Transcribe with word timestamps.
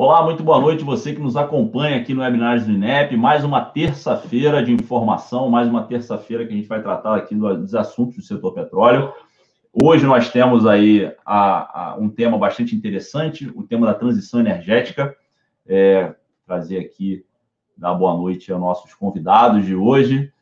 Olá, 0.00 0.22
muito 0.22 0.44
boa 0.44 0.60
noite 0.60 0.84
você 0.84 1.12
que 1.12 1.20
nos 1.20 1.36
acompanha 1.36 1.96
aqui 1.96 2.14
no 2.14 2.20
webinar 2.20 2.64
do 2.64 2.70
INEP. 2.70 3.16
Mais 3.16 3.42
uma 3.42 3.60
terça-feira 3.64 4.62
de 4.62 4.70
informação, 4.70 5.50
mais 5.50 5.66
uma 5.66 5.82
terça-feira 5.82 6.46
que 6.46 6.52
a 6.52 6.56
gente 6.56 6.68
vai 6.68 6.80
tratar 6.80 7.16
aqui 7.16 7.34
dos 7.34 7.74
assuntos 7.74 8.14
do 8.14 8.22
setor 8.22 8.54
petróleo. 8.54 9.12
Hoje 9.72 10.06
nós 10.06 10.30
temos 10.30 10.64
aí 10.68 11.12
a, 11.26 11.94
a, 11.94 11.96
um 11.96 12.08
tema 12.08 12.38
bastante 12.38 12.76
interessante, 12.76 13.50
o 13.56 13.64
tema 13.64 13.88
da 13.88 13.94
transição 13.94 14.38
energética. 14.38 15.16
É, 15.66 16.14
trazer 16.46 16.78
aqui, 16.78 17.24
dar 17.76 17.92
boa 17.94 18.16
noite 18.16 18.52
aos 18.52 18.60
nossos 18.60 18.94
convidados 18.94 19.66
de 19.66 19.74
hoje. 19.74 20.32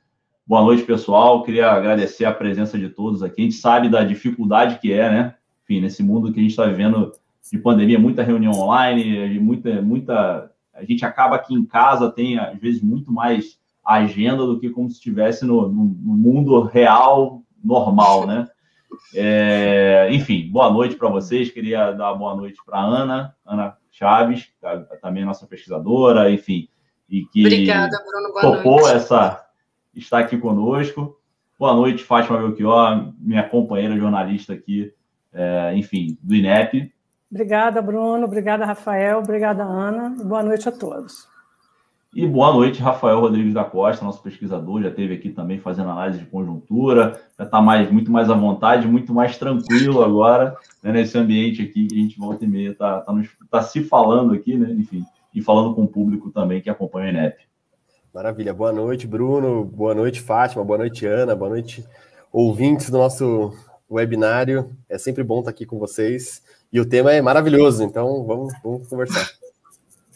Boa 0.46 0.60
noite, 0.60 0.82
pessoal. 0.82 1.42
Queria 1.42 1.70
agradecer 1.70 2.26
a 2.26 2.34
presença 2.34 2.76
de 2.78 2.90
todos 2.90 3.22
aqui. 3.22 3.40
A 3.40 3.44
gente 3.44 3.56
sabe 3.56 3.88
da 3.88 4.04
dificuldade 4.04 4.78
que 4.80 4.92
é, 4.92 5.10
né? 5.10 5.34
Enfim, 5.64 5.80
nesse 5.80 6.02
mundo 6.02 6.30
que 6.30 6.40
a 6.40 6.42
gente 6.42 6.50
está 6.50 6.66
vivendo 6.66 7.10
de 7.50 7.58
pandemia, 7.58 7.98
muita 7.98 8.22
reunião 8.22 8.52
online, 8.52 9.38
muita, 9.38 9.80
muita. 9.82 10.50
A 10.74 10.84
gente 10.84 11.04
acaba 11.04 11.36
aqui 11.36 11.54
em 11.54 11.64
casa, 11.64 12.10
tem 12.10 12.38
às 12.38 12.58
vezes 12.58 12.82
muito 12.82 13.12
mais 13.12 13.58
agenda 13.84 14.44
do 14.44 14.58
que 14.58 14.70
como 14.70 14.88
se 14.90 14.96
estivesse 14.96 15.44
no, 15.44 15.68
no, 15.68 15.84
mundo 15.84 16.60
real, 16.62 17.42
normal, 17.62 18.26
né? 18.26 18.48
É, 19.14 20.08
enfim, 20.10 20.48
boa 20.50 20.70
noite 20.70 20.96
para 20.96 21.08
vocês. 21.08 21.50
Queria 21.50 21.92
dar 21.92 22.14
boa 22.14 22.34
noite 22.34 22.58
para 22.64 22.80
Ana, 22.80 23.34
Ana 23.44 23.76
Chaves, 23.90 24.48
tá, 24.60 24.78
também 25.00 25.24
nossa 25.24 25.46
pesquisadora, 25.46 26.30
enfim, 26.30 26.68
e 27.08 27.24
que 27.26 27.40
Obrigada, 27.40 27.96
Bruno, 28.04 28.32
topou 28.40 28.80
noite. 28.80 28.96
essa 28.96 29.46
está 29.94 30.18
aqui 30.18 30.36
conosco. 30.36 31.18
Boa 31.58 31.74
noite, 31.74 32.02
Fátima 32.02 32.38
Belchior, 32.38 33.14
minha 33.18 33.48
companheira 33.48 33.96
jornalista 33.96 34.52
aqui, 34.52 34.92
é, 35.32 35.74
enfim, 35.76 36.18
do 36.22 36.34
INEP. 36.34 36.92
Obrigada, 37.30 37.82
Bruno. 37.82 38.24
Obrigada, 38.24 38.64
Rafael. 38.64 39.18
Obrigada, 39.18 39.62
Ana. 39.62 40.10
Boa 40.24 40.42
noite 40.42 40.68
a 40.68 40.72
todos. 40.72 41.26
E 42.16 42.26
boa 42.26 42.50
noite, 42.50 42.80
Rafael 42.80 43.20
Rodrigues 43.20 43.52
da 43.52 43.62
Costa, 43.62 44.02
nosso 44.02 44.22
pesquisador, 44.22 44.80
já 44.80 44.88
esteve 44.88 45.12
aqui 45.12 45.28
também 45.28 45.58
fazendo 45.60 45.90
análise 45.90 46.20
de 46.20 46.24
conjuntura, 46.24 47.20
já 47.38 47.44
está 47.44 47.60
mais, 47.60 47.90
muito 47.90 48.10
mais 48.10 48.30
à 48.30 48.34
vontade, 48.34 48.88
muito 48.88 49.12
mais 49.12 49.36
tranquilo 49.36 50.02
agora, 50.02 50.56
né, 50.82 50.92
nesse 50.92 51.18
ambiente 51.18 51.60
aqui 51.60 51.86
que 51.86 51.94
a 51.94 51.98
gente 51.98 52.18
volta 52.18 52.42
e 52.42 52.48
meia 52.48 52.70
está 52.70 53.00
tá, 53.00 53.12
tá, 53.12 53.22
tá 53.50 53.62
se 53.62 53.84
falando 53.84 54.32
aqui, 54.32 54.56
né, 54.56 54.72
enfim, 54.72 55.04
e 55.34 55.42
falando 55.42 55.74
com 55.74 55.82
o 55.82 55.88
público 55.88 56.30
também 56.30 56.62
que 56.62 56.70
acompanha 56.70 57.08
o 57.08 57.10
INEP. 57.10 57.36
Maravilha, 58.14 58.54
boa 58.54 58.72
noite, 58.72 59.06
Bruno, 59.06 59.62
boa 59.62 59.94
noite, 59.94 60.22
Fátima, 60.22 60.64
boa 60.64 60.78
noite, 60.78 61.04
Ana, 61.04 61.36
boa 61.36 61.50
noite, 61.50 61.86
ouvintes 62.32 62.88
do 62.88 62.96
nosso 62.96 63.52
webinário, 63.90 64.74
é 64.88 64.96
sempre 64.96 65.22
bom 65.22 65.40
estar 65.40 65.50
aqui 65.50 65.66
com 65.66 65.78
vocês. 65.78 66.42
E 66.72 66.80
o 66.80 66.88
tema 66.88 67.12
é 67.12 67.22
maravilhoso, 67.22 67.82
então 67.82 68.24
vamos, 68.24 68.52
vamos 68.62 68.88
conversar. 68.88 69.28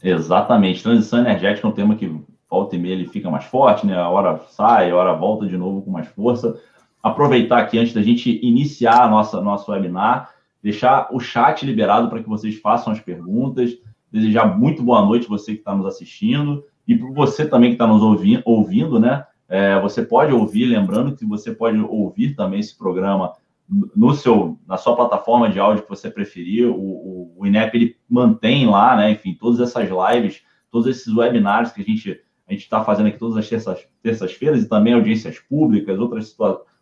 Exatamente. 0.02 0.82
Transição 0.82 1.20
energética 1.20 1.66
é 1.66 1.70
um 1.70 1.74
tema 1.74 1.94
que 1.94 2.12
volta 2.48 2.74
e 2.74 2.78
meia 2.78 2.94
ele 2.94 3.06
fica 3.06 3.30
mais 3.30 3.44
forte, 3.44 3.86
né? 3.86 3.96
A 3.96 4.08
hora 4.08 4.40
sai, 4.50 4.90
a 4.90 4.96
hora 4.96 5.12
volta 5.12 5.46
de 5.46 5.56
novo 5.56 5.82
com 5.82 5.90
mais 5.90 6.08
força. 6.08 6.58
Aproveitar 7.02 7.58
aqui 7.58 7.78
antes 7.78 7.94
da 7.94 8.02
gente 8.02 8.44
iniciar 8.44 9.02
a 9.02 9.08
nossa 9.08 9.40
nosso 9.40 9.70
webinar, 9.70 10.30
deixar 10.62 11.08
o 11.12 11.20
chat 11.20 11.64
liberado 11.64 12.08
para 12.08 12.22
que 12.22 12.28
vocês 12.28 12.58
façam 12.58 12.92
as 12.92 13.00
perguntas. 13.00 13.78
Desejar 14.12 14.58
muito 14.58 14.82
boa 14.82 15.04
noite 15.04 15.28
você 15.28 15.52
que 15.52 15.60
está 15.60 15.74
nos 15.74 15.86
assistindo 15.86 16.64
e 16.86 16.96
para 16.96 17.10
você 17.10 17.46
também 17.46 17.70
que 17.70 17.74
está 17.76 17.86
nos 17.86 18.02
ouvindo, 18.02 18.42
ouvindo 18.44 18.98
né? 18.98 19.24
É, 19.48 19.80
você 19.80 20.02
pode 20.02 20.32
ouvir, 20.32 20.64
lembrando 20.66 21.14
que 21.14 21.24
você 21.24 21.52
pode 21.52 21.78
ouvir 21.80 22.34
também 22.34 22.60
esse 22.60 22.76
programa 22.76 23.32
no 23.70 24.12
seu, 24.14 24.58
na 24.66 24.76
sua 24.76 24.96
plataforma 24.96 25.48
de 25.48 25.60
áudio 25.60 25.84
que 25.84 25.88
você 25.88 26.10
preferir, 26.10 26.66
o, 26.66 26.74
o, 26.74 27.34
o 27.38 27.46
INEP 27.46 27.76
ele 27.76 27.96
mantém 28.08 28.66
lá, 28.66 28.96
né? 28.96 29.12
Enfim, 29.12 29.36
todas 29.38 29.60
essas 29.60 29.88
lives, 29.88 30.42
todos 30.70 30.88
esses 30.88 31.14
webinars 31.14 31.70
que 31.72 31.81
a 31.81 31.84
gente 31.84 32.20
a 32.50 32.53
gente 32.53 32.62
está 32.62 32.82
fazendo 32.82 33.06
aqui 33.06 33.16
todas 33.16 33.36
as 33.36 33.48
terças, 33.48 33.86
terças-feiras 34.03 34.64
e 34.64 34.69
também 34.69 34.92
audiências 34.92 35.38
públicas, 35.38 35.97
outras, 36.00 36.36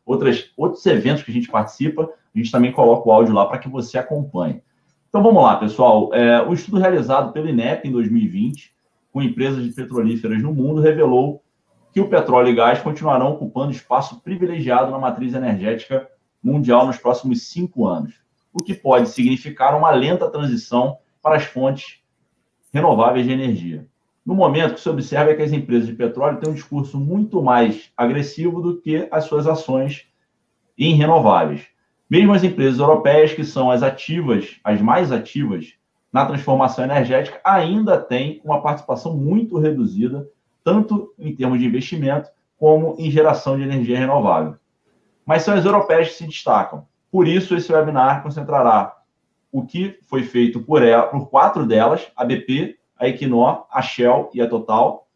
outras, 0.05 0.51
outros 0.57 0.87
eventos 0.87 1.23
que 1.23 1.31
a 1.31 1.35
gente 1.35 1.51
participa, 1.51 2.09
a 2.35 2.39
gente 2.39 2.51
também 2.51 2.73
coloca 2.73 3.07
o 3.07 3.13
áudio 3.13 3.35
lá 3.35 3.45
para 3.45 3.59
que 3.59 3.69
você 3.69 3.99
acompanhe. 3.99 4.63
Então 5.11 5.23
vamos 5.23 5.43
lá, 5.43 5.57
pessoal. 5.57 6.09
É, 6.15 6.41
o 6.41 6.55
estudo 6.55 6.79
realizado 6.79 7.35
pelo 7.35 7.51
INEP 7.51 7.87
em 7.87 7.93
2020, 7.93 8.73
com 9.13 9.21
empresas 9.21 9.63
de 9.63 9.71
petrolíferas 9.73 10.43
no 10.43 10.55
mundo, 10.55 10.81
revelou 10.81 11.43
que 11.93 12.01
o 12.01 12.09
petróleo 12.09 12.49
e 12.49 12.55
gás 12.55 12.81
continuarão 12.81 13.33
ocupando 13.33 13.71
espaço 13.71 14.23
privilegiado 14.23 14.91
na 14.91 14.99
matriz 14.99 15.35
energética 15.35 16.09
mundial 16.43 16.87
nos 16.87 16.97
próximos 16.97 17.43
cinco 17.43 17.87
anos, 17.87 18.15
o 18.53 18.63
que 18.63 18.75
pode 18.75 19.09
significar 19.09 19.77
uma 19.77 19.91
lenta 19.91 20.31
transição 20.31 20.99
para 21.23 21.37
as 21.37 21.45
fontes 21.45 22.01
renováveis 22.73 23.27
de 23.27 23.33
energia. 23.33 23.87
No 24.25 24.35
momento, 24.35 24.73
o 24.73 24.75
que 24.75 24.81
se 24.81 24.89
observa 24.89 25.31
é 25.31 25.35
que 25.35 25.43
as 25.43 25.53
empresas 25.53 25.87
de 25.87 25.95
petróleo 25.95 26.39
têm 26.39 26.51
um 26.51 26.55
discurso 26.55 26.99
muito 26.99 27.43
mais 27.43 27.91
agressivo 27.97 28.61
do 28.61 28.81
que 28.81 29.09
as 29.11 29.25
suas 29.25 29.47
ações 29.47 30.07
em 30.77 30.95
renováveis. 30.95 31.67
Mesmo 32.11 32.33
as 32.33 32.45
empresas 32.45 32.79
europeias, 32.79 33.33
que 33.33 33.45
são 33.45 33.71
as 33.71 33.83
ativas, 33.83 34.61
as 34.63 34.81
mais 34.81 35.13
ativas 35.13 35.75
na 36.13 36.27
transformação 36.27 36.85
energética, 36.85 37.41
ainda 37.45 37.99
têm 37.99 38.41
uma 38.45 38.63
participação 38.63 39.17
muito 39.17 39.59
reduzida, 39.59 40.29
tanto 40.63 41.13
em 41.19 41.35
termos 41.35 41.59
de 41.59 41.67
investimento 41.67 42.31
como 42.59 42.97
em 42.99 43.11
geração 43.11 43.57
de 43.57 43.63
energia 43.63 43.99
renovável 43.99 44.57
mas 45.29 45.43
são 45.43 45.53
as 45.53 45.67
europeias 45.67 46.09
que 46.09 46.15
se 46.15 46.27
destacam. 46.27 46.87
Por 47.13 47.29
isso, 47.29 47.55
esse 47.55 47.71
webinar 47.71 48.23
concentrará 48.23 48.97
o 49.53 49.63
que 49.63 49.99
foi 50.07 50.23
feito 50.23 50.59
por, 50.63 50.83
ela, 50.83 51.03
por 51.03 51.29
quatro 51.29 51.67
delas, 51.67 52.11
a 52.17 52.25
BP, 52.25 52.79
a 52.99 53.09
Equinor, 53.09 53.67
a 53.71 53.83
Shell 53.83 54.31
e 54.33 54.41
a 54.41 54.49
Total, 54.49 55.07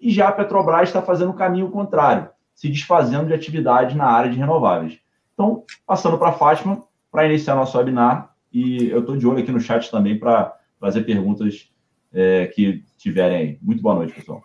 e 0.00 0.10
já 0.10 0.26
a 0.26 0.32
Petrobras 0.32 0.88
está 0.88 1.00
fazendo 1.00 1.30
o 1.30 1.34
caminho 1.34 1.70
contrário, 1.70 2.30
se 2.52 2.68
desfazendo 2.68 3.28
de 3.28 3.34
atividade 3.34 3.96
na 3.96 4.06
área 4.06 4.28
de 4.28 4.36
renováveis. 4.36 4.98
Então, 5.34 5.62
passando 5.86 6.18
para 6.18 6.30
a 6.30 6.32
Fátima, 6.32 6.82
para 7.08 7.26
iniciar 7.26 7.54
nosso 7.54 7.78
webinar, 7.78 8.34
e 8.52 8.88
eu 8.88 9.00
estou 9.00 9.16
de 9.16 9.24
olho 9.24 9.38
aqui 9.38 9.52
no 9.52 9.60
chat 9.60 9.88
também 9.88 10.18
para 10.18 10.52
fazer 10.80 11.02
perguntas 11.02 11.70
é, 12.12 12.48
que 12.48 12.82
tiverem 12.98 13.36
aí. 13.36 13.58
Muito 13.62 13.80
boa 13.80 13.94
noite, 13.94 14.14
pessoal. 14.14 14.42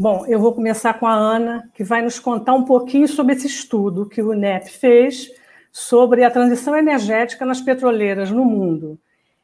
Bom, 0.00 0.24
eu 0.28 0.38
vou 0.38 0.54
começar 0.54 0.94
com 0.94 1.08
a 1.08 1.12
Ana, 1.12 1.68
que 1.74 1.82
vai 1.82 2.00
nos 2.00 2.20
contar 2.20 2.54
um 2.54 2.62
pouquinho 2.62 3.08
sobre 3.08 3.34
esse 3.34 3.48
estudo 3.48 4.08
que 4.08 4.22
o 4.22 4.32
INEP 4.32 4.70
fez 4.70 5.28
sobre 5.72 6.22
a 6.22 6.30
transição 6.30 6.76
energética 6.76 7.44
nas 7.44 7.60
petroleiras 7.60 8.30
no 8.30 8.44
mundo. 8.44 8.96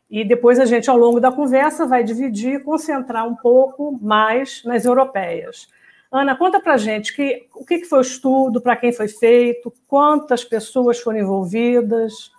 E 0.09 0.25
depois 0.25 0.61
a 0.61 0.65
gente, 0.65 0.89
ao 0.89 0.97
longo 0.97 1.19
da 1.19 1.33
conversa, 1.33 1.89
vai 1.89 2.05
dividir 2.05 2.55
e 2.55 2.61
concentrar 2.61 3.27
um 3.27 3.35
pouco 3.35 3.99
mais 4.01 4.63
nas 4.63 4.85
europeias. 4.85 5.67
Ana, 6.09 6.37
conta 6.37 6.61
para 6.61 6.77
gente 6.77 7.13
que, 7.17 7.49
o 7.53 7.65
que 7.65 7.85
foi 7.85 7.99
o 7.99 8.03
estudo, 8.03 8.61
para 8.61 8.77
quem 8.77 8.93
foi 8.93 9.09
feito, 9.09 9.73
quantas 9.89 10.45
pessoas 10.45 11.01
foram 11.01 11.19
envolvidas. 11.19 12.31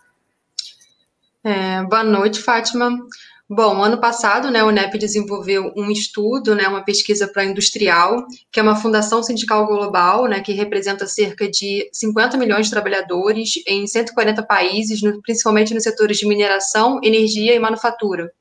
É, 1.44 1.84
boa 1.84 2.06
noite, 2.06 2.42
Fátima. 2.42 2.98
Bom, 3.48 3.84
ano 3.84 4.00
passado, 4.00 4.50
né, 4.50 4.64
o 4.64 4.72
NEP 4.72 4.98
desenvolveu 4.98 5.72
um 5.78 5.92
estudo, 5.92 6.56
né, 6.56 6.68
uma 6.68 6.84
pesquisa 6.84 7.28
para 7.28 7.46
industrial, 7.46 8.26
que 8.52 8.60
é 8.60 8.64
uma 8.64 8.76
fundação 8.76 9.22
sindical 9.22 9.68
global, 9.68 10.26
né, 10.26 10.42
que 10.42 10.52
representa 10.52 11.06
cerca 11.06 11.48
de 11.48 11.88
50 11.94 12.38
milhões 12.38 12.66
de 12.66 12.72
trabalhadores 12.72 13.52
em 13.68 13.86
140 13.86 14.42
países, 14.42 15.04
no, 15.04 15.22
principalmente 15.22 15.76
nos 15.76 15.84
setores 15.84 16.18
de 16.18 16.28
mineração, 16.28 17.00
energia 17.04 17.54
e 17.54 17.60
manufatura. 17.60 18.32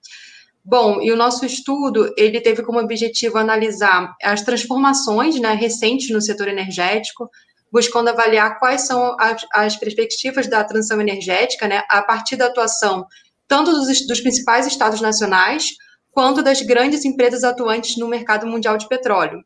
Bom, 0.64 1.02
e 1.02 1.12
o 1.12 1.16
nosso 1.16 1.44
estudo, 1.44 2.10
ele 2.16 2.40
teve 2.40 2.62
como 2.62 2.80
objetivo 2.80 3.36
analisar 3.36 4.16
as 4.22 4.40
transformações 4.40 5.38
né, 5.38 5.52
recentes 5.52 6.08
no 6.08 6.22
setor 6.22 6.48
energético, 6.48 7.28
buscando 7.70 8.08
avaliar 8.08 8.58
quais 8.58 8.86
são 8.86 9.14
as, 9.20 9.44
as 9.52 9.76
perspectivas 9.76 10.48
da 10.48 10.64
transição 10.64 10.98
energética, 10.98 11.68
né, 11.68 11.82
a 11.90 12.00
partir 12.00 12.36
da 12.36 12.46
atuação 12.46 13.04
tanto 13.48 13.70
dos, 13.72 14.06
dos 14.06 14.20
principais 14.20 14.66
estados 14.66 15.00
nacionais, 15.00 15.68
quanto 16.10 16.42
das 16.42 16.60
grandes 16.62 17.04
empresas 17.04 17.42
atuantes 17.42 17.96
no 17.96 18.08
mercado 18.08 18.46
mundial 18.46 18.78
de 18.78 18.88
petróleo. 18.88 19.44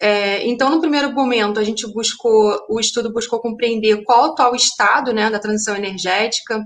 É, 0.00 0.44
então, 0.48 0.68
no 0.68 0.80
primeiro 0.80 1.12
momento, 1.12 1.60
a 1.60 1.64
gente 1.64 1.86
buscou, 1.92 2.58
o 2.68 2.80
estudo 2.80 3.12
buscou 3.12 3.40
compreender 3.40 4.02
qual 4.02 4.22
o 4.22 4.32
atual 4.32 4.54
estado 4.54 5.12
né, 5.12 5.30
da 5.30 5.38
transição 5.38 5.76
energética, 5.76 6.64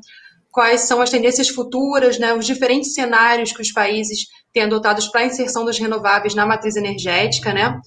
quais 0.50 0.82
são 0.82 1.02
as 1.02 1.10
tendências 1.10 1.50
futuras, 1.50 2.18
né, 2.18 2.32
os 2.32 2.46
diferentes 2.46 2.94
cenários 2.94 3.52
que 3.52 3.60
os 3.60 3.70
países 3.72 4.20
têm 4.54 4.62
adotados 4.62 5.08
para 5.08 5.20
a 5.20 5.26
inserção 5.26 5.66
das 5.66 5.78
renováveis 5.78 6.34
na 6.34 6.46
matriz 6.46 6.76
energética, 6.76 7.52
né, 7.52 7.78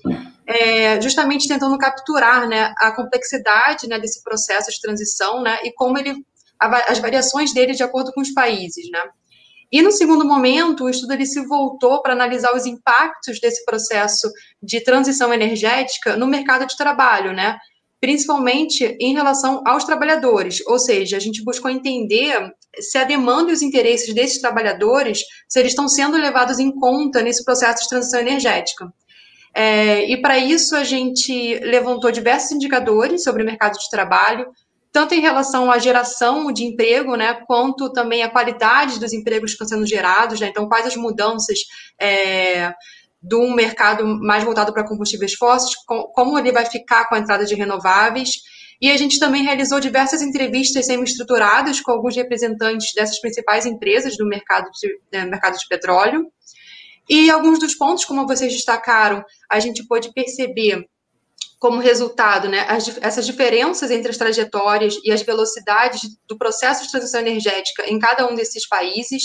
é, 0.45 1.01
justamente 1.01 1.47
tentando 1.47 1.75
capturar 1.79 2.47
né, 2.47 2.71
a 2.77 2.91
complexidade 2.91 3.87
né, 3.87 3.97
desse 3.97 4.21
processo 4.23 4.69
de 4.69 4.79
transição 4.79 5.41
né, 5.41 5.57
e 5.63 5.73
como 5.73 5.97
ele 5.97 6.13
as 6.59 6.99
variações 6.99 7.53
dele 7.53 7.73
de 7.73 7.83
acordo 7.83 8.11
com 8.11 8.21
os 8.21 8.33
países, 8.33 8.89
né? 8.91 9.01
E 9.71 9.81
no 9.81 9.91
segundo 9.91 10.25
momento, 10.25 10.85
o 10.85 10.89
estudo 10.89 11.13
ele 11.13 11.27
se 11.27 11.45
voltou 11.45 12.01
para 12.01 12.13
analisar 12.13 12.55
os 12.55 12.65
impactos 12.65 13.39
desse 13.39 13.63
processo 13.65 14.27
de 14.61 14.81
transição 14.81 15.31
energética 15.31 16.17
no 16.17 16.25
mercado 16.25 16.65
de 16.65 16.75
trabalho, 16.75 17.33
né? 17.33 17.57
principalmente 17.99 18.95
em 18.99 19.13
relação 19.13 19.61
aos 19.65 19.83
trabalhadores, 19.83 20.65
ou 20.65 20.79
seja, 20.79 21.17
a 21.17 21.19
gente 21.19 21.43
buscou 21.43 21.69
entender 21.69 22.49
se 22.79 22.97
a 22.97 23.03
demanda 23.03 23.51
e 23.51 23.53
os 23.53 23.61
interesses 23.61 24.13
desses 24.13 24.39
trabalhadores, 24.39 25.21
se 25.47 25.59
eles 25.59 25.73
estão 25.73 25.87
sendo 25.87 26.15
levados 26.15 26.59
em 26.59 26.71
conta 26.71 27.21
nesse 27.21 27.43
processo 27.43 27.83
de 27.83 27.89
transição 27.89 28.21
energética. 28.21 28.91
É, 29.53 30.09
e 30.09 30.21
para 30.21 30.37
isso 30.37 30.75
a 30.75 30.83
gente 30.83 31.59
levantou 31.59 32.11
diversos 32.11 32.51
indicadores 32.51 33.23
sobre 33.23 33.43
o 33.43 33.45
mercado 33.45 33.73
de 33.73 33.89
trabalho, 33.89 34.47
tanto 34.91 35.13
em 35.13 35.19
relação 35.19 35.71
à 35.71 35.77
geração 35.77 36.51
de 36.51 36.63
emprego, 36.63 37.15
né, 37.15 37.41
quanto 37.45 37.91
também 37.91 38.23
a 38.23 38.29
qualidade 38.29 38.99
dos 38.99 39.13
empregos 39.13 39.51
que 39.51 39.63
estão 39.63 39.67
sendo 39.67 39.85
gerados, 39.85 40.39
né, 40.39 40.47
então 40.47 40.67
quais 40.67 40.87
as 40.87 40.95
mudanças 40.95 41.59
é, 42.01 42.73
um 43.33 43.53
mercado 43.53 44.05
mais 44.05 44.43
voltado 44.43 44.73
para 44.73 44.87
combustíveis 44.87 45.33
fósseis, 45.33 45.75
como 45.85 46.39
ele 46.39 46.51
vai 46.51 46.65
ficar 46.65 47.07
com 47.07 47.15
a 47.15 47.19
entrada 47.19 47.45
de 47.45 47.53
renováveis, 47.53 48.31
e 48.81 48.89
a 48.89 48.97
gente 48.97 49.19
também 49.19 49.43
realizou 49.43 49.79
diversas 49.79 50.21
entrevistas 50.21 50.85
semi-estruturadas 50.85 51.81
com 51.81 51.91
alguns 51.91 52.15
representantes 52.15 52.93
dessas 52.93 53.19
principais 53.19 53.65
empresas 53.65 54.15
do 54.17 54.25
mercado 54.25 54.69
de, 54.71 54.87
né, 55.11 55.25
mercado 55.25 55.57
de 55.57 55.67
petróleo, 55.67 56.25
e 57.09 57.29
alguns 57.29 57.59
dos 57.59 57.75
pontos, 57.75 58.05
como 58.05 58.27
vocês 58.27 58.53
destacaram, 58.53 59.23
a 59.51 59.59
gente 59.59 59.85
pôde 59.87 60.13
perceber 60.13 60.85
como 61.59 61.81
resultado, 61.81 62.47
né, 62.47 62.65
as, 62.69 62.97
essas 63.01 63.25
diferenças 63.25 63.91
entre 63.91 64.09
as 64.09 64.17
trajetórias 64.17 64.95
e 65.03 65.11
as 65.11 65.21
velocidades 65.21 66.01
do 66.25 66.37
processo 66.37 66.83
de 66.85 66.91
transição 66.91 67.19
energética 67.19 67.83
em 67.85 67.99
cada 67.99 68.25
um 68.31 68.33
desses 68.33 68.67
países, 68.67 69.21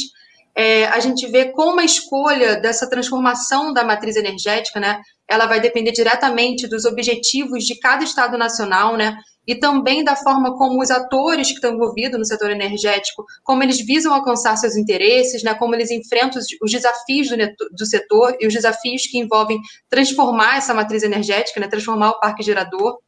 é, 0.56 0.86
a 0.86 0.98
gente 0.98 1.26
vê 1.28 1.52
como 1.52 1.81
a 1.81 1.84
escolha 1.84 2.56
dessa 2.56 2.88
transformação 2.90 3.72
da 3.72 3.84
matriz 3.84 4.16
energética, 4.16 4.81
né, 4.81 5.00
ela 5.28 5.46
vai 5.46 5.60
depender 5.60 5.92
diretamente 5.92 6.66
dos 6.66 6.84
objetivos 6.84 7.64
de 7.64 7.78
cada 7.78 8.02
Estado 8.02 8.36
nacional, 8.36 8.96
né, 8.96 9.16
e 9.46 9.55
também 9.55 10.02
da 10.02 10.17
forma 10.17 10.56
como 10.56 10.81
os 10.81 10.91
atores 10.91 11.49
que 11.49 11.55
estão 11.55 11.75
envolvidos 11.75 12.19
no 12.19 12.25
setor 12.25 12.50
energético, 12.50 13.25
como 13.43 13.62
eles 13.62 13.85
visam 13.85 14.14
alcançar 14.14 14.56
seus 14.56 14.76
interesses, 14.76 15.43
né, 15.43 15.55
como 15.55 15.75
eles 15.75 15.91
enfrentam 15.91 16.41
os, 16.41 16.46
os 16.62 16.70
desafios 16.70 17.29
do, 17.29 17.37
do, 17.73 17.87
setor 17.87 18.37
e 18.41 18.46
os 18.46 18.55
desafios 18.55 19.06
que 19.06 19.19
envolvem 19.19 19.61
transformar 19.88 20.56
essa 20.56 20.73
matriz 20.73 21.02
energética, 21.02 21.61
né, 21.61 21.69
transformar 21.69 22.11
o 22.11 22.20
parque 22.20 22.43
gerador, 22.43 22.99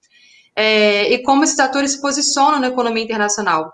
é, 0.55 1.13
e 1.13 1.23
como 1.23 1.45
esses 1.45 1.59
atores 1.59 1.93
se 1.93 2.01
posicionam 2.01 2.59
na 2.59 2.69
economia 2.69 3.05
internacional. 3.05 3.71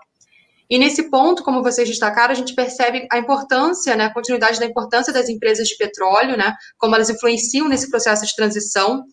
E 0.69 0.77
nesse 0.77 1.09
ponto, 1.09 1.43
como 1.43 1.61
vocês 1.61 1.87
destacaram, 1.87 2.31
a 2.31 2.35
gente 2.35 2.55
percebe 2.55 3.05
a 3.11 3.17
importância, 3.17 3.95
né, 3.95 4.05
a 4.05 4.13
continuidade 4.13 4.59
da 4.59 4.65
importância 4.65 5.13
das 5.13 5.29
empresas 5.29 5.67
de 5.67 5.77
petróleo, 5.77 6.37
né, 6.37 6.53
como 6.77 6.95
elas 6.95 7.09
influenciam 7.09 7.67
nesse 7.67 7.89
processo 7.89 8.25
de 8.25 8.35
transição, 8.35 9.03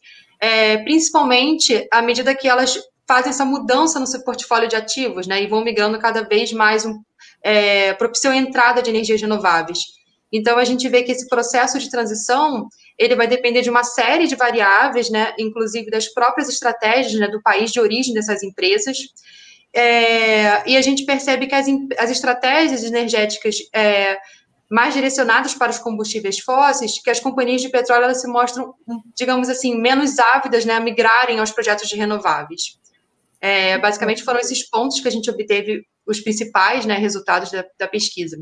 é, 0.41 0.79
principalmente 0.79 1.87
à 1.93 2.00
medida 2.00 2.35
que 2.35 2.49
elas 2.49 2.79
fazem 3.10 3.30
essa 3.30 3.44
mudança 3.44 3.98
no 3.98 4.06
seu 4.06 4.22
portfólio 4.22 4.68
de 4.68 4.76
ativos, 4.76 5.26
né, 5.26 5.42
e 5.42 5.48
vão 5.48 5.64
migrando 5.64 5.98
cada 5.98 6.22
vez 6.22 6.52
mais, 6.52 6.86
um, 6.86 7.02
é, 7.42 7.92
propiciam 7.94 8.32
a 8.32 8.36
entrada 8.36 8.80
de 8.80 8.88
energias 8.88 9.20
renováveis. 9.20 9.80
Então, 10.32 10.56
a 10.56 10.64
gente 10.64 10.88
vê 10.88 11.02
que 11.02 11.10
esse 11.10 11.28
processo 11.28 11.76
de 11.80 11.90
transição, 11.90 12.68
ele 12.96 13.16
vai 13.16 13.26
depender 13.26 13.62
de 13.62 13.70
uma 13.70 13.82
série 13.82 14.28
de 14.28 14.36
variáveis, 14.36 15.10
né, 15.10 15.34
inclusive 15.40 15.90
das 15.90 16.06
próprias 16.06 16.48
estratégias 16.48 17.18
né, 17.18 17.26
do 17.26 17.42
país 17.42 17.72
de 17.72 17.80
origem 17.80 18.14
dessas 18.14 18.44
empresas, 18.44 18.96
é, 19.74 20.68
e 20.70 20.76
a 20.76 20.80
gente 20.80 21.04
percebe 21.04 21.48
que 21.48 21.54
as, 21.54 21.66
as 21.98 22.10
estratégias 22.12 22.84
energéticas 22.84 23.56
é, 23.74 24.18
mais 24.70 24.94
direcionadas 24.94 25.52
para 25.52 25.72
os 25.72 25.78
combustíveis 25.78 26.38
fósseis, 26.38 27.02
que 27.02 27.10
as 27.10 27.18
companhias 27.18 27.60
de 27.60 27.70
petróleo 27.70 28.04
elas 28.04 28.20
se 28.20 28.28
mostram, 28.28 28.72
digamos 29.16 29.48
assim, 29.48 29.76
menos 29.76 30.16
ávidas 30.20 30.64
né, 30.64 30.74
a 30.74 30.80
migrarem 30.80 31.40
aos 31.40 31.50
projetos 31.50 31.88
de 31.88 31.96
renováveis. 31.96 32.78
É, 33.40 33.78
basicamente 33.78 34.22
foram 34.22 34.38
esses 34.38 34.69
pontos 34.69 35.00
que 35.00 35.08
a 35.08 35.10
gente 35.10 35.31
obteve 35.31 35.84
os 36.06 36.20
principais 36.20 36.84
né, 36.84 36.96
resultados 36.96 37.50
da, 37.50 37.64
da 37.78 37.88
pesquisa. 37.88 38.37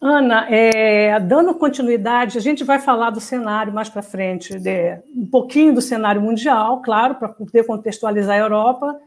Ana, 0.00 0.46
é, 0.50 1.18
dando 1.20 1.54
continuidade, 1.54 2.36
a 2.36 2.40
gente 2.40 2.62
vai 2.62 2.78
falar 2.78 3.10
do 3.10 3.20
cenário 3.20 3.72
mais 3.72 3.88
para 3.88 4.02
frente, 4.02 4.58
de, 4.58 5.00
um 5.14 5.26
pouquinho 5.26 5.74
do 5.74 5.80
cenário 5.80 6.20
mundial, 6.20 6.82
claro, 6.82 7.14
para 7.14 7.28
poder 7.28 7.64
contextualizar 7.64 8.36
a 8.36 8.40
Europa, 8.40 8.98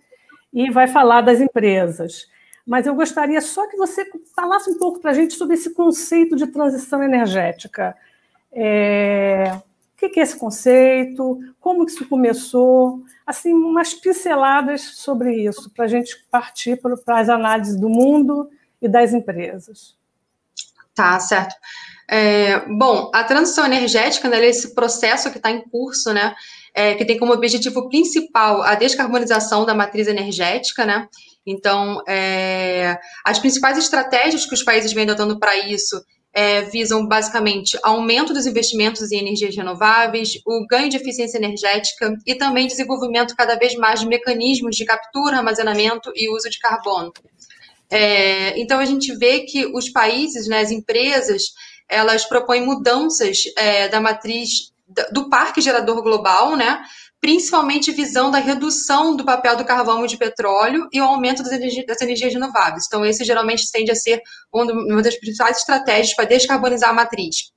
e 0.52 0.72
vai 0.72 0.88
falar 0.88 1.22
das 1.22 1.40
empresas. 1.40 2.28
Mas 2.66 2.88
eu 2.88 2.96
gostaria 2.96 3.40
só 3.40 3.68
que 3.68 3.78
você 3.78 4.04
falasse 4.36 4.70
um 4.70 4.78
pouco 4.80 5.00
para 5.00 5.12
a 5.12 5.14
gente 5.14 5.36
sobre 5.36 5.56
esse 5.56 5.74
conceito 5.74 6.36
de 6.36 6.48
transição 6.48 7.04
energética. 7.04 7.96
É, 8.52 9.60
o 10.08 10.12
que 10.12 10.20
é 10.20 10.24
esse 10.24 10.38
conceito? 10.38 11.40
Como 11.60 11.86
que 11.86 11.92
isso 11.92 12.08
começou? 12.08 13.04
Assim, 13.26 13.54
umas 13.54 13.94
pinceladas 13.94 14.82
sobre 14.82 15.36
isso, 15.44 15.70
para 15.72 15.86
a 15.86 15.88
gente 15.88 16.16
partir 16.32 16.80
para 16.80 17.20
as 17.20 17.30
análises 17.30 17.80
do 17.80 17.90
mundo 17.90 18.50
e 18.82 18.88
das 18.88 19.14
empresas. 19.14 19.96
Tá, 20.96 21.20
certo. 21.20 21.56
É, 22.10 22.66
bom, 22.68 23.12
a 23.14 23.24
transição 23.24 23.66
energética, 23.66 24.28
né, 24.28 24.44
esse 24.46 24.74
processo 24.74 25.30
que 25.32 25.38
está 25.38 25.52
em 25.52 25.62
curso, 25.62 26.12
né, 26.12 26.36
é, 26.74 26.96
que 26.96 27.06
tem 27.06 27.20
como 27.20 27.34
objetivo 27.34 27.88
principal 27.88 28.64
a 28.64 28.76
descarbonização 28.76 29.66
da 29.66 29.76
matriz 29.76 30.08
energética, 30.08 30.86
né? 30.86 31.08
Então, 31.46 32.02
é, 32.08 33.00
as 33.24 33.40
principais 33.40 33.78
estratégias 33.78 34.46
que 34.46 34.54
os 34.54 34.64
países 34.64 34.92
vêm 34.92 35.04
adotando 35.04 35.40
para 35.40 35.56
isso 35.58 36.04
é, 36.40 36.62
visam 36.62 37.06
basicamente 37.06 37.78
aumento 37.84 38.34
dos 38.34 38.46
investimentos 38.46 39.12
em 39.12 39.20
energias 39.20 39.54
renováveis, 39.54 40.40
o 40.46 40.66
ganho 40.66 40.90
de 40.90 40.96
eficiência 40.96 41.38
energética 41.38 42.16
e 42.26 42.34
também 42.34 42.66
desenvolvimento 42.66 43.36
cada 43.36 43.56
vez 43.56 43.76
mais 43.76 44.00
de 44.00 44.08
mecanismos 44.08 44.78
de 44.78 44.86
captura, 44.86 45.36
armazenamento 45.36 46.14
e 46.16 46.34
uso 46.34 46.50
de 46.50 46.58
carbono. 46.58 47.12
É, 47.90 48.58
então 48.58 48.80
a 48.80 48.86
gente 48.86 49.14
vê 49.18 49.42
que 49.42 49.66
os 49.66 49.90
países, 49.90 50.48
né, 50.48 50.62
as 50.62 50.72
empresas, 50.72 51.42
elas 51.90 52.24
propõem 52.24 52.66
mudanças 52.66 53.40
é, 53.58 53.90
da 53.90 54.00
matriz 54.00 54.72
do 55.12 55.30
parque 55.30 55.60
gerador 55.60 56.02
global, 56.02 56.56
né? 56.56 56.82
Principalmente 57.22 57.92
visando 57.92 58.38
a 58.38 58.40
redução 58.40 59.16
do 59.16 59.26
papel 59.26 59.58
do 59.58 59.66
carvão 59.66 60.06
e 60.06 60.08
de 60.08 60.18
petróleo 60.18 60.88
e 60.92 61.02
o 61.02 61.04
aumento 61.04 61.44
das, 61.44 61.52
energi 61.52 61.86
das 61.86 62.02
energias 62.02 62.34
renováveis. 62.34 62.86
Então, 62.88 63.06
esse 63.06 63.24
geralmente 63.26 63.70
tende 63.72 63.92
a 63.92 63.96
ser 63.96 64.22
uma 64.54 65.02
das 65.02 65.18
principais 65.18 65.58
estratégias 65.58 66.16
para 66.16 66.26
descarbonizar 66.26 66.90
a 66.90 66.94
matriz. 66.94 67.52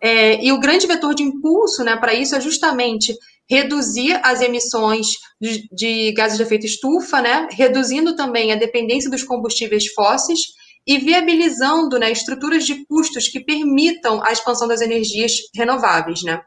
É, 0.00 0.42
e 0.42 0.52
o 0.52 0.60
grande 0.60 0.86
vetor 0.86 1.14
de 1.14 1.22
impulso 1.22 1.84
né, 1.84 1.96
para 1.96 2.14
isso 2.14 2.34
é 2.34 2.40
justamente 2.40 3.14
reduzir 3.48 4.18
as 4.22 4.40
emissões 4.40 5.08
de, 5.40 5.68
de 5.72 6.12
gases 6.12 6.38
de 6.38 6.44
efeito 6.44 6.64
estufa, 6.64 7.20
né, 7.20 7.48
reduzindo 7.50 8.14
também 8.14 8.52
a 8.52 8.56
dependência 8.56 9.10
dos 9.10 9.24
combustíveis 9.24 9.88
fósseis 9.92 10.40
e 10.86 10.98
viabilizando 10.98 11.98
né, 11.98 12.10
estruturas 12.10 12.64
de 12.64 12.86
custos 12.86 13.28
que 13.28 13.40
permitam 13.40 14.22
a 14.24 14.32
expansão 14.32 14.68
das 14.68 14.80
energias 14.80 15.32
renováveis. 15.54 16.22
Né. 16.22 16.40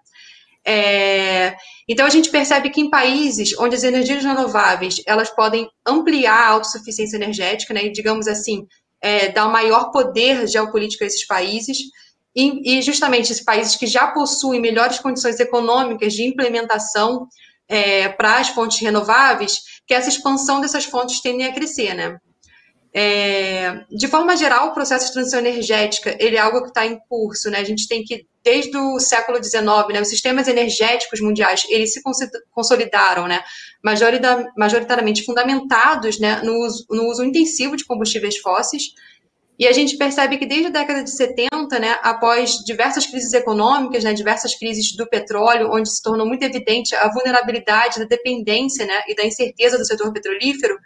É, 0.66 1.56
então 1.90 2.06
a 2.06 2.10
gente 2.10 2.30
percebe 2.30 2.70
que 2.70 2.80
em 2.80 2.90
países 2.90 3.58
onde 3.60 3.76
as 3.76 3.84
energias 3.84 4.24
renováveis 4.24 5.02
elas 5.06 5.30
podem 5.30 5.68
ampliar 5.86 6.48
a 6.48 6.50
autossuficiência 6.50 7.18
energética, 7.18 7.74
né, 7.74 7.86
e 7.86 7.92
digamos 7.92 8.28
assim, 8.28 8.66
é, 9.02 9.30
dar 9.30 9.50
maior 9.50 9.92
poder 9.92 10.48
geopolítico 10.48 11.04
a 11.04 11.08
esses 11.08 11.28
países, 11.28 11.78
e, 12.36 12.78
e, 12.78 12.82
justamente 12.82 13.32
esses 13.32 13.44
países 13.44 13.76
que 13.76 13.86
já 13.86 14.08
possuem 14.08 14.60
melhores 14.60 15.00
condições 15.00 15.40
econômicas 15.40 16.14
de 16.14 16.24
implementação 16.24 17.28
é, 17.68 18.10
para 18.10 18.38
as 18.38 18.50
fontes 18.50 18.80
renováveis, 18.80 19.60
que 19.86 19.94
essa 19.94 20.10
expansão 20.10 20.60
dessas 20.60 20.86
fontes 20.86 21.22
tendem 21.22 21.46
a 21.46 21.54
crescer, 21.54 21.94
né? 21.94 22.18
É, 22.96 23.86
de 23.90 24.08
forma 24.08 24.38
geral, 24.38 24.68
o 24.68 24.74
processo 24.74 25.08
de 25.08 25.14
transição 25.14 25.40
energética 25.40 26.16
ele 26.20 26.36
é 26.36 26.40
algo 26.40 26.62
que 26.62 26.68
está 26.68 26.86
em 26.86 27.00
curso, 27.10 27.50
né? 27.50 27.58
A 27.58 27.64
gente 27.64 27.88
tem 27.88 28.04
que 28.04 28.28
desde 28.44 28.78
o 28.78 29.00
século 29.00 29.42
XIX, 29.42 29.64
né, 29.94 30.02
os 30.02 30.10
sistemas 30.10 30.48
energéticos 30.48 31.22
mundiais 31.22 31.66
eles 31.70 31.94
se 31.94 32.02
consolidaram, 32.52 33.26
né, 33.26 33.42
majoritariamente 34.58 35.24
fundamentados, 35.24 36.20
né, 36.20 36.42
no 36.44 36.54
uso, 36.66 36.86
no 36.90 37.10
uso 37.10 37.24
intensivo 37.24 37.78
de 37.78 37.86
combustíveis 37.86 38.38
fósseis. 38.38 38.84
E 39.58 39.66
a 39.66 39.72
gente 39.72 39.98
percebe 39.98 40.38
que 40.38 40.46
desde 40.46 40.68
a 40.68 40.72
década 40.72 41.04
de 41.04 41.12
70, 41.12 41.80
né, 41.80 41.98
após 42.02 42.58
diversas 42.66 43.08
crises 43.08 43.32
econômicas, 43.34 44.04
né, 44.04 44.14
diversas 44.14 44.56
crises 44.56 44.94
do 44.96 45.08
petróleo, 45.08 45.70
onde 45.72 45.90
se 45.90 46.02
tornou 46.02 46.28
muito 46.28 46.44
evidente 46.44 46.94
a 46.96 47.08
vulnerabilidade 47.12 48.00
da 48.00 48.06
dependência, 48.06 48.86
né, 48.86 49.04
e 49.08 49.16
da 49.16 49.24
incerteza 49.24 49.78
do 49.78 49.86
setor 49.86 50.12
petrolífero, 50.12 50.78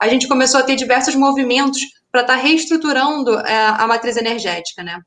a 0.00 0.08
gente 0.08 0.28
começou 0.28 0.60
a 0.60 0.62
ter 0.62 0.76
diversos 0.76 1.14
movimentos 1.14 1.80
para 2.10 2.22
estar 2.22 2.36
tá 2.36 2.40
reestruturando 2.40 3.38
é, 3.40 3.66
a 3.66 3.86
matriz 3.86 4.16
energética, 4.16 4.82
né. 4.82 5.00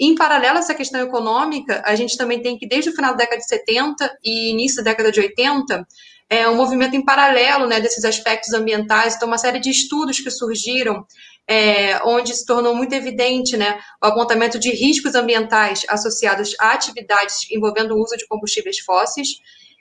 Em 0.00 0.14
paralelo 0.14 0.56
a 0.56 0.60
essa 0.60 0.74
questão 0.74 1.00
econômica, 1.00 1.82
a 1.84 1.96
gente 1.96 2.16
também 2.16 2.40
tem 2.40 2.56
que, 2.56 2.68
desde 2.68 2.90
o 2.90 2.94
final 2.94 3.12
da 3.12 3.18
década 3.18 3.38
de 3.38 3.48
70 3.48 4.18
e 4.24 4.50
início 4.52 4.76
da 4.82 4.90
década 4.90 5.10
de 5.10 5.18
80, 5.18 5.84
é 6.30 6.48
um 6.48 6.54
movimento 6.54 6.94
em 6.94 7.04
paralelo 7.04 7.66
né, 7.66 7.80
desses 7.80 8.04
aspectos 8.04 8.52
ambientais, 8.52 9.16
então 9.16 9.26
uma 9.26 9.38
série 9.38 9.58
de 9.58 9.70
estudos 9.70 10.20
que 10.20 10.30
surgiram, 10.30 11.04
é, 11.48 11.98
onde 12.04 12.34
se 12.34 12.44
tornou 12.44 12.74
muito 12.74 12.92
evidente 12.92 13.56
né, 13.56 13.80
o 14.02 14.06
apontamento 14.06 14.58
de 14.58 14.70
riscos 14.70 15.14
ambientais 15.14 15.84
associados 15.88 16.54
a 16.60 16.72
atividades 16.72 17.50
envolvendo 17.50 17.94
o 17.94 18.02
uso 18.02 18.16
de 18.16 18.26
combustíveis 18.26 18.78
fósseis. 18.80 19.28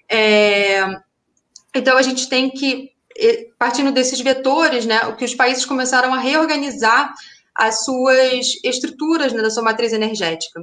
É, 0.10 0.88
Então, 1.76 1.98
a 1.98 2.02
gente 2.02 2.30
tem 2.30 2.50
que, 2.50 2.92
partindo 3.58 3.92
desses 3.92 4.20
vetores, 4.20 4.86
né, 4.86 5.00
que 5.18 5.26
os 5.26 5.34
países 5.34 5.66
começaram 5.66 6.14
a 6.14 6.20
reorganizar 6.20 7.14
as 7.56 7.84
suas 7.84 8.46
estruturas 8.64 9.34
né, 9.34 9.42
da 9.42 9.50
sua 9.50 9.64
matriz 9.64 9.92
energética. 9.92 10.62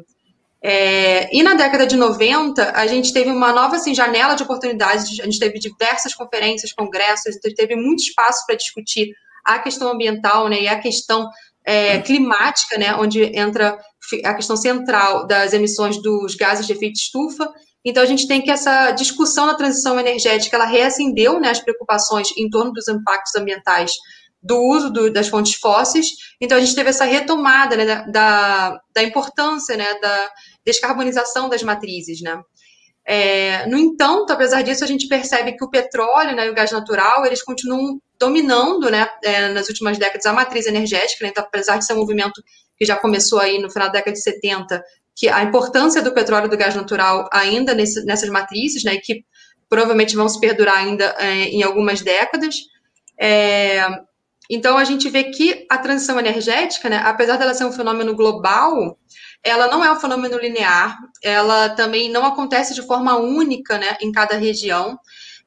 É, 0.63 1.29
e 1.37 1.43
na 1.43 1.55
década 1.55 1.87
de 1.87 1.97
90, 1.97 2.73
a 2.75 2.87
gente 2.87 3.13
teve 3.13 3.31
uma 3.31 3.53
nova 3.53 3.77
assim, 3.77 3.95
janela 3.95 4.35
de 4.35 4.45
oportunidades, 4.45 5.21
a 5.21 5.25
gente 5.25 5.39
teve 5.39 5.59
diversas 5.59 6.15
conferências, 6.15 6.73
congressos, 6.73 7.37
teve 7.55 7.77
muito 7.77 8.03
espaço 8.03 8.47
para 8.47 8.57
discutir 8.57 9.15
a 9.45 9.59
questão 9.59 9.91
ambiental 9.91 10.49
né, 10.49 10.63
e 10.63 10.69
a 10.69 10.79
questão 10.79 11.29
é, 11.65 11.99
climática, 12.01 12.79
né, 12.79 12.95
onde 12.95 13.23
entra 13.37 13.79
a 14.25 14.35
questão 14.35 14.57
central 14.57 15.27
das 15.27 15.53
emissões 15.53 16.01
dos 16.01 16.35
gases 16.35 16.67
de 16.67 16.73
efeito 16.73 16.97
estufa. 16.97 17.51
Então, 17.85 18.03
a 18.03 18.07
gente 18.07 18.27
tem 18.27 18.41
que 18.41 18.51
essa 18.51 18.93
discussão 18.93 19.47
da 19.47 19.55
transição 19.55 19.99
energética, 20.01 20.57
ela 20.57 20.65
reacendeu 20.65 21.39
né, 21.39 21.51
as 21.51 21.61
preocupações 21.61 22.29
em 22.37 22.49
torno 22.49 22.73
dos 22.73 22.89
impactos 22.89 23.35
ambientais 23.35 23.93
do 24.43 24.59
uso 24.59 24.91
do, 24.91 25.11
das 25.11 25.29
fontes 25.29 25.55
fósseis. 25.55 26.07
Então, 26.41 26.57
a 26.59 26.61
gente 26.61 26.75
teve 26.75 26.91
essa 26.91 27.05
retomada 27.05 27.77
né, 27.77 28.05
da, 28.11 28.79
da 28.95 29.03
importância 29.03 29.77
né, 29.77 29.99
da 30.01 30.31
descarbonização 30.65 31.49
das 31.49 31.63
matrizes, 31.63 32.21
né? 32.21 32.41
É, 33.07 33.67
no 33.67 33.77
entanto, 33.77 34.33
apesar 34.33 34.63
disso, 34.63 34.83
a 34.83 34.87
gente 34.87 35.07
percebe 35.07 35.55
que 35.57 35.65
o 35.65 35.69
petróleo 35.69 36.35
né, 36.35 36.47
e 36.47 36.51
o 36.51 36.55
gás 36.55 36.73
natural, 36.73 37.27
eles 37.27 37.43
continuam 37.43 38.01
dominando, 38.19 38.91
né, 38.91 39.07
é, 39.23 39.49
nas 39.49 39.69
últimas 39.69 39.99
décadas, 39.99 40.25
a 40.25 40.33
matriz 40.33 40.67
energética, 40.67 41.23
né, 41.23 41.31
então, 41.31 41.45
apesar 41.45 41.77
de 41.77 41.85
ser 41.85 41.93
um 41.93 41.99
movimento 41.99 42.43
que 42.79 42.85
já 42.87 42.97
começou 42.97 43.41
aí 43.41 43.61
no 43.61 43.71
final 43.71 43.89
da 43.89 43.95
década 43.95 44.13
de 44.13 44.23
70, 44.23 44.83
que 45.15 45.29
a 45.29 45.43
importância 45.43 46.03
do 46.03 46.13
petróleo 46.13 46.47
e 46.47 46.51
do 46.51 46.57
gás 46.57 46.75
natural 46.75 47.29
ainda 47.33 47.75
nesse, 47.75 48.05
nessas 48.05 48.29
matrizes, 48.29 48.83
né, 48.83 48.97
que 48.97 49.25
provavelmente 49.69 50.17
vão 50.17 50.29
se 50.29 50.41
perdurar 50.41 50.77
ainda 50.77 51.15
é, 51.19 51.45
em 51.45 51.63
algumas 51.63 52.01
décadas, 52.01 52.57
é, 53.19 53.87
então 54.51 54.77
a 54.77 54.85
gente 54.85 55.09
vê 55.09 55.25
que 55.25 55.67
a 55.71 55.79
transição 55.79 56.19
energética, 56.19 56.89
né, 56.89 57.01
apesar 57.05 57.37
dela 57.37 57.55
ser 57.55 57.65
um 57.65 57.73
fenômeno 57.73 58.15
global, 58.15 58.99
ela 59.43 59.69
não 59.69 59.85
é 59.85 59.93
um 59.93 60.01
fenômeno 60.01 60.39
linear, 60.39 60.97
ela 61.23 61.71
também 61.71 62.11
não 62.11 62.25
acontece 62.25 62.75
de 62.75 62.83
forma 62.83 63.17
única 63.17 63.79
né, 63.79 63.97
em 64.01 64.11
cada 64.11 64.37
região. 64.37 64.99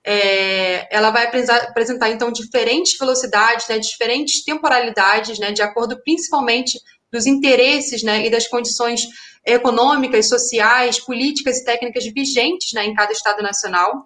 É, 0.04 0.88
ela 0.96 1.10
vai 1.10 1.26
apresentar, 1.26 2.10
então, 2.10 2.32
diferentes 2.32 2.98
velocidades, 2.98 3.68
né, 3.68 3.78
diferentes 3.78 4.44
temporalidades, 4.44 5.38
né, 5.38 5.52
de 5.52 5.62
acordo 5.62 6.00
principalmente 6.04 6.80
dos 7.12 7.26
interesses 7.26 8.04
né, 8.04 8.26
e 8.26 8.30
das 8.30 8.48
condições 8.48 9.02
econômicas, 9.48 10.28
sociais, 10.28 11.00
políticas 11.00 11.58
e 11.58 11.66
técnicas 11.66 12.06
vigentes 12.06 12.74
né, 12.74 12.86
em 12.86 12.94
cada 12.94 13.12
Estado 13.14 13.42
nacional. 13.42 14.06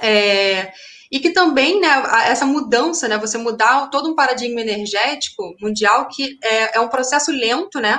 É, 0.00 0.72
e 1.10 1.18
que 1.18 1.30
também, 1.30 1.80
né, 1.80 1.88
essa 2.26 2.46
mudança, 2.46 3.08
né, 3.08 3.18
você 3.18 3.36
mudar 3.36 3.88
todo 3.88 4.10
um 4.10 4.14
paradigma 4.14 4.60
energético 4.60 5.54
mundial, 5.60 6.06
que 6.08 6.38
é, 6.44 6.76
é 6.76 6.80
um 6.80 6.88
processo 6.88 7.32
lento, 7.32 7.80
né, 7.80 7.98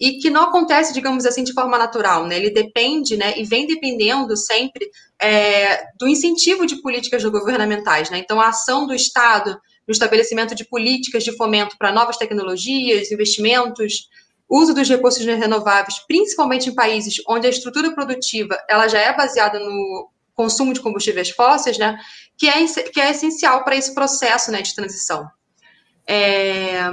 e 0.00 0.18
que 0.18 0.30
não 0.30 0.44
acontece, 0.44 0.94
digamos 0.94 1.26
assim, 1.26 1.42
de 1.42 1.52
forma 1.52 1.76
natural, 1.76 2.24
né? 2.24 2.36
Ele 2.36 2.50
depende, 2.50 3.16
né, 3.16 3.36
e 3.36 3.44
vem 3.44 3.66
dependendo 3.66 4.36
sempre 4.36 4.88
é, 5.20 5.82
do 5.98 6.06
incentivo 6.06 6.64
de 6.64 6.80
políticas 6.80 7.24
governamentais, 7.24 8.08
né? 8.08 8.18
Então, 8.18 8.40
a 8.40 8.48
ação 8.48 8.86
do 8.86 8.94
Estado 8.94 9.60
no 9.86 9.92
estabelecimento 9.92 10.54
de 10.54 10.64
políticas 10.64 11.24
de 11.24 11.36
fomento 11.36 11.76
para 11.76 11.90
novas 11.90 12.16
tecnologias, 12.16 13.10
investimentos, 13.10 14.08
uso 14.48 14.74
dos 14.74 14.88
recursos 14.88 15.24
renováveis, 15.24 15.98
principalmente 16.06 16.70
em 16.70 16.74
países 16.74 17.22
onde 17.28 17.46
a 17.46 17.50
estrutura 17.50 17.92
produtiva 17.94 18.58
ela 18.68 18.88
já 18.88 18.98
é 18.98 19.14
baseada 19.14 19.58
no 19.58 20.10
consumo 20.34 20.72
de 20.72 20.80
combustíveis 20.80 21.30
fósseis, 21.30 21.76
né? 21.76 21.98
Que 22.38 22.48
é, 22.48 22.64
que 22.64 23.00
é 23.00 23.10
essencial 23.10 23.64
para 23.64 23.76
esse 23.76 23.94
processo, 23.94 24.52
né, 24.52 24.62
de 24.62 24.74
transição. 24.74 25.28
É, 26.08 26.90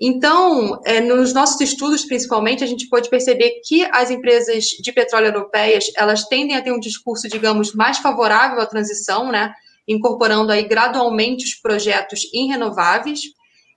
então, 0.00 0.80
é, 0.84 1.00
nos 1.00 1.32
nossos 1.32 1.60
estudos, 1.60 2.04
principalmente, 2.04 2.64
a 2.64 2.66
gente 2.66 2.88
pode 2.88 3.08
perceber 3.08 3.60
que 3.64 3.86
as 3.92 4.10
empresas 4.10 4.64
de 4.64 4.92
petróleo 4.92 5.28
europeias, 5.28 5.84
elas 5.96 6.24
tendem 6.24 6.56
a 6.56 6.62
ter 6.62 6.72
um 6.72 6.80
discurso, 6.80 7.28
digamos, 7.28 7.72
mais 7.74 7.98
favorável 7.98 8.60
à 8.60 8.66
transição, 8.66 9.30
né, 9.30 9.54
incorporando 9.86 10.50
aí 10.50 10.64
gradualmente 10.64 11.44
os 11.44 11.54
projetos 11.54 12.28
em 12.34 12.48
renováveis, 12.48 13.20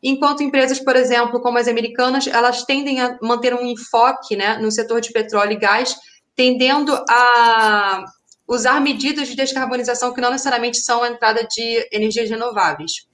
enquanto 0.09 0.43
empresas, 0.43 0.79
por 0.79 0.95
exemplo, 0.95 1.41
como 1.41 1.57
as 1.57 1.67
americanas, 1.67 2.27
elas 2.27 2.63
tendem 2.63 3.01
a 3.01 3.17
manter 3.21 3.53
um 3.53 3.65
enfoque, 3.65 4.35
né, 4.35 4.57
no 4.57 4.71
setor 4.71 5.01
de 5.01 5.11
petróleo 5.11 5.53
e 5.53 5.59
gás, 5.59 5.95
tendendo 6.35 6.93
a 7.09 8.05
usar 8.47 8.79
medidas 8.79 9.27
de 9.27 9.35
descarbonização 9.35 10.13
que 10.13 10.21
não 10.21 10.31
necessariamente 10.31 10.77
são 10.77 11.03
a 11.03 11.09
entrada 11.09 11.45
de 11.49 11.87
energias 11.91 12.29
renováveis. 12.29 13.07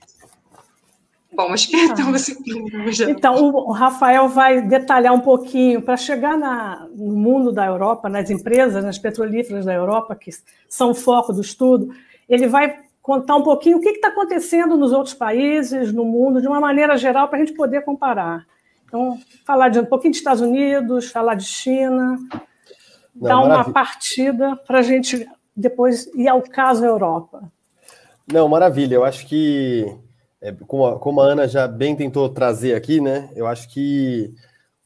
Bom, 1.36 1.52
acho 1.52 1.68
que 1.68 1.76
então 1.76 2.12
você. 2.12 2.38
Então, 3.10 3.44
o 3.44 3.72
Rafael 3.72 4.30
vai 4.30 4.62
detalhar 4.62 5.14
um 5.14 5.20
pouquinho 5.20 5.82
para 5.82 5.98
chegar 5.98 6.38
na, 6.38 6.88
no 6.96 7.16
mundo 7.16 7.52
da 7.52 7.66
Europa, 7.66 8.08
nas 8.08 8.30
empresas, 8.30 8.84
nas 8.84 9.00
petrolíferas 9.00 9.66
da 9.66 9.74
Europa, 9.74 10.16
que 10.16 10.30
são 10.70 10.92
o 10.92 10.96
foco 10.96 11.34
do 11.34 11.42
estudo. 11.42 11.90
Ele 12.30 12.48
vai 12.48 12.80
contar 13.04 13.36
um 13.36 13.44
pouquinho 13.44 13.78
o 13.78 13.82
que 13.82 13.90
está 13.90 14.08
acontecendo 14.08 14.78
nos 14.78 14.94
outros 14.94 15.14
países, 15.14 15.92
no 15.92 16.06
mundo, 16.06 16.42
de 16.42 16.48
uma 16.48 16.62
maneira 16.62 16.98
geral, 16.98 17.28
para 17.28 17.38
a 17.38 17.46
gente 17.46 17.54
poder 17.54 17.82
comparar. 17.82 18.48
Então, 18.88 19.20
falar 19.46 19.68
de 19.68 19.80
um 19.80 19.86
pouquinho 19.86 20.14
de 20.14 20.20
Estados 20.20 20.42
Unidos, 20.42 21.12
falar 21.12 21.36
de 21.36 21.44
China, 21.44 22.18
Não, 23.14 23.28
dar 23.28 23.36
maravilha. 23.36 23.56
uma 23.58 23.74
partida 23.74 24.56
para 24.66 24.80
a 24.80 24.82
gente 24.82 25.28
depois 25.54 26.08
ir 26.16 26.30
ao 26.30 26.42
caso 26.42 26.86
Europa. 26.86 27.52
Não, 28.32 28.48
maravilha. 28.48 28.96
Eu 28.96 29.04
acho 29.04 29.28
que 29.28 29.86
é, 30.42 30.54
como, 30.66 30.86
a, 30.86 30.98
como 30.98 31.20
a 31.20 31.26
Ana 31.26 31.46
já 31.46 31.68
bem 31.68 31.96
tentou 31.98 32.30
trazer 32.30 32.74
aqui, 32.74 33.02
né? 33.02 33.30
Eu 33.36 33.48
acho 33.48 33.68
que 33.70 34.34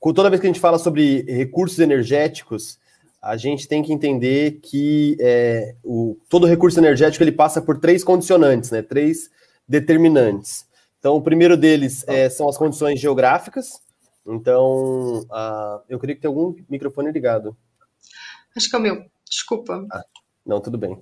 toda 0.02 0.30
vez 0.30 0.40
que 0.40 0.48
a 0.48 0.50
gente 0.50 0.60
fala 0.60 0.80
sobre 0.80 1.22
recursos 1.24 1.78
energéticos, 1.78 2.80
a 3.22 3.36
gente 3.36 3.68
tem 3.68 3.84
que 3.84 3.92
entender 3.92 4.60
que 4.62 5.18
é, 5.20 5.76
o, 5.84 6.18
todo 6.30 6.46
recurso 6.46 6.80
energético 6.80 7.24
ele 7.24 7.32
passa 7.32 7.62
por 7.62 7.80
três 7.80 8.04
condicionantes, 8.04 8.72
né? 8.72 8.82
Três 8.82 9.30
determinantes. 9.68 10.66
Então, 11.00 11.16
o 11.16 11.22
primeiro 11.22 11.58
deles 11.58 12.04
é, 12.08 12.30
são 12.30 12.48
as 12.48 12.58
condições 12.58 13.00
geográficas. 13.00 13.82
Então, 14.26 15.26
a, 15.32 15.82
eu 15.90 16.00
queria 16.00 16.16
que 16.16 16.22
tem 16.22 16.30
algum 16.30 16.56
microfone 16.70 17.12
ligado. 17.12 17.56
Acho 18.56 18.70
que 18.70 18.76
é 18.76 18.80
o 18.80 18.82
meu. 18.82 19.06
Desculpa. 19.30 19.86
Ah, 19.92 20.04
não, 20.46 20.60
tudo 20.60 20.78
bem. 20.78 21.02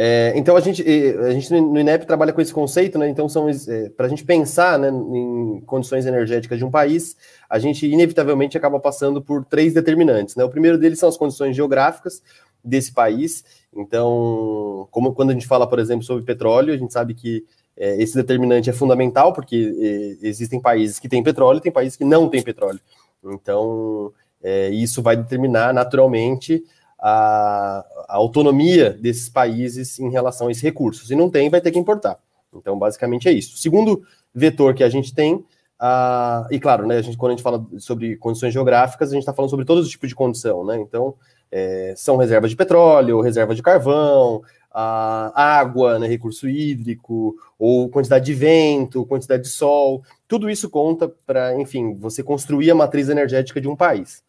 É, 0.00 0.32
então 0.36 0.56
a 0.56 0.60
gente, 0.60 0.80
a 0.80 1.32
gente 1.32 1.52
no 1.52 1.80
INEP 1.80 2.06
trabalha 2.06 2.32
com 2.32 2.40
esse 2.40 2.54
conceito, 2.54 2.96
né? 3.00 3.08
Então 3.08 3.28
são 3.28 3.48
é, 3.48 3.88
para 3.88 4.06
a 4.06 4.08
gente 4.08 4.24
pensar 4.24 4.78
né, 4.78 4.90
em 4.90 5.60
condições 5.66 6.06
energéticas 6.06 6.56
de 6.56 6.64
um 6.64 6.70
país, 6.70 7.16
a 7.50 7.58
gente 7.58 7.84
inevitavelmente 7.84 8.56
acaba 8.56 8.78
passando 8.78 9.20
por 9.20 9.44
três 9.44 9.74
determinantes. 9.74 10.36
Né? 10.36 10.44
O 10.44 10.48
primeiro 10.48 10.78
deles 10.78 11.00
são 11.00 11.08
as 11.08 11.16
condições 11.16 11.56
geográficas 11.56 12.22
desse 12.62 12.92
país. 12.92 13.44
Então, 13.74 14.86
como 14.92 15.12
quando 15.12 15.30
a 15.30 15.32
gente 15.32 15.48
fala, 15.48 15.68
por 15.68 15.80
exemplo, 15.80 16.04
sobre 16.04 16.24
petróleo, 16.24 16.72
a 16.72 16.76
gente 16.76 16.92
sabe 16.92 17.12
que 17.12 17.44
é, 17.76 18.00
esse 18.00 18.14
determinante 18.14 18.70
é 18.70 18.72
fundamental, 18.72 19.32
porque 19.32 20.18
existem 20.22 20.60
países 20.60 21.00
que 21.00 21.08
têm 21.08 21.24
petróleo 21.24 21.58
e 21.58 21.62
tem 21.62 21.72
países 21.72 21.96
que 21.96 22.04
não 22.04 22.28
têm 22.28 22.40
petróleo. 22.40 22.80
Então, 23.24 24.12
é, 24.40 24.68
isso 24.68 25.02
vai 25.02 25.16
determinar 25.16 25.74
naturalmente 25.74 26.62
a, 26.98 27.84
a, 28.08 28.16
autonomia 28.16 28.90
desses 28.90 29.28
países 29.28 29.98
em 29.98 30.10
relação 30.10 30.48
a 30.48 30.50
esses 30.50 30.62
recursos. 30.62 31.10
E 31.10 31.14
não 31.14 31.30
tem, 31.30 31.48
vai 31.48 31.60
ter 31.60 31.70
que 31.70 31.78
importar. 31.78 32.18
Então, 32.54 32.78
basicamente 32.78 33.28
é 33.28 33.32
isso. 33.32 33.54
O 33.54 33.58
segundo 33.58 34.02
vetor 34.34 34.74
que 34.74 34.82
a 34.82 34.88
gente 34.88 35.14
tem, 35.14 35.34
uh, 35.34 36.46
e 36.50 36.58
claro, 36.58 36.86
né, 36.86 36.96
a 36.96 37.02
gente, 37.02 37.16
quando 37.16 37.32
a 37.32 37.34
gente 37.34 37.42
fala 37.42 37.64
sobre 37.78 38.16
condições 38.16 38.52
geográficas, 38.52 39.10
a 39.10 39.12
gente 39.12 39.22
está 39.22 39.32
falando 39.32 39.50
sobre 39.50 39.64
todos 39.64 39.84
os 39.84 39.90
tipos 39.90 40.08
de 40.08 40.14
condição, 40.14 40.64
né? 40.64 40.78
Então, 40.78 41.14
é, 41.50 41.94
são 41.96 42.16
reservas 42.16 42.50
de 42.50 42.56
petróleo, 42.56 43.20
reservas 43.20 43.56
de 43.56 43.62
carvão, 43.62 44.42
a 44.70 45.58
água, 45.58 45.98
né, 45.98 46.06
recurso 46.06 46.48
hídrico, 46.48 47.34
ou 47.58 47.88
quantidade 47.88 48.24
de 48.24 48.34
vento, 48.34 49.04
quantidade 49.06 49.42
de 49.42 49.48
sol, 49.48 50.02
tudo 50.26 50.50
isso 50.50 50.68
conta 50.68 51.12
para, 51.26 51.58
enfim, 51.60 51.94
você 51.94 52.22
construir 52.22 52.70
a 52.70 52.74
matriz 52.74 53.08
energética 53.08 53.60
de 53.60 53.68
um 53.68 53.74
país. 53.74 54.22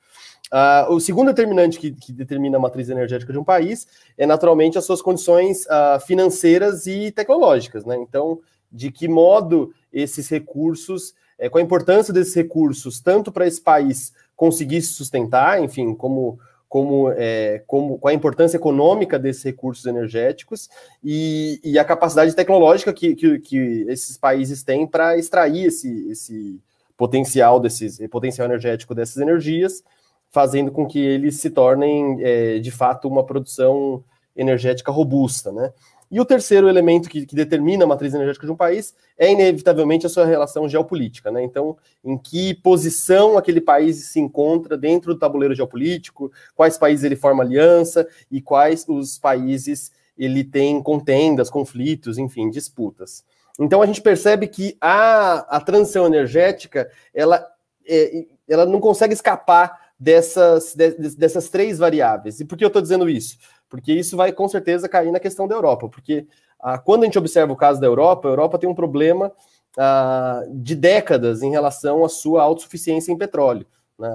Uh, 0.51 0.93
o 0.93 0.99
segundo 0.99 1.27
determinante 1.27 1.77
que, 1.77 1.91
que, 1.91 2.11
determina 2.11 2.57
a 2.57 2.59
matriz 2.59 2.89
energética 2.89 3.31
de 3.31 3.37
um 3.37 3.43
país 3.43 3.87
é 4.17 4.25
naturalmente 4.25 4.79
as 4.79 4.85
suas 4.85 4.99
condições 4.99 5.65
uh, 5.67 5.99
financeiras 6.05 6.87
e 6.87 7.11
tecnológicas, 7.11 7.85
né? 7.85 7.95
Então, 7.97 8.39
de 8.71 8.91
que 8.91 9.07
modo 9.07 9.71
esses 9.93 10.27
recursos, 10.27 11.13
é, 11.37 11.49
qual 11.49 11.61
a 11.61 11.65
importância 11.65 12.11
desses 12.11 12.33
recursos, 12.33 12.99
tanto 12.99 13.31
para 13.31 13.45
esse 13.45 13.61
país 13.61 14.11
conseguir 14.35 14.81
se 14.81 14.93
sustentar, 14.93 15.61
enfim, 15.61 15.93
como, 15.93 16.39
como, 16.67 17.11
é, 17.11 17.63
como 17.67 17.99
qual 17.99 18.11
a 18.11 18.15
importância 18.15 18.57
econômica 18.57 19.19
desses 19.19 19.43
recursos 19.43 19.85
energéticos 19.85 20.69
e, 21.03 21.59
e 21.63 21.77
a 21.77 21.85
capacidade 21.85 22.35
tecnológica 22.35 22.91
que, 22.91 23.15
que, 23.15 23.39
que 23.39 23.85
esses 23.87 24.17
países 24.17 24.63
têm 24.63 24.87
para 24.87 25.17
extrair 25.17 25.67
esse, 25.67 26.09
esse 26.09 26.59
potencial 26.97 27.59
desses 27.59 27.99
potencial 28.09 28.47
energético 28.47 28.95
dessas 28.95 29.17
energias 29.17 29.83
fazendo 30.29 30.71
com 30.71 30.85
que 30.85 30.99
eles 30.99 31.37
se 31.37 31.49
tornem, 31.49 32.17
é, 32.21 32.59
de 32.59 32.71
fato, 32.71 33.07
uma 33.07 33.25
produção 33.25 34.03
energética 34.35 34.91
robusta, 34.91 35.51
né? 35.51 35.73
E 36.11 36.19
o 36.19 36.25
terceiro 36.25 36.67
elemento 36.67 37.07
que, 37.07 37.23
que, 37.25 37.35
determina 37.35 37.83
a 37.83 37.87
matriz 37.87 38.13
energética 38.15 38.47
de 38.47 38.51
um 38.51 38.55
país 38.55 38.95
é, 39.15 39.31
inevitavelmente, 39.31 40.07
a 40.07 40.09
sua 40.09 40.25
relação 40.25 40.67
geopolítica. 40.67 41.29
Né? 41.29 41.43
Então, 41.43 41.77
em 42.03 42.17
que 42.17 42.55
posição 42.55 43.37
aquele 43.37 43.61
país 43.61 44.05
se 44.07 44.19
encontra 44.19 44.75
dentro 44.75 45.13
do 45.13 45.19
tabuleiro 45.19 45.53
geopolítico, 45.53 46.31
quais 46.55 46.79
países 46.79 47.03
ele 47.03 47.15
forma 47.15 47.43
aliança 47.43 48.07
e 48.31 48.41
quais 48.41 48.85
os 48.87 49.19
países 49.19 49.91
ele 50.17 50.43
tem 50.43 50.81
contendas, 50.81 51.49
conflitos, 51.49 52.17
enfim, 52.17 52.49
disputas. 52.49 53.23
Então, 53.59 53.81
a 53.81 53.85
gente 53.85 54.01
percebe 54.01 54.47
que 54.47 54.75
a, 54.81 55.57
a 55.57 55.61
transição 55.61 56.07
energética 56.07 56.89
ela, 57.13 57.45
é, 57.87 58.25
ela 58.47 58.65
não 58.65 58.79
consegue 58.79 59.13
escapar 59.13 59.78
dessas, 59.99 60.73
de, 60.73 60.91
dessas 61.15 61.49
três 61.49 61.77
variáveis. 61.77 62.39
E 62.39 62.45
por 62.45 62.57
que 62.57 62.63
eu 62.63 62.67
estou 62.67 62.81
dizendo 62.81 63.09
isso? 63.09 63.37
porque 63.69 63.93
isso 63.93 64.17
vai 64.17 64.31
com 64.31 64.47
certeza 64.47 64.89
cair 64.89 65.11
na 65.11 65.19
questão 65.19 65.47
da 65.47 65.55
Europa, 65.55 65.87
porque 65.87 66.25
ah, 66.59 66.77
quando 66.77 67.03
a 67.03 67.05
gente 67.05 67.19
observa 67.19 67.53
o 67.53 67.55
caso 67.55 67.79
da 67.79 67.87
Europa, 67.87 68.27
a 68.27 68.31
Europa 68.31 68.57
tem 68.57 68.67
um 68.67 68.75
problema 68.75 69.31
ah, 69.77 70.43
de 70.49 70.75
décadas 70.75 71.43
em 71.43 71.51
relação 71.51 72.03
à 72.03 72.09
sua 72.09 72.41
autossuficiência 72.41 73.11
em 73.11 73.17
petróleo. 73.17 73.65
Né? 73.97 74.09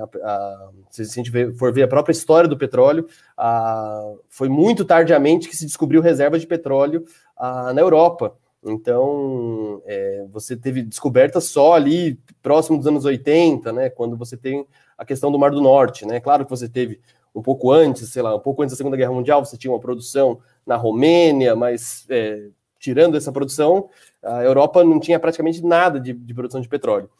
Se 0.91 1.03
a 1.03 1.05
gente 1.05 1.31
for 1.53 1.73
ver 1.73 1.85
a 1.85 1.89
própria 1.89 2.13
história 2.13 2.49
do 2.49 2.59
petróleo, 2.59 3.07
ah, 3.39 4.13
foi 4.29 4.49
muito 4.49 4.85
tardiamente 4.85 5.49
que 5.49 5.57
se 5.57 5.65
descobriu 5.65 6.03
reservas 6.03 6.41
de 6.41 6.47
petróleo 6.47 7.05
ah, 7.37 7.73
na 7.73 7.81
Europa. 7.81 8.37
Então, 8.67 9.83
é, 9.85 10.25
você 10.31 10.57
teve 10.57 10.83
descobertas 10.83 11.45
só 11.45 11.75
ali 11.75 12.19
próximo 12.43 12.79
dos 12.79 12.87
anos 12.87 13.05
80, 13.05 13.71
né, 13.73 13.91
quando 13.91 14.17
você 14.17 14.39
tem 14.39 14.67
a 14.97 15.05
questão 15.05 15.31
do 15.31 15.39
Mar 15.39 15.51
do 15.51 15.61
Norte, 15.61 16.07
né? 16.07 16.21
Claro 16.21 16.45
que 16.45 16.51
você 16.51 16.69
teve 16.69 17.01
um 17.35 17.43
pouco 17.43 17.73
antes, 17.73 18.09
sei 18.11 18.23
lá, 18.23 18.35
um 18.35 18.41
pouco 18.41 18.63
antes 18.63 18.75
da 18.75 18.77
Segunda 18.77 18.97
Guerra 18.97 19.13
Mundial, 19.13 19.45
você 19.45 19.57
tinha 19.57 19.73
uma 19.73 19.81
produção 19.81 20.39
na 20.65 20.77
Romênia, 20.77 21.57
mas 21.57 22.07
é, 22.09 22.49
tirando 22.79 23.17
essa 23.17 23.33
produção, 23.33 23.89
a 24.23 24.43
Europa 24.43 24.85
não 24.85 25.01
tinha 25.01 25.19
praticamente 25.19 25.65
nada 25.65 25.99
de, 25.99 26.13
de, 26.13 26.35
produção 26.35 26.61
de 26.61 26.69
petróleo. 26.69 27.11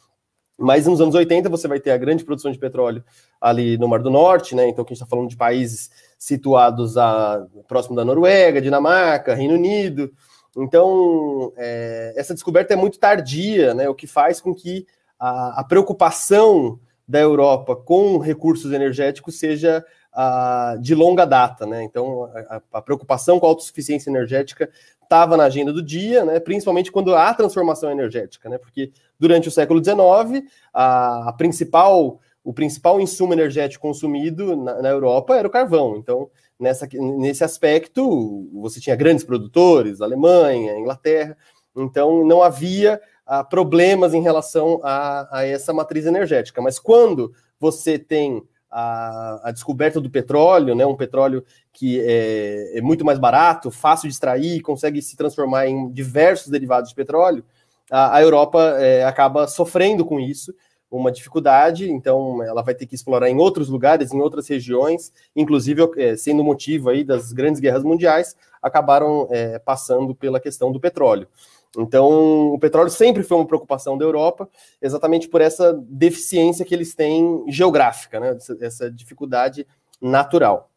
Mas 0.57 0.87
nos 0.87 1.01
anos 1.01 1.17
80 1.17 1.49
você 1.49 1.67
vai 1.67 1.81
ter 1.81 1.91
a 1.91 1.97
grande 1.97 2.25
produção 2.25 2.53
de 2.53 2.59
petróleo 2.59 3.03
ali 3.41 3.77
no 3.77 3.89
Mar 3.89 4.01
do 4.01 4.11
Norte, 4.11 4.55
né? 4.55 4.69
Então, 4.69 4.85
que 4.85 4.93
a 4.93 4.95
gente 4.95 5.03
está 5.03 5.11
falando 5.11 5.29
de 5.29 5.37
países 5.37 5.91
situados 6.17 6.97
a, 6.97 7.45
próximo 7.67 7.97
da 7.97 8.05
Noruega, 8.05 8.63
Dinamarca, 8.63 9.35
Reino 9.35 9.55
Unido. 9.55 10.13
Então, 10.57 11.53
é, 11.57 12.15
essa 12.17 12.35
descoberta 12.35 12.73
é 12.73 12.77
muito 12.77 13.01
tardia, 13.01 13.75
né? 13.75 13.89
O 13.89 13.97
que 13.97 14.07
faz 14.07 14.41
com 14.41 14.55
que 14.55 14.87
a, 15.19 15.61
a 15.61 15.65
preocupação 15.65 16.79
da 17.07 17.21
Europa 17.21 17.77
com 17.77 18.19
recursos 18.19 18.73
energéticos 18.73 19.39
seja 19.39 19.85
uh, 20.15 20.81
de 20.81 20.95
longa 20.95 21.25
data, 21.25 21.67
né? 21.67 21.83
Então, 21.83 22.31
a, 22.49 22.63
a 22.73 22.83
preocupação 22.83 23.39
com 23.39 23.47
a 23.47 23.49
autossuficiência 23.51 24.11
energética 24.11 24.71
estava 25.03 25.37
na 25.37 25.45
agenda 25.45 25.73
do 25.73 25.83
dia, 25.83 26.25
né? 26.25 26.41
Principalmente 26.41 26.91
quando 26.91 27.15
há 27.15 27.33
transformação 27.35 27.91
energética, 27.91 28.49
né? 28.49 28.59
Porque 28.59 28.91
durante 29.19 29.49
o 29.49 29.51
século 29.51 29.83
XIX, 29.83 30.51
a, 30.73 31.29
a 31.29 31.33
principal 31.33 32.21
o 32.43 32.53
principal 32.53 33.01
insumo 33.01 33.33
energético 33.33 33.81
consumido 33.89 34.55
na, 34.55 34.83
na, 34.83 34.89
Europa 34.91 35.35
era 35.35 35.49
o 35.49 35.51
carvão. 35.51 35.97
Então, 35.97 36.31
nessa, 36.61 36.87
nesse 36.93 37.43
aspecto, 37.43 38.51
você 38.53 38.79
tinha 38.79 38.95
grandes 38.95 39.25
produtores, 39.25 40.03
Alemanha, 40.03 40.77
Inglaterra. 40.77 41.39
Então, 41.75 42.23
não 42.23 42.43
havia 42.43 43.01
ah, 43.27 43.43
problemas 43.43 44.15
em 44.15 44.23
relação 44.23 44.81
a, 44.83 45.39
a, 45.39 45.47
essa 45.47 45.73
matriz 45.73 46.07
energética. 46.07 46.61
Mas 46.61 46.79
quando 46.79 47.33
você 47.59 47.99
tem 47.99 48.43
a, 48.71 49.49
a, 49.49 49.53
descoberta 49.53 50.01
do 50.01 50.11
petróleo, 50.11 50.75
né, 50.75 50.85
um 50.85 50.97
petróleo 50.97 51.45
que 51.73 52.01
é, 52.01 52.79
é, 52.79 52.81
muito 52.81 53.05
mais 53.05 53.19
barato, 53.19 53.71
fácil 53.71 54.09
de 54.09 54.15
extrair, 54.15 54.61
consegue 54.61 55.01
se 55.01 55.17
transformar 55.17 55.67
em 55.67 55.91
diversos 55.91 56.49
derivados 56.49 56.91
de 56.91 56.95
petróleo, 56.97 57.45
a, 57.91 58.17
a 58.17 58.23
Europa 58.23 58.61
é, 58.79 59.05
acaba 59.05 59.47
sofrendo 59.47 60.05
com 60.05 60.19
isso, 60.19 60.53
uma 60.91 61.11
dificuldade, 61.11 61.91
então 61.91 62.43
ela 62.43 62.63
vai 62.63 62.75
ter 62.75 62.87
que 62.87 62.95
explorar 62.95 63.29
em 63.29 63.37
outros 63.37 63.69
lugares, 63.69 64.13
em 64.13 64.21
outras 64.21 64.49
regiões, 64.49 65.13
inclusive 65.35 65.83
é, 65.97 66.17
sendo 66.17 66.45
motivo 66.45 66.89
aí 66.89 67.03
das 67.03 67.33
grandes 67.33 67.61
guerras 67.61 67.83
mundiais, 67.83 68.37
acabaram 68.63 69.29
é, 69.31 69.59
passando 69.59 70.15
pela 70.15 70.41
questão 70.41 70.71
do 70.71 70.81
petróleo. 70.81 71.29
Então, 71.77 72.53
o 72.53 72.59
petróleo 72.59 72.91
sempre 72.91 73.23
foi 73.23 73.37
uma 73.37 73.47
preocupação 73.47 73.99
da 73.99 74.05
Europa, 74.05 74.49
exatamente 74.81 75.29
por 75.29 75.41
essa 75.41 75.73
deficiência 75.89 76.65
que 76.65 76.75
eles 76.75 76.95
têm 76.95 77.45
geográfica, 77.49 78.21
né? 78.21 78.37
essa 78.61 78.91
dificuldade 78.91 79.67
natural. 80.01 80.71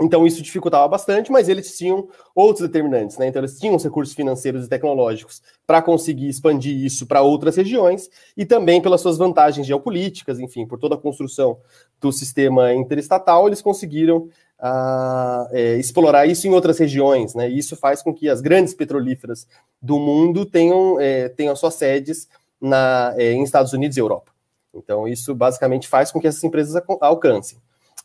Então, 0.00 0.26
isso 0.26 0.42
dificultava 0.42 0.88
bastante, 0.88 1.30
mas 1.30 1.48
eles 1.48 1.76
tinham 1.76 2.08
outros 2.34 2.66
determinantes, 2.66 3.18
né? 3.18 3.26
Então, 3.26 3.40
eles 3.40 3.58
tinham 3.58 3.74
os 3.74 3.84
recursos 3.84 4.14
financeiros 4.14 4.64
e 4.64 4.68
tecnológicos 4.68 5.42
para 5.66 5.82
conseguir 5.82 6.26
expandir 6.26 6.74
isso 6.74 7.06
para 7.06 7.20
outras 7.20 7.54
regiões 7.56 8.08
e 8.34 8.46
também 8.46 8.80
pelas 8.80 9.02
suas 9.02 9.18
vantagens 9.18 9.66
geopolíticas, 9.66 10.40
enfim, 10.40 10.66
por 10.66 10.78
toda 10.78 10.94
a 10.94 10.98
construção 10.98 11.58
do 12.00 12.10
sistema 12.10 12.72
interestatal, 12.72 13.46
eles 13.46 13.60
conseguiram 13.60 14.30
uh, 14.60 15.48
é, 15.50 15.76
explorar 15.76 16.26
isso 16.26 16.46
em 16.46 16.50
outras 16.50 16.78
regiões, 16.78 17.34
né? 17.34 17.48
Isso 17.48 17.76
faz 17.76 18.02
com 18.02 18.14
que 18.14 18.28
as 18.28 18.40
grandes 18.40 18.74
petrolíferas 18.74 19.46
do 19.80 19.98
mundo 19.98 20.44
tenham, 20.44 21.00
é, 21.00 21.28
tenham 21.28 21.56
suas 21.56 21.74
sedes 21.74 22.28
na, 22.60 23.14
é, 23.16 23.32
em 23.32 23.42
Estados 23.42 23.72
Unidos 23.72 23.96
e 23.96 24.00
Europa. 24.00 24.30
Então, 24.74 25.08
isso 25.08 25.34
basicamente 25.34 25.88
faz 25.88 26.12
com 26.12 26.20
que 26.20 26.28
essas 26.28 26.44
empresas 26.44 26.80
alcancem. 27.00 27.58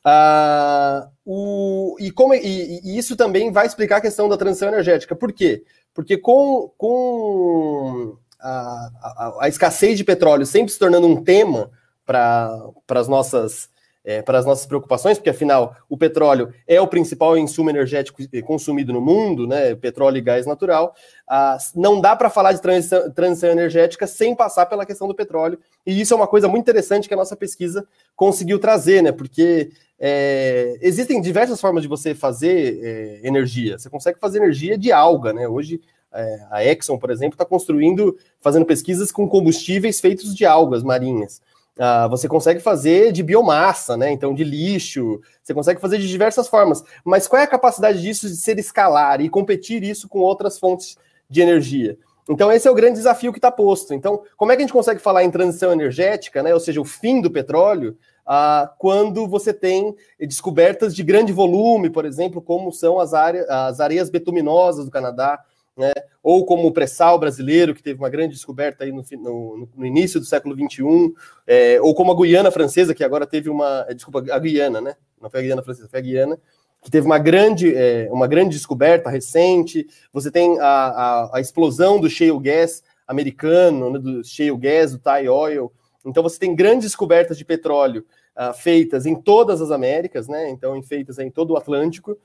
Ah, 0.03 1.09
o, 1.25 1.95
e, 1.99 2.11
como, 2.11 2.33
e, 2.33 2.79
e, 2.83 2.97
isso 2.97 3.15
também 3.15 3.51
vai 3.51 3.65
explicar 3.65 3.97
a 3.97 4.01
questão 4.01 4.29
da 4.29 4.37
transição 4.37 4.67
energética. 4.67 5.15
Por 5.15 5.33
quê? 5.33 5.63
Porque 5.93 6.17
com, 6.17 6.71
com 6.77 8.15
a, 8.39 8.89
a, 9.01 9.37
a 9.41 9.47
escassez 9.47 9.97
de 9.97 10.03
petróleo 10.03 10.45
sempre 10.45 10.71
se 10.71 10.79
tornando 10.79 11.07
um 11.07 11.23
tema 11.23 11.71
para 12.05 12.71
as 12.89 13.07
nossas 13.07 13.69
é, 14.05 14.21
para 14.21 14.37
as 14.37 14.45
nossas 14.45 14.67
preocupações, 14.67 15.17
porque 15.17 15.31
afinal 15.31 15.75
o 15.89 15.97
petróleo 15.97 16.53
é 16.67 16.79
o 16.79 16.87
principal 16.87 17.35
insumo 17.35 17.71
energético 17.71 18.21
consumido 18.43 18.93
no 18.93 19.01
mundo, 19.01 19.47
né? 19.47 19.73
Petróleo 19.73 20.17
e 20.17 20.21
gás 20.21 20.45
natural. 20.45 20.93
Ah, 21.27 21.57
não 21.73 21.99
dá 21.99 22.15
para 22.15 22.29
falar 22.29 22.53
de 22.53 22.61
transição, 22.61 23.11
transição, 23.11 23.49
energética 23.49 24.05
sem 24.05 24.35
passar 24.35 24.67
pela 24.67 24.85
questão 24.85 25.07
do 25.07 25.15
petróleo, 25.15 25.59
e 25.85 25.99
isso 25.99 26.13
é 26.13 26.17
uma 26.17 26.27
coisa 26.27 26.47
muito 26.47 26.63
interessante 26.63 27.07
que 27.07 27.13
a 27.13 27.17
nossa 27.17 27.35
pesquisa 27.35 27.85
conseguiu 28.15 28.59
trazer, 28.59 29.01
né? 29.01 29.11
Porque 29.11 29.71
é, 29.99 30.77
existem 30.81 31.19
diversas 31.19 31.59
formas 31.59 31.81
de 31.81 31.89
você 31.89 32.13
fazer 32.13 32.79
é, 32.83 33.27
energia. 33.27 33.79
Você 33.79 33.89
consegue 33.89 34.19
fazer 34.19 34.37
energia 34.37 34.77
de 34.77 34.91
alga, 34.91 35.33
né? 35.33 35.47
Hoje 35.47 35.81
é, 36.13 36.39
a 36.51 36.63
Exxon, 36.63 36.97
por 36.97 37.09
exemplo, 37.09 37.33
está 37.33 37.45
construindo, 37.45 38.15
fazendo 38.39 38.65
pesquisas 38.65 39.11
com 39.11 39.27
combustíveis 39.27 39.99
feitos 39.99 40.35
de 40.35 40.45
algas 40.45 40.83
marinhas. 40.83 41.41
Uh, 41.77 42.07
você 42.09 42.27
consegue 42.27 42.61
fazer 42.61 43.11
de 43.11 43.21
biomassa, 43.21 43.97
né? 43.97 44.09
Então, 44.09 44.33
de 44.33 44.45
lixo, 44.45 45.19
você 45.43 45.53
consegue 45.53 45.81
fazer 45.81 45.97
de 45.97 46.07
diversas 46.07 46.47
formas. 46.47 46.81
Mas 47.03 47.27
qual 47.27 47.41
é 47.41 47.43
a 47.43 47.47
capacidade 47.47 48.01
disso 48.01 48.27
de 48.27 48.37
ser 48.37 48.57
escalar 48.57 49.19
e 49.19 49.29
competir 49.29 49.83
isso 49.83 50.07
com 50.07 50.19
outras 50.19 50.57
fontes 50.57 50.97
de 51.29 51.41
energia? 51.41 51.97
Então, 52.29 52.51
esse 52.51 52.67
é 52.67 52.71
o 52.71 52.75
grande 52.75 52.95
desafio 52.95 53.31
que 53.31 53.37
está 53.37 53.51
posto. 53.51 53.93
Então, 53.93 54.23
como 54.37 54.51
é 54.51 54.55
que 54.55 54.61
a 54.61 54.65
gente 54.65 54.73
consegue 54.73 54.99
falar 55.01 55.23
em 55.23 55.29
transição 55.29 55.71
energética, 55.71 56.41
né? 56.41 56.53
Ou 56.53 56.59
seja, 56.59 56.79
o 56.79 56.85
fim 56.85 57.21
do 57.21 57.29
petróleo, 57.29 57.97
uh, 58.25 58.69
quando 58.79 59.27
você 59.27 59.53
tem 59.53 59.95
descobertas 60.19 60.95
de 60.95 61.03
grande 61.03 61.33
volume, 61.33 61.89
por 61.89 62.05
exemplo, 62.05 62.41
como 62.41 62.71
são 62.71 62.99
as, 62.99 63.13
áreas, 63.13 63.47
as 63.49 63.79
areias 63.81 64.09
betuminosas 64.09 64.85
do 64.85 64.91
Canadá, 64.91 65.39
né? 65.77 65.93
ou 66.23 66.45
como 66.45 66.67
o 66.67 66.71
pré-sal 66.71 67.19
brasileiro, 67.19 67.73
que 67.73 67.83
teve 67.83 67.99
uma 67.99 68.09
grande 68.09 68.33
descoberta 68.33 68.83
aí 68.83 68.91
no, 68.91 69.03
no, 69.19 69.69
no 69.75 69.85
início 69.85 70.19
do 70.19 70.25
século 70.25 70.55
XXI, 70.55 71.13
é, 71.45 71.79
ou 71.81 71.93
como 71.93 72.11
a 72.11 72.15
Guiana 72.15 72.49
francesa, 72.49 72.95
que 72.95 73.03
agora 73.03 73.27
teve 73.27 73.49
uma. 73.49 73.85
É, 73.87 73.93
desculpa, 73.93 74.23
a 74.31 74.39
Guiana, 74.39 74.81
né? 74.81 74.95
Não 75.21 75.29
foi 75.29 75.41
a 75.41 75.43
Guiana 75.43 75.63
francesa, 75.63 75.87
foi 75.89 75.99
a 75.99 76.03
Guiana, 76.03 76.39
que 76.81 76.89
teve 76.89 77.05
uma 77.05 77.19
grande, 77.19 77.75
é, 77.75 78.07
uma 78.11 78.27
grande 78.27 78.55
descoberta 78.55 79.09
recente. 79.09 79.87
Você 80.13 80.31
tem 80.31 80.59
a, 80.59 80.65
a, 80.65 81.37
a 81.37 81.41
explosão 81.41 81.99
do 81.99 82.09
shale 82.09 82.39
gas 82.39 82.83
americano, 83.07 83.91
né, 83.91 83.99
do 83.99 84.23
shale 84.23 84.57
gas, 84.57 84.93
do 84.93 84.99
Thai 84.99 85.27
oil. 85.27 85.71
Então 86.05 86.23
você 86.23 86.39
tem 86.39 86.55
grandes 86.55 86.85
descobertas 86.85 87.37
de 87.37 87.45
petróleo 87.45 88.05
uh, 88.35 88.53
feitas 88.53 89.05
em 89.05 89.15
todas 89.15 89.61
as 89.61 89.71
Américas, 89.71 90.27
né? 90.27 90.49
Então, 90.49 90.81
feitas 90.83 91.17
em 91.19 91.31
todo 91.31 91.51
o 91.51 91.57
Atlântico. 91.57 92.17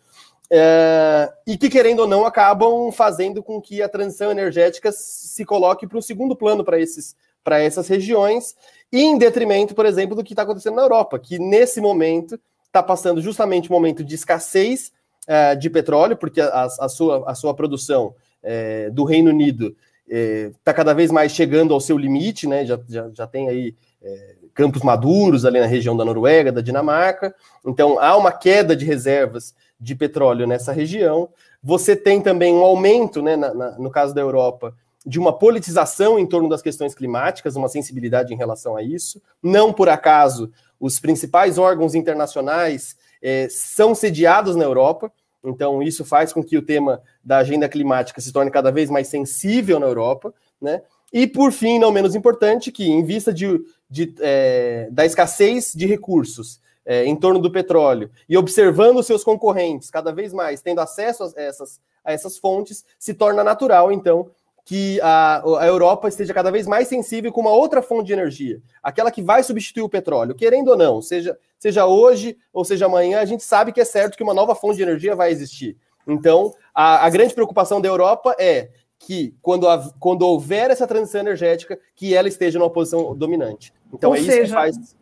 É, 0.53 1.33
e 1.47 1.57
que, 1.57 1.71
querendo 1.71 2.01
ou 2.01 2.09
não, 2.09 2.27
acabam 2.27 2.91
fazendo 2.91 3.43
com 3.43 3.61
que 3.61 3.81
a 3.81 3.89
transição 3.89 4.31
energética 4.31 4.91
se 4.91 5.45
coloque 5.45 5.87
para 5.87 5.99
um 5.99 6.03
segundo 6.03 6.35
plano 6.35 6.65
para 6.65 6.79
esses 6.81 7.15
para 7.43 7.59
essas 7.59 7.89
regiões, 7.89 8.55
em 8.93 9.17
detrimento, 9.17 9.75
por 9.75 9.87
exemplo, 9.87 10.15
do 10.15 10.23
que 10.23 10.35
está 10.35 10.43
acontecendo 10.43 10.77
na 10.77 10.83
Europa, 10.83 11.19
que 11.19 11.39
nesse 11.39 11.81
momento 11.81 12.39
está 12.67 12.83
passando 12.83 13.21
justamente 13.21 13.71
um 13.71 13.75
momento 13.75 14.05
de 14.05 14.15
escassez 14.15 14.93
é, 15.27 15.55
de 15.55 15.71
petróleo, 15.71 16.17
porque 16.17 16.41
a, 16.41 16.65
a, 16.65 16.89
sua, 16.89 17.25
a 17.29 17.35
sua 17.35 17.55
produção 17.55 18.15
é, 18.43 18.91
do 18.91 19.05
Reino 19.05 19.31
Unido 19.31 19.75
está 20.07 20.73
é, 20.73 20.75
cada 20.75 20.93
vez 20.93 21.11
mais 21.11 21.33
chegando 21.33 21.73
ao 21.73 21.81
seu 21.81 21.97
limite, 21.97 22.47
né? 22.47 22.67
Já, 22.67 22.79
já, 22.89 23.11
já 23.13 23.27
tem 23.27 23.49
aí 23.49 23.75
é, 24.03 24.37
campos 24.61 24.83
maduros 24.83 25.47
ali 25.47 25.59
na 25.59 25.65
região 25.65 25.97
da 25.97 26.05
Noruega, 26.05 26.53
da 26.53 26.61
Dinamarca. 26.61 27.35
Então 27.65 27.99
há 27.99 28.15
uma 28.15 28.31
queda 28.31 28.77
de 28.77 28.85
reservas 28.85 29.55
de 29.81 29.95
petróleo 29.95 30.47
nessa 30.47 30.71
região. 30.71 31.31
Você 31.63 31.97
tem 31.97 32.21
também 32.21 32.53
um 32.53 32.63
aumento, 32.63 33.23
né, 33.23 33.37
na, 33.37 33.55
na, 33.55 33.71
no 33.79 33.91
caso 33.91 34.15
da 34.15 34.21
Europa, 34.21 34.75
de 35.07 35.19
uma 35.19 35.33
politização 35.33 36.19
em 36.19 36.27
torno 36.27 36.47
das 36.47 36.61
questões 36.61 36.95
climáticas, 36.95 37.57
uma 37.57 37.71
sensibilidade 37.71 38.35
em 38.35 38.37
relação 38.37 38.77
a 38.77 38.83
isso. 38.83 39.23
Não 39.43 39.73
por 39.73 39.89
acaso, 39.89 40.53
os 40.79 41.01
principais 41.01 41.57
órgãos 41.57 41.95
internacionais 41.95 42.97
é, 43.23 43.49
são 43.49 43.95
sediados 43.95 44.57
na 44.57 44.65
Europa, 44.65 45.11
então 45.43 45.83
isso 45.83 46.05
faz 46.05 46.35
com 46.35 46.45
que 46.45 46.59
o 46.59 46.63
tema 46.63 47.01
da 47.25 47.39
agenda 47.39 47.67
climática 47.67 48.21
se 48.21 48.31
torne 48.31 48.51
cada 48.51 48.71
vez 48.71 48.91
mais 48.91 49.09
sensível 49.09 49.81
na 49.81 49.87
Europa, 49.87 50.35
né? 50.61 50.83
E 51.13 51.27
por 51.27 51.53
fim, 51.53 51.79
não 51.79 51.91
menos 51.91 52.15
importante, 52.15 52.71
que 52.71 52.89
em 52.89 53.05
vista 53.05 53.33
de, 53.33 53.61
de 53.89 54.15
é, 54.21 54.89
da 54.91 55.05
escassez 55.05 55.73
de 55.75 55.87
recursos 55.87 56.61
é, 56.85 57.05
em 57.05 57.17
torno 57.17 57.41
do 57.41 57.51
petróleo 57.51 58.11
e 58.29 58.37
observando 58.37 59.03
seus 59.03 59.25
concorrentes 59.25 59.91
cada 59.91 60.13
vez 60.13 60.33
mais 60.33 60.63
tendo 60.63 60.81
acesso 60.81 61.25
a 61.25 61.41
essas, 61.41 61.81
a 62.05 62.13
essas 62.13 62.39
fontes, 62.39 62.85
se 62.99 63.13
torna 63.15 63.45
natural, 63.45 63.93
então, 63.93 64.31
que 64.65 65.01
a, 65.01 65.43
a, 65.59 65.67
Europa 65.67 66.09
esteja 66.09 66.33
cada 66.33 66.51
vez 66.51 66.67
mais 66.67 66.87
sensível 66.87 67.33
com 67.33 67.41
uma 67.41 67.53
outra 67.53 67.83
fonte 67.83 68.07
de 68.07 68.13
energia, 68.13 68.63
aquela 68.83 69.11
que 69.11 69.23
vai 69.23 69.43
substituir 69.43 69.83
o 69.83 69.89
petróleo, 69.89 70.35
querendo 70.35 70.69
ou 70.69 70.77
não, 70.77 71.03
seja, 71.03 71.37
seja 71.59 71.87
hoje 71.87 72.37
ou 72.53 72.65
seja 72.65 72.87
amanhã, 72.87 73.21
a 73.21 73.25
gente 73.25 73.43
sabe 73.43 73.73
que 73.73 73.81
é 73.81 73.85
certo 73.85 74.17
que 74.17 74.23
uma 74.23 74.35
nova 74.35 74.55
fonte 74.55 74.77
de 74.77 74.83
energia 74.83 75.17
vai 75.17 75.31
existir. 75.31 75.77
Então, 76.07 76.55
a, 76.75 77.05
a 77.05 77.11
grande 77.11 77.35
preocupação 77.35 77.81
da 77.81 77.89
Europa 77.89 78.35
é 78.39 78.71
que 79.01 79.35
quando, 79.41 79.67
a, 79.67 79.91
quando 79.99 80.23
houver 80.23 80.71
essa 80.71 80.87
transição 80.87 81.23
energética, 81.23 81.79
que 81.97 82.15
ela 82.15 82.29
esteja 82.29 82.59
numa 82.59 82.71
posição 82.71 83.17
dominante. 83.17 83.73
Então, 83.93 84.11
ou 84.11 84.17
é 84.17 84.21
seja, 84.21 84.43
isso 84.43 84.45
que 84.45 84.53
faz. 84.53 84.97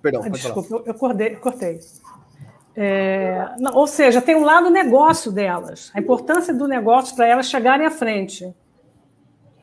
Perdão, 0.00 0.22
Desculpa, 0.30 0.62
falar. 0.62 0.82
eu 0.86 0.94
cortei. 0.94 1.36
cortei. 1.36 1.80
É, 2.74 3.50
não, 3.58 3.74
ou 3.74 3.86
seja, 3.86 4.22
tem 4.22 4.34
um 4.34 4.44
lado 4.44 4.70
negócio 4.70 5.30
delas, 5.30 5.90
a 5.94 6.00
importância 6.00 6.54
do 6.54 6.66
negócio 6.66 7.14
para 7.14 7.26
elas 7.26 7.50
chegarem 7.50 7.86
à 7.86 7.90
frente. 7.90 8.50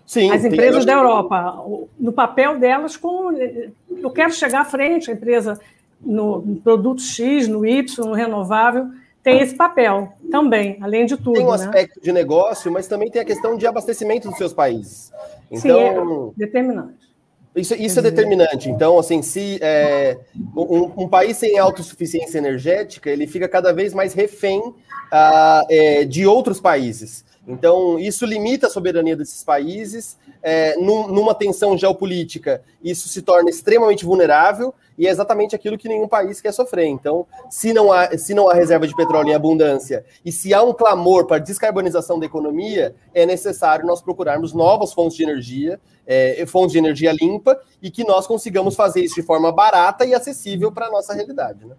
Sim, 0.06 0.32
As 0.32 0.46
empresas 0.46 0.86
da 0.86 0.94
Europa, 0.94 1.66
no 2.00 2.14
papel 2.14 2.60
delas, 2.60 2.96
como 2.96 3.32
eu 3.32 4.10
quero 4.12 4.32
chegar 4.32 4.62
à 4.62 4.66
frente, 4.66 5.10
a 5.10 5.14
empresa 5.14 5.60
no, 6.00 6.40
no 6.40 6.56
produto 6.58 7.02
X, 7.02 7.48
no 7.48 7.66
Y, 7.66 8.06
no 8.06 8.14
renovável, 8.14 8.88
tem 9.28 9.42
esse 9.42 9.56
papel 9.56 10.14
também, 10.32 10.78
além 10.80 11.06
de 11.06 11.18
tudo. 11.18 11.34
Tem 11.34 11.44
um 11.44 11.50
né? 11.50 11.56
aspecto 11.56 12.00
de 12.00 12.14
negócio, 12.14 12.72
mas 12.72 12.88
também 12.88 13.12
tem 13.12 13.22
a 13.22 13.26
questão 13.26 13.58
de 13.58 13.68
abastecimento 13.68 14.30
dos 14.30 14.38
seus 14.38 14.54
países. 14.54 15.12
Então, 15.52 16.32
Sim, 16.34 16.40
é 16.40 16.46
determinante. 16.46 17.08
Isso, 17.54 17.76
isso 17.76 18.00
é 18.00 18.02
determinante. 18.02 18.70
Então, 18.70 18.98
assim, 18.98 19.22
se 19.22 19.60
é, 19.62 20.18
um, 20.56 21.04
um, 21.04 21.10
país 21.10 21.36
sem 21.36 21.60
autossuficiência 21.60 22.38
energética, 22.38 23.10
ele 23.10 23.28
fica 23.28 23.50
cada 23.50 23.74
vez 23.74 23.94
mais 23.94 24.14
refém 24.14 24.60
uh, 24.62 25.66
é, 25.70 26.06
de 26.06 26.26
outros 26.26 26.62
países. 26.62 27.26
Então, 27.46 28.00
isso 28.00 28.26
limita 28.26 28.68
a 28.68 28.70
soberania 28.70 29.18
desses 29.18 29.44
países. 29.44 30.18
É, 30.42 30.76
num, 30.78 31.08
numa 31.08 31.34
tensão 31.34 31.78
geopolítica, 31.78 32.62
isso 32.84 33.08
se 33.10 33.22
torna 33.22 33.50
extremamente 33.50 34.06
vulnerável 34.06 34.74
e 34.98 35.08
é 35.08 35.10
exatamente 35.10 35.56
aquilo 35.56 35.78
que 35.78 35.88
nenhum 35.88 36.08
país 36.08 36.42
quer 36.42 36.52
sofrer. 36.52 36.88
Então, 36.88 37.26
se 37.50 37.74
não 37.74 37.92
há, 37.92 38.18
se 38.18 38.34
não 38.34 38.50
há 38.50 38.54
reserva 38.54 38.88
de 38.88 38.96
petróleo 38.96 39.30
em 39.30 39.36
abundância 39.36 40.06
e 40.26 40.32
se 40.32 40.54
há 40.54 40.64
um 40.64 40.74
clamor 40.74 41.26
para 41.26 41.40
descarbonização 41.40 42.20
da 42.20 42.26
economia, 42.26 42.96
é 43.14 43.26
necessário 43.26 43.86
nós 43.86 44.02
procurarmos 44.02 44.54
novas 44.54 44.94
fontes 44.94 45.18
de 45.18 45.24
energia 45.24 45.80
é, 46.08 46.46
fontes 46.48 46.72
de 46.72 46.78
energia 46.78 47.12
limpa 47.12 47.60
e 47.82 47.92
que 47.92 48.06
nós 48.06 48.26
consigamos 48.26 48.76
fazer 48.76 49.02
isso 49.02 49.16
de 49.16 49.24
forma 49.24 49.52
barata 49.52 50.06
e 50.06 50.16
acessível 50.16 50.72
para 50.72 50.88
a 50.88 50.90
nossa 50.90 51.14
realidade. 51.14 51.66
Né? 51.66 51.76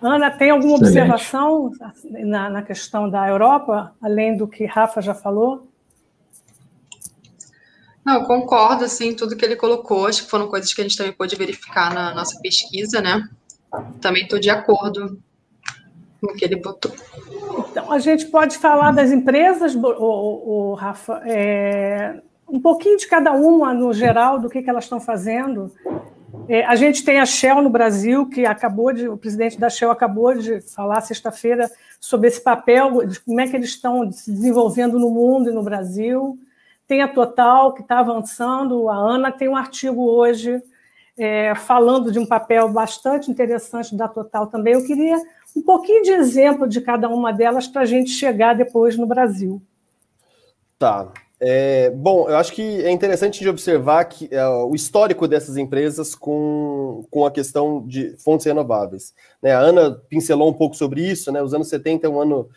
Ana, 0.00 0.30
tem 0.30 0.50
alguma 0.50 0.76
Excelente. 0.76 1.10
observação 1.10 1.70
na, 2.04 2.48
na 2.48 2.62
questão 2.62 3.08
da 3.08 3.28
Europa, 3.28 3.92
além 4.00 4.36
do 4.36 4.48
que 4.48 4.64
Rafa 4.64 5.02
já 5.02 5.12
falou? 5.12 5.67
Não, 8.08 8.24
concordo, 8.24 8.86
assim, 8.86 9.12
tudo 9.12 9.36
que 9.36 9.44
ele 9.44 9.54
colocou, 9.54 10.06
acho 10.06 10.24
que 10.24 10.30
foram 10.30 10.48
coisas 10.48 10.72
que 10.72 10.80
a 10.80 10.84
gente 10.84 10.96
também 10.96 11.12
pôde 11.12 11.36
verificar 11.36 11.92
na 11.92 12.14
nossa 12.14 12.40
pesquisa, 12.40 13.02
né? 13.02 13.28
Também 14.00 14.22
estou 14.22 14.38
de 14.38 14.48
acordo 14.48 15.20
com 16.18 16.32
o 16.32 16.34
que 16.34 16.42
ele 16.42 16.56
botou. 16.56 16.90
Então, 17.70 17.92
a 17.92 17.98
gente 17.98 18.24
pode 18.28 18.56
falar 18.56 18.92
das 18.92 19.12
empresas, 19.12 19.74
o, 19.74 19.82
o, 19.82 20.74
Rafa, 20.74 21.20
é, 21.26 22.18
um 22.48 22.58
pouquinho 22.58 22.96
de 22.96 23.06
cada 23.06 23.32
uma 23.32 23.74
no 23.74 23.92
geral 23.92 24.40
do 24.40 24.48
que, 24.48 24.62
que 24.62 24.70
elas 24.70 24.84
estão 24.84 24.98
fazendo. 24.98 25.70
É, 26.48 26.64
a 26.64 26.76
gente 26.76 27.04
tem 27.04 27.20
a 27.20 27.26
Shell 27.26 27.60
no 27.60 27.68
Brasil, 27.68 28.26
que 28.26 28.46
acabou 28.46 28.90
de, 28.90 29.06
o 29.06 29.18
presidente 29.18 29.60
da 29.60 29.68
Shell 29.68 29.90
acabou 29.90 30.34
de 30.34 30.62
falar 30.62 31.02
sexta-feira 31.02 31.70
sobre 32.00 32.28
esse 32.28 32.40
papel, 32.40 33.06
de 33.06 33.20
como 33.20 33.38
é 33.38 33.46
que 33.46 33.54
eles 33.54 33.68
estão 33.68 34.10
se 34.10 34.32
desenvolvendo 34.32 34.98
no 34.98 35.10
mundo 35.10 35.50
e 35.50 35.52
no 35.52 35.62
Brasil. 35.62 36.38
Tem 36.88 37.02
a 37.02 37.08
Total, 37.08 37.74
que 37.74 37.82
está 37.82 38.00
avançando, 38.00 38.88
a 38.88 38.96
Ana 38.96 39.30
tem 39.30 39.46
um 39.48 39.54
artigo 39.54 40.10
hoje 40.10 40.60
é, 41.18 41.54
falando 41.54 42.10
de 42.10 42.18
um 42.18 42.24
papel 42.24 42.68
bastante 42.70 43.30
interessante 43.30 43.94
da 43.94 44.08
Total 44.08 44.46
também. 44.46 44.72
Eu 44.72 44.86
queria 44.86 45.16
um 45.54 45.60
pouquinho 45.60 46.02
de 46.02 46.12
exemplo 46.12 46.66
de 46.66 46.80
cada 46.80 47.08
uma 47.08 47.30
delas 47.30 47.68
para 47.68 47.82
a 47.82 47.84
gente 47.84 48.10
chegar 48.10 48.54
depois 48.54 48.96
no 48.96 49.06
Brasil. 49.06 49.60
Tá. 50.78 51.12
É, 51.40 51.90
bom, 51.90 52.28
eu 52.28 52.36
acho 52.36 52.52
que 52.52 52.82
é 52.82 52.90
interessante 52.90 53.40
de 53.40 53.48
observar 53.48 54.04
que 54.06 54.28
é, 54.32 54.46
o 54.48 54.74
histórico 54.74 55.28
dessas 55.28 55.56
empresas 55.56 56.14
com, 56.14 57.04
com 57.10 57.26
a 57.26 57.30
questão 57.30 57.86
de 57.86 58.16
fontes 58.16 58.46
renováveis. 58.46 59.14
Né? 59.42 59.52
A 59.52 59.58
Ana 59.58 59.90
pincelou 60.08 60.48
um 60.48 60.54
pouco 60.54 60.74
sobre 60.74 61.00
isso, 61.00 61.30
né? 61.30 61.40
Os 61.40 61.54
anos 61.54 61.68
70 61.68 62.06
é 62.06 62.10
um 62.10 62.20
ano 62.20 62.48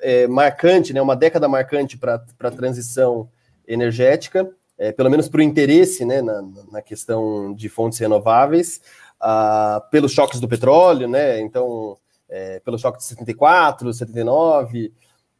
é, 0.00 0.26
marcante, 0.26 0.94
né? 0.94 1.02
uma 1.02 1.16
década 1.16 1.48
marcante 1.48 1.98
para 1.98 2.24
a 2.40 2.50
transição 2.50 3.28
energética, 3.72 4.50
é, 4.78 4.92
pelo 4.92 5.10
menos 5.10 5.28
para 5.28 5.38
o 5.38 5.42
interesse 5.42 6.04
né? 6.04 6.22
na, 6.22 6.42
na 6.72 6.82
questão 6.82 7.54
de 7.54 7.68
fontes 7.68 7.98
renováveis, 7.98 8.80
ah, 9.20 9.82
pelos 9.90 10.12
choques 10.12 10.40
do 10.40 10.48
petróleo, 10.48 11.06
né? 11.06 11.40
Então, 11.40 11.98
é, 12.28 12.60
pelo 12.60 12.78
choque 12.78 12.98
de 12.98 13.04
74, 13.04 13.92
79 13.92 14.92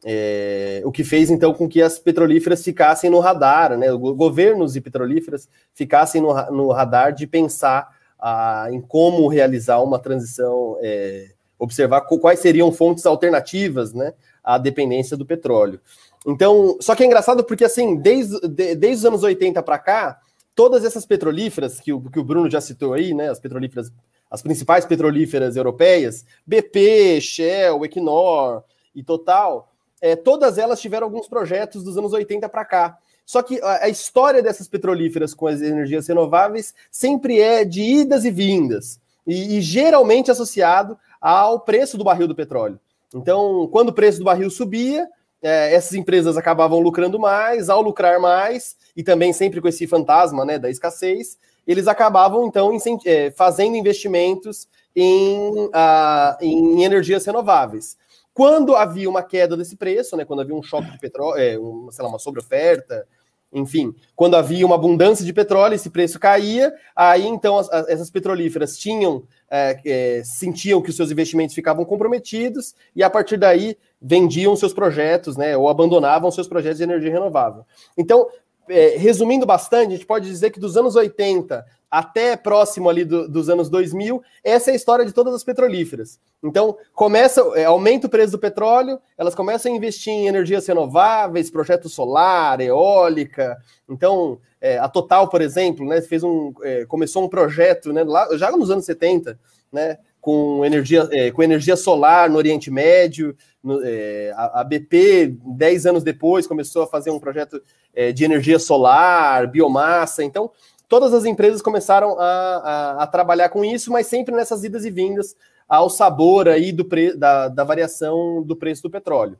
é, 0.03 0.81
o 0.83 0.91
que 0.91 1.03
fez 1.03 1.29
então 1.29 1.53
com 1.53 1.69
que 1.69 1.81
as 1.81 1.99
petrolíferas 1.99 2.63
ficassem 2.63 3.09
no 3.09 3.19
radar, 3.19 3.77
né? 3.77 3.91
Governos 3.91 4.75
e 4.75 4.81
petrolíferas 4.81 5.47
ficassem 5.73 6.21
no, 6.21 6.33
no 6.51 6.71
radar 6.71 7.13
de 7.13 7.27
pensar 7.27 7.95
ah, 8.19 8.67
em 8.71 8.81
como 8.81 9.27
realizar 9.27 9.79
uma 9.79 9.99
transição, 9.99 10.77
é, 10.81 11.29
observar 11.57 12.01
quais 12.01 12.39
seriam 12.39 12.71
fontes 12.71 13.05
alternativas, 13.05 13.93
né, 13.93 14.13
à 14.43 14.57
dependência 14.57 15.15
do 15.15 15.25
petróleo. 15.25 15.79
Então, 16.25 16.77
só 16.79 16.95
que 16.95 17.03
é 17.03 17.05
engraçado 17.05 17.43
porque 17.43 17.65
assim, 17.65 17.95
desde, 17.95 18.39
de, 18.47 18.75
desde 18.75 18.97
os 18.97 19.05
anos 19.05 19.23
80 19.23 19.61
para 19.63 19.79
cá, 19.79 20.19
todas 20.55 20.85
essas 20.85 21.05
petrolíferas 21.05 21.79
que 21.79 21.91
o, 21.91 22.01
que 22.01 22.19
o 22.19 22.23
Bruno 22.23 22.49
já 22.49 22.61
citou 22.61 22.93
aí, 22.93 23.13
né, 23.13 23.29
as 23.29 23.39
petrolíferas, 23.39 23.91
as 24.29 24.41
principais 24.41 24.85
petrolíferas 24.85 25.55
europeias, 25.55 26.25
BP, 26.45 27.19
Shell, 27.21 27.83
Equinor 27.83 28.63
e 28.93 29.03
Total, 29.03 29.71
é, 29.99 30.15
todas 30.15 30.57
elas 30.57 30.81
tiveram 30.81 31.07
alguns 31.07 31.27
projetos 31.27 31.83
dos 31.83 31.97
anos 31.97 32.13
80 32.13 32.47
para 32.49 32.65
cá. 32.65 32.97
Só 33.25 33.41
que 33.41 33.61
a, 33.61 33.85
a, 33.85 33.89
história 33.89 34.41
dessas 34.41 34.67
petrolíferas 34.67 35.33
com 35.33 35.47
as 35.47 35.61
energias 35.61 36.07
renováveis 36.07 36.73
sempre 36.91 37.39
é 37.39 37.63
de 37.63 37.81
idas 37.81 38.25
e 38.25 38.31
vindas, 38.31 38.99
e, 39.25 39.57
e 39.57 39.61
geralmente 39.61 40.31
associado 40.31 40.97
ao 41.19 41.59
preço 41.59 41.97
do 41.97 42.03
barril 42.03 42.27
do 42.27 42.35
petróleo. 42.35 42.79
Então, 43.13 43.67
quando 43.71 43.89
o 43.89 43.93
preço 43.93 44.19
do 44.19 44.25
barril 44.25 44.49
subia, 44.49 45.07
é, 45.41 45.73
essas 45.73 45.93
empresas 45.93 46.37
acabavam 46.37 46.79
lucrando 46.79 47.19
mais, 47.19 47.69
ao 47.69 47.81
lucrar 47.81 48.19
mais, 48.19 48.75
e 48.95 49.03
também 49.03 49.33
sempre 49.33 49.59
com 49.59 49.67
esse 49.67 49.87
fantasma 49.87 50.45
né, 50.45 50.59
da 50.59 50.69
escassez, 50.69 51.37
eles 51.65 51.87
acabavam, 51.87 52.47
então, 52.47 52.75
é, 53.05 53.31
fazendo 53.31 53.75
investimentos 53.75 54.67
em, 54.95 55.65
uh, 55.67 56.37
em 56.41 56.83
energias 56.83 57.25
renováveis. 57.25 57.97
Quando 58.33 58.75
havia 58.75 59.09
uma 59.09 59.23
queda 59.23 59.57
desse 59.57 59.75
preço, 59.75 60.15
né, 60.15 60.25
quando 60.25 60.41
havia 60.41 60.55
um 60.55 60.63
choque 60.63 60.89
de 60.91 60.99
petróleo, 60.99 61.39
é, 61.39 61.59
um, 61.59 61.89
sei 61.91 62.03
lá, 62.03 62.09
uma 62.09 62.19
sobreoferta, 62.19 63.05
enfim, 63.53 63.93
quando 64.15 64.35
havia 64.35 64.65
uma 64.65 64.75
abundância 64.75 65.25
de 65.25 65.33
petróleo, 65.33 65.75
esse 65.75 65.89
preço 65.89 66.17
caía, 66.17 66.73
aí 66.95 67.27
então 67.27 67.57
as, 67.57 67.69
as, 67.69 67.89
essas 67.89 68.09
petrolíferas 68.09 68.77
tinham, 68.77 69.23
é, 69.49 69.79
é, 69.85 70.23
sentiam 70.23 70.81
que 70.81 70.89
os 70.89 70.95
seus 70.95 71.11
investimentos 71.11 71.53
ficavam 71.53 71.83
comprometidos 71.83 72.73
e 72.95 73.03
a 73.03 73.09
partir 73.09 73.35
daí 73.35 73.77
vendiam 74.01 74.55
seus 74.55 74.73
projetos, 74.73 75.37
né, 75.37 75.55
ou 75.55 75.69
abandonavam 75.69 76.31
seus 76.31 76.47
projetos 76.47 76.79
de 76.79 76.83
energia 76.83 77.11
renovável. 77.11 77.65
Então, 77.97 78.27
é, 78.67 78.95
resumindo 78.97 79.45
bastante, 79.45 79.89
a 79.89 79.91
gente 79.91 80.05
pode 80.05 80.27
dizer 80.27 80.49
que 80.49 80.59
dos 80.59 80.77
anos 80.77 80.95
80 80.95 81.65
até 81.91 82.37
próximo 82.37 82.89
ali 82.89 83.03
do, 83.03 83.27
dos 83.27 83.49
anos 83.49 83.69
2000, 83.69 84.23
essa 84.41 84.71
é 84.71 84.73
a 84.73 84.75
história 84.75 85.05
de 85.05 85.11
todas 85.11 85.33
as 85.33 85.43
petrolíferas. 85.43 86.17
Então, 86.41 86.77
começa, 86.93 87.41
é, 87.53 87.65
aumenta 87.65 88.07
o 88.07 88.09
preço 88.09 88.31
do 88.31 88.39
petróleo, 88.39 88.97
elas 89.17 89.35
começam 89.35 89.71
a 89.71 89.75
investir 89.75 90.13
em 90.13 90.27
energias 90.27 90.65
renováveis, 90.65 91.51
projeto 91.51 91.89
solar, 91.89 92.61
eólica. 92.61 93.57
Então, 93.89 94.39
é, 94.61 94.77
a 94.77 94.87
Total, 94.87 95.27
por 95.27 95.41
exemplo, 95.41 95.85
né, 95.85 96.01
fez 96.01 96.23
um, 96.23 96.53
é, 96.63 96.85
começou 96.85 97.25
um 97.25 97.29
projeto 97.29 97.91
né, 97.91 98.03
lá, 98.05 98.25
já 98.37 98.49
nos 98.51 98.71
anos 98.71 98.85
70, 98.85 99.37
né, 99.69 99.97
com 100.21 100.63
energia, 100.63 101.09
é, 101.11 101.29
com 101.29 101.43
energia 101.43 101.75
solar 101.75 102.29
no 102.29 102.37
Oriente 102.37 102.71
Médio. 102.71 103.35
É, 103.83 104.33
a, 104.35 104.63
BP, 104.63 105.37
dez 105.55 105.85
anos 105.85 106.03
depois, 106.03 106.47
começou 106.47 106.83
a 106.83 106.87
fazer 106.87 107.11
um 107.11 107.19
projeto 107.19 107.61
é, 107.93 108.11
de 108.11 108.23
energia 108.23 108.57
solar, 108.57 109.47
biomassa. 109.47 110.23
Então, 110.23 110.51
todas 110.87 111.13
as 111.13 111.25
empresas 111.25 111.61
começaram 111.61 112.19
a, 112.19 112.25
a, 112.25 113.03
a, 113.03 113.07
trabalhar 113.07 113.49
com 113.49 113.63
isso, 113.63 113.91
mas 113.91 114.07
sempre 114.07 114.35
nessas 114.35 114.63
idas 114.63 114.83
e 114.83 114.89
vindas 114.89 115.35
ao 115.69 115.89
sabor 115.89 116.49
aí 116.49 116.71
do 116.71 116.83
pre, 116.83 117.15
da, 117.15 117.47
da 117.47 117.63
variação 117.63 118.41
do 118.43 118.55
preço 118.55 118.83
do 118.83 118.89
petróleo. 118.89 119.37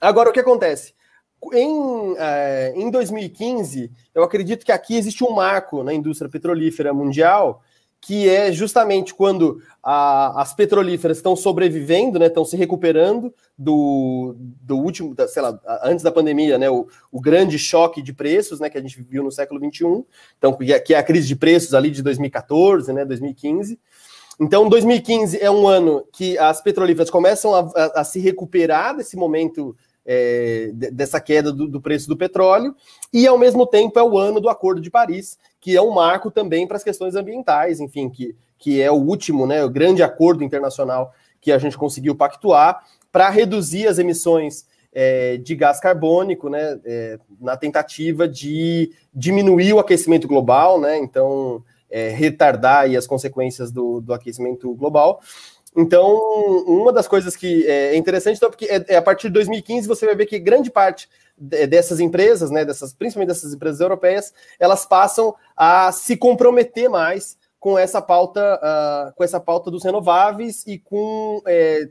Agora, 0.00 0.30
o 0.30 0.32
que 0.32 0.40
acontece? 0.40 0.92
Em, 1.52 2.16
é, 2.18 2.72
em 2.76 2.90
2015, 2.90 3.90
eu 4.14 4.22
acredito 4.22 4.66
que 4.66 4.72
aqui 4.72 4.96
existe 4.96 5.22
um 5.22 5.30
marco 5.30 5.82
na 5.82 5.94
indústria 5.94 6.30
petrolífera 6.30 6.92
mundial, 6.92 7.62
que 8.00 8.28
é 8.28 8.52
justamente 8.52 9.12
quando 9.12 9.60
a, 9.82 10.40
as 10.40 10.54
petrolíferas 10.54 11.18
estão 11.18 11.34
sobrevivendo, 11.34 12.18
né, 12.18 12.26
estão 12.26 12.44
se 12.44 12.56
recuperando 12.56 13.34
do, 13.56 14.36
do 14.38 14.76
último, 14.76 15.14
da, 15.14 15.26
sei 15.26 15.42
lá, 15.42 15.58
antes 15.82 16.02
da 16.02 16.12
pandemia, 16.12 16.58
né, 16.58 16.70
o, 16.70 16.86
o, 17.10 17.20
grande 17.20 17.58
choque 17.58 18.00
de 18.00 18.12
preços, 18.12 18.60
né, 18.60 18.70
que 18.70 18.78
a 18.78 18.80
gente 18.80 19.02
viu 19.02 19.22
no 19.22 19.32
século 19.32 19.60
21, 19.60 20.04
então 20.38 20.56
que 20.56 20.94
é 20.94 20.98
a 20.98 21.02
crise 21.02 21.26
de 21.26 21.36
preços 21.36 21.74
ali 21.74 21.90
de 21.90 22.02
2014, 22.02 22.92
né, 22.92 23.04
2015. 23.04 23.78
Então, 24.40 24.68
2015 24.68 25.36
é 25.40 25.50
um 25.50 25.66
ano 25.66 26.06
que 26.12 26.38
as 26.38 26.62
petrolíferas 26.62 27.10
começam 27.10 27.52
a, 27.52 27.60
a, 27.60 28.00
a 28.00 28.04
se 28.04 28.20
recuperar 28.20 28.96
desse 28.96 29.16
momento 29.16 29.76
é, 30.10 30.70
dessa 30.72 31.20
queda 31.20 31.52
do, 31.52 31.68
do, 31.68 31.82
preço 31.82 32.08
do 32.08 32.16
petróleo, 32.16 32.74
e 33.12 33.26
ao 33.26 33.36
mesmo 33.36 33.66
tempo 33.66 33.98
é 33.98 34.02
o 34.02 34.16
ano 34.16 34.40
do 34.40 34.48
Acordo 34.48 34.80
de 34.80 34.90
Paris, 34.90 35.38
que 35.60 35.76
é 35.76 35.82
um 35.82 35.90
marco 35.90 36.30
também 36.30 36.66
para 36.66 36.78
as 36.78 36.82
questões 36.82 37.14
ambientais, 37.14 37.78
enfim, 37.78 38.08
que, 38.08 38.34
que 38.58 38.80
é 38.80 38.90
o 38.90 38.94
último, 38.94 39.46
né, 39.46 39.62
o 39.62 39.68
grande 39.68 40.02
acordo 40.02 40.42
internacional 40.42 41.12
que 41.42 41.52
a 41.52 41.58
gente 41.58 41.76
conseguiu 41.76 42.14
pactuar 42.14 42.82
para 43.12 43.28
reduzir 43.28 43.86
as 43.86 43.98
emissões 43.98 44.66
é, 44.94 45.36
de 45.36 45.54
gás 45.54 45.78
carbônico, 45.78 46.48
né, 46.48 46.80
é, 46.86 47.18
na 47.38 47.54
tentativa 47.58 48.26
de 48.26 48.90
diminuir 49.12 49.74
o 49.74 49.78
aquecimento 49.78 50.26
global, 50.26 50.80
né, 50.80 50.96
então 50.96 51.62
é, 51.90 52.08
retardar 52.08 52.86
as 52.96 53.06
consequências 53.06 53.70
do, 53.70 54.00
do 54.00 54.14
aquecimento 54.14 54.74
global. 54.74 55.20
Então, 55.76 56.16
uma 56.66 56.92
das 56.92 57.06
coisas 57.06 57.36
que 57.36 57.66
é 57.66 57.96
interessante, 57.96 58.36
então, 58.36 58.50
porque 58.50 58.66
é, 58.66 58.84
é, 58.88 58.96
a 58.96 59.02
partir 59.02 59.28
de 59.28 59.34
2015 59.34 59.86
você 59.86 60.06
vai 60.06 60.14
ver 60.14 60.26
que 60.26 60.38
grande 60.38 60.70
parte 60.70 61.08
dessas 61.36 62.00
empresas, 62.00 62.50
né, 62.50 62.64
dessas, 62.64 62.92
principalmente 62.92 63.28
dessas 63.28 63.54
empresas 63.54 63.80
europeias, 63.80 64.32
elas 64.58 64.84
passam 64.84 65.34
a 65.56 65.92
se 65.92 66.16
comprometer 66.16 66.88
mais 66.88 67.36
com 67.60 67.78
essa 67.78 68.00
pauta, 68.02 68.56
uh, 68.56 69.14
com 69.14 69.22
essa 69.22 69.38
pauta 69.38 69.70
dos 69.70 69.84
renováveis 69.84 70.64
e 70.66 70.78
com 70.78 71.40
é, 71.46 71.88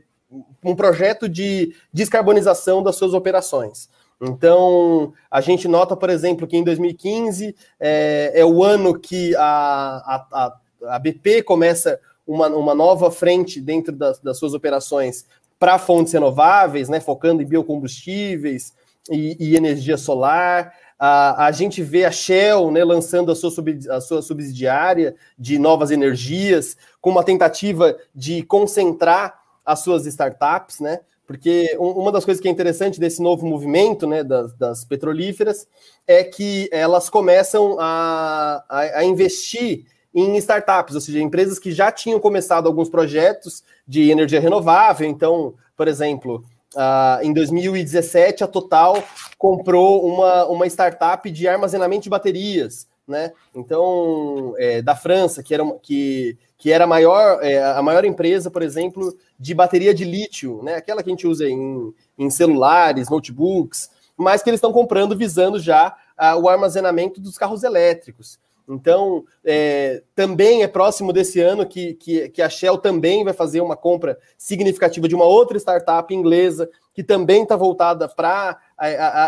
um 0.64 0.74
projeto 0.74 1.28
de 1.28 1.74
descarbonização 1.92 2.82
das 2.82 2.96
suas 2.96 3.14
operações. 3.14 3.88
Então, 4.20 5.12
a 5.30 5.40
gente 5.40 5.68
nota, 5.68 5.96
por 5.96 6.10
exemplo, 6.10 6.46
que 6.46 6.56
em 6.56 6.64
2015 6.64 7.54
é, 7.78 8.32
é 8.34 8.44
o 8.44 8.64
ano 8.64 8.98
que 8.98 9.34
a, 9.36 10.24
a, 10.32 10.58
a 10.88 10.98
BP 10.98 11.42
começa 11.42 12.00
uma, 12.28 12.46
uma 12.48 12.74
nova 12.74 13.10
frente 13.10 13.58
dentro 13.58 13.96
das, 13.96 14.20
das 14.20 14.38
suas 14.38 14.52
operações 14.52 15.24
para 15.58 15.78
fontes 15.78 16.12
renováveis, 16.12 16.88
né, 16.88 17.00
focando 17.00 17.42
em 17.42 17.46
biocombustíveis 17.46 18.74
e, 19.10 19.36
e 19.40 19.56
energia 19.56 19.96
solar. 19.96 20.72
A, 20.98 21.46
a, 21.46 21.52
gente 21.52 21.82
vê 21.82 22.04
a 22.04 22.12
Shell 22.12 22.70
né, 22.70 22.84
lançando 22.84 23.32
a 23.32 23.34
sua, 23.34 23.50
sub, 23.50 23.78
a 23.90 24.00
sua 24.00 24.20
subsidiária 24.20 25.16
de 25.38 25.58
novas 25.58 25.90
energias, 25.90 26.76
com 27.00 27.10
uma 27.10 27.24
tentativa 27.24 27.96
de 28.14 28.42
concentrar 28.42 29.40
as 29.64 29.80
suas 29.80 30.06
startups, 30.06 30.80
né? 30.80 31.00
Porque 31.26 31.76
uma 31.78 32.10
das 32.10 32.24
coisas 32.24 32.40
que 32.40 32.48
é 32.48 32.50
interessante 32.50 32.98
desse 32.98 33.22
novo 33.22 33.44
movimento 33.46 34.06
né, 34.06 34.24
das, 34.24 34.54
das 34.54 34.84
petrolíferas 34.86 35.68
é 36.06 36.24
que 36.24 36.70
elas 36.72 37.10
começam 37.10 37.76
a, 37.78 38.64
a, 38.66 38.80
a 39.00 39.04
investir 39.04 39.84
em 40.18 40.36
startups, 40.38 40.94
ou 40.94 41.00
seja, 41.00 41.20
empresas 41.20 41.58
que 41.58 41.72
já 41.72 41.92
tinham 41.92 42.18
começado 42.18 42.66
alguns 42.66 42.88
projetos 42.88 43.62
de 43.86 44.10
energia 44.10 44.40
renovável. 44.40 45.08
Então, 45.08 45.54
por 45.76 45.86
exemplo, 45.86 46.44
uh, 46.74 47.22
em 47.22 47.32
2017, 47.32 48.44
a 48.44 48.46
Total 48.46 49.02
comprou 49.36 50.06
uma, 50.06 50.46
uma 50.46 50.66
startup 50.66 51.30
de 51.30 51.46
armazenamento 51.46 52.04
de 52.04 52.10
baterias, 52.10 52.86
né? 53.06 53.32
Então, 53.54 54.54
é, 54.58 54.82
da 54.82 54.94
França, 54.94 55.42
que 55.42 55.54
era, 55.54 55.64
que, 55.82 56.36
que 56.58 56.72
era 56.72 56.84
a, 56.84 56.86
maior, 56.86 57.42
é, 57.42 57.62
a 57.62 57.80
maior 57.80 58.04
empresa, 58.04 58.50
por 58.50 58.62
exemplo, 58.62 59.16
de 59.38 59.54
bateria 59.54 59.94
de 59.94 60.04
lítio, 60.04 60.62
né? 60.62 60.74
Aquela 60.74 61.02
que 61.02 61.08
a 61.08 61.12
gente 61.12 61.26
usa 61.26 61.48
em, 61.48 61.94
em 62.18 62.28
celulares, 62.28 63.08
notebooks, 63.08 63.90
mas 64.16 64.42
que 64.42 64.50
eles 64.50 64.58
estão 64.58 64.72
comprando 64.72 65.16
visando 65.16 65.58
já 65.60 65.96
uh, 66.18 66.36
o 66.40 66.48
armazenamento 66.48 67.20
dos 67.20 67.38
carros 67.38 67.62
elétricos. 67.62 68.38
Então, 68.68 69.24
é, 69.42 70.02
também 70.14 70.62
é 70.62 70.68
próximo 70.68 71.12
desse 71.12 71.40
ano 71.40 71.66
que, 71.66 71.94
que, 71.94 72.28
que, 72.28 72.42
a 72.42 72.50
Shell 72.50 72.76
também 72.76 73.24
vai 73.24 73.32
fazer 73.32 73.62
uma 73.62 73.76
compra 73.76 74.18
significativa 74.36 75.08
de 75.08 75.14
uma 75.14 75.24
outra 75.24 75.56
startup 75.58 76.14
inglesa, 76.14 76.68
que 76.92 77.02
também 77.02 77.44
está 77.44 77.56
voltada 77.56 78.06
para 78.08 78.58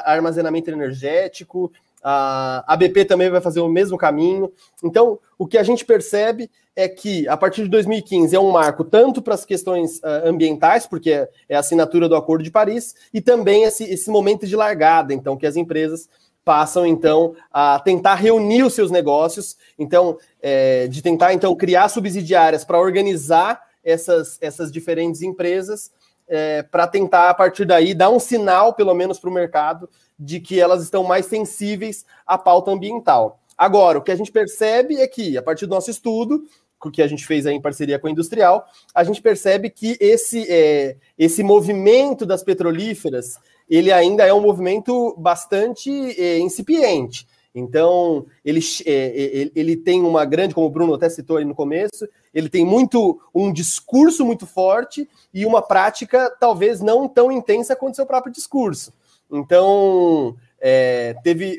armazenamento 0.05 0.71
energético. 0.71 1.73
A, 2.03 2.65
a 2.67 2.77
BP 2.77 3.07
também 3.07 3.31
vai 3.31 3.41
fazer 3.41 3.61
o 3.61 3.69
mesmo 3.69 3.97
caminho. 3.97 4.53
Então, 4.85 5.19
o 5.39 5.47
que 5.47 5.57
a 5.57 5.63
gente 5.63 5.85
percebe 5.85 6.51
é 6.77 6.89
que, 6.89 7.27
a 7.29 7.37
partir 7.37 7.63
de 7.63 7.69
2015, 7.69 8.35
é 8.35 8.41
um 8.41 8.51
marco 8.51 8.85
tanto 8.85 9.21
para 9.21 9.35
as 9.35 9.45
questões 9.45 9.99
uh, 9.99 10.27
ambientais, 10.29 10.87
porque 10.87 11.11
é, 11.11 11.29
é, 11.49 11.57
a 11.57 11.61
assinatura 11.61 12.09
do 12.09 12.17
Acordo 12.17 12.45
de 12.45 12.51
Paris, 12.51 12.95
e 13.13 13.21
também 13.21 13.65
esse, 13.65 13.85
esse 13.85 14.11
momento 14.11 14.47
de 14.47 14.57
largada, 14.57 15.13
então, 15.13 15.37
que 15.37 15.47
as 15.47 15.57
empresas 15.57 16.09
passam 16.45 16.87
então 16.87 17.35
a 17.53 17.79
tentar 17.79 18.15
reunir 18.15 18.63
os 18.63 18.75
seus 18.75 18.91
negócios, 18.91 19.57
então 19.79 20.19
é, 20.41 20.87
de 20.89 21.03
tentar 21.03 21.33
então 21.35 21.55
criar 21.55 21.89
subsidiárias 21.89 22.65
para 22.65 22.79
organizar 22.79 23.63
essas, 23.85 24.39
essas 24.41 24.71
diferentes 24.71 25.23
empresas, 25.23 25.91
é, 26.29 26.63
para 26.63 26.87
tentar 26.87 27.31
a 27.31 27.35
partir 27.35 27.65
daí 27.65 27.93
dar 27.93 28.11
um 28.11 28.21
sinal, 28.21 28.75
pelo 28.75 28.95
menos 28.95 29.19
para 29.19 29.31
o 29.31 29.33
mercado, 29.33 29.89
de 30.19 30.39
que 30.39 30.61
elas 30.61 30.83
estão 30.83 31.03
mais 31.03 31.27
sensíveis 31.27 32.05
à 32.27 32.39
pauta 32.39 32.71
ambiental. 32.71 33.41
Agora, 33.57 33.99
o 33.99 34.03
que 34.03 34.11
a 34.11 34.17
gente 34.17 34.33
percebe 34.33 35.01
é 35.01 35.07
que, 35.07 35.37
a 35.37 35.43
partir 35.43 35.67
do 35.67 35.75
nosso 35.75 35.91
estudo, 35.91 36.45
que 36.89 37.03
a 37.03 37.09
gente 37.09 37.27
fez 37.27 37.47
aí 37.47 37.55
em 37.55 37.61
parceria 37.61 37.99
com 37.99 38.07
a 38.07 38.11
Industrial, 38.11 38.65
a 38.95 39.03
gente 39.03 39.21
percebe 39.21 39.69
que 39.71 39.97
esse, 39.99 40.47
é, 40.49 40.97
esse 41.19 41.43
movimento 41.43 42.25
das 42.25 42.45
petrolíferas 42.45 43.39
ele 43.69 43.93
ainda 43.93 44.25
é 44.25 44.35
um 44.35 44.41
movimento 44.41 45.15
bastante 45.17 45.91
é, 45.91 46.39
incipiente. 46.39 47.27
Então, 47.55 48.27
ele, 48.45 48.61
é, 48.87 48.93
é 48.93 49.51
ele 49.55 49.77
tem 49.77 50.03
uma 50.03 50.25
grande, 50.25 50.55
como 50.55 50.67
o 50.67 50.71
Bruno 50.71 50.95
até 50.95 51.09
citou 51.09 51.37
aí 51.37 51.45
no 51.45 51.55
começo, 51.55 52.09
ele 52.33 52.49
tem 52.49 52.65
muito 52.65 53.21
um 53.35 53.53
discurso 53.53 54.25
muito 54.25 54.47
forte 54.47 55.09
e 55.35 55.45
uma 55.45 55.63
prática 55.63 56.35
talvez 56.39 56.81
não 56.81 57.09
tão 57.09 57.31
intensa 57.31 57.77
quanto 57.77 57.97
seu 57.97 58.07
próprio 58.07 58.33
discurso. 58.33 58.93
Então, 59.31 60.37
é, 60.61 61.15
teve 61.23 61.59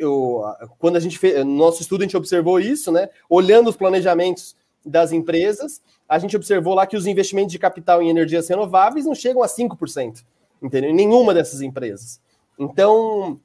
quando 0.78 0.98
a 0.98 1.00
gente 1.00 1.18
fez 1.18 1.38
no 1.40 1.56
nosso 1.56 1.82
estudo 1.82 2.02
a 2.02 2.04
gente 2.06 2.18
observou 2.18 2.60
isso, 2.60 2.92
né? 2.92 3.10
Olhando 3.30 3.70
os 3.70 3.76
planejamentos 3.76 4.56
das 4.86 5.12
empresas, 5.12 5.82
a 6.08 6.17
gente 6.20 6.36
observou 6.36 6.74
lá 6.74 6.88
que 6.88 6.98
os 6.98 7.06
investimentos 7.06 7.52
de 7.52 7.60
capital 7.60 8.02
em 8.02 8.10
energias 8.10 8.48
renováveis 8.50 9.06
não 9.06 9.15
chegam 9.15 9.44
a 9.44 9.48
5% 9.48 10.24
entendeu? 10.62 10.91
Em 10.91 10.96
nenhuma 10.96 11.34
dessas 11.34 11.62
empresas. 11.62 12.22
Então, 12.58 13.39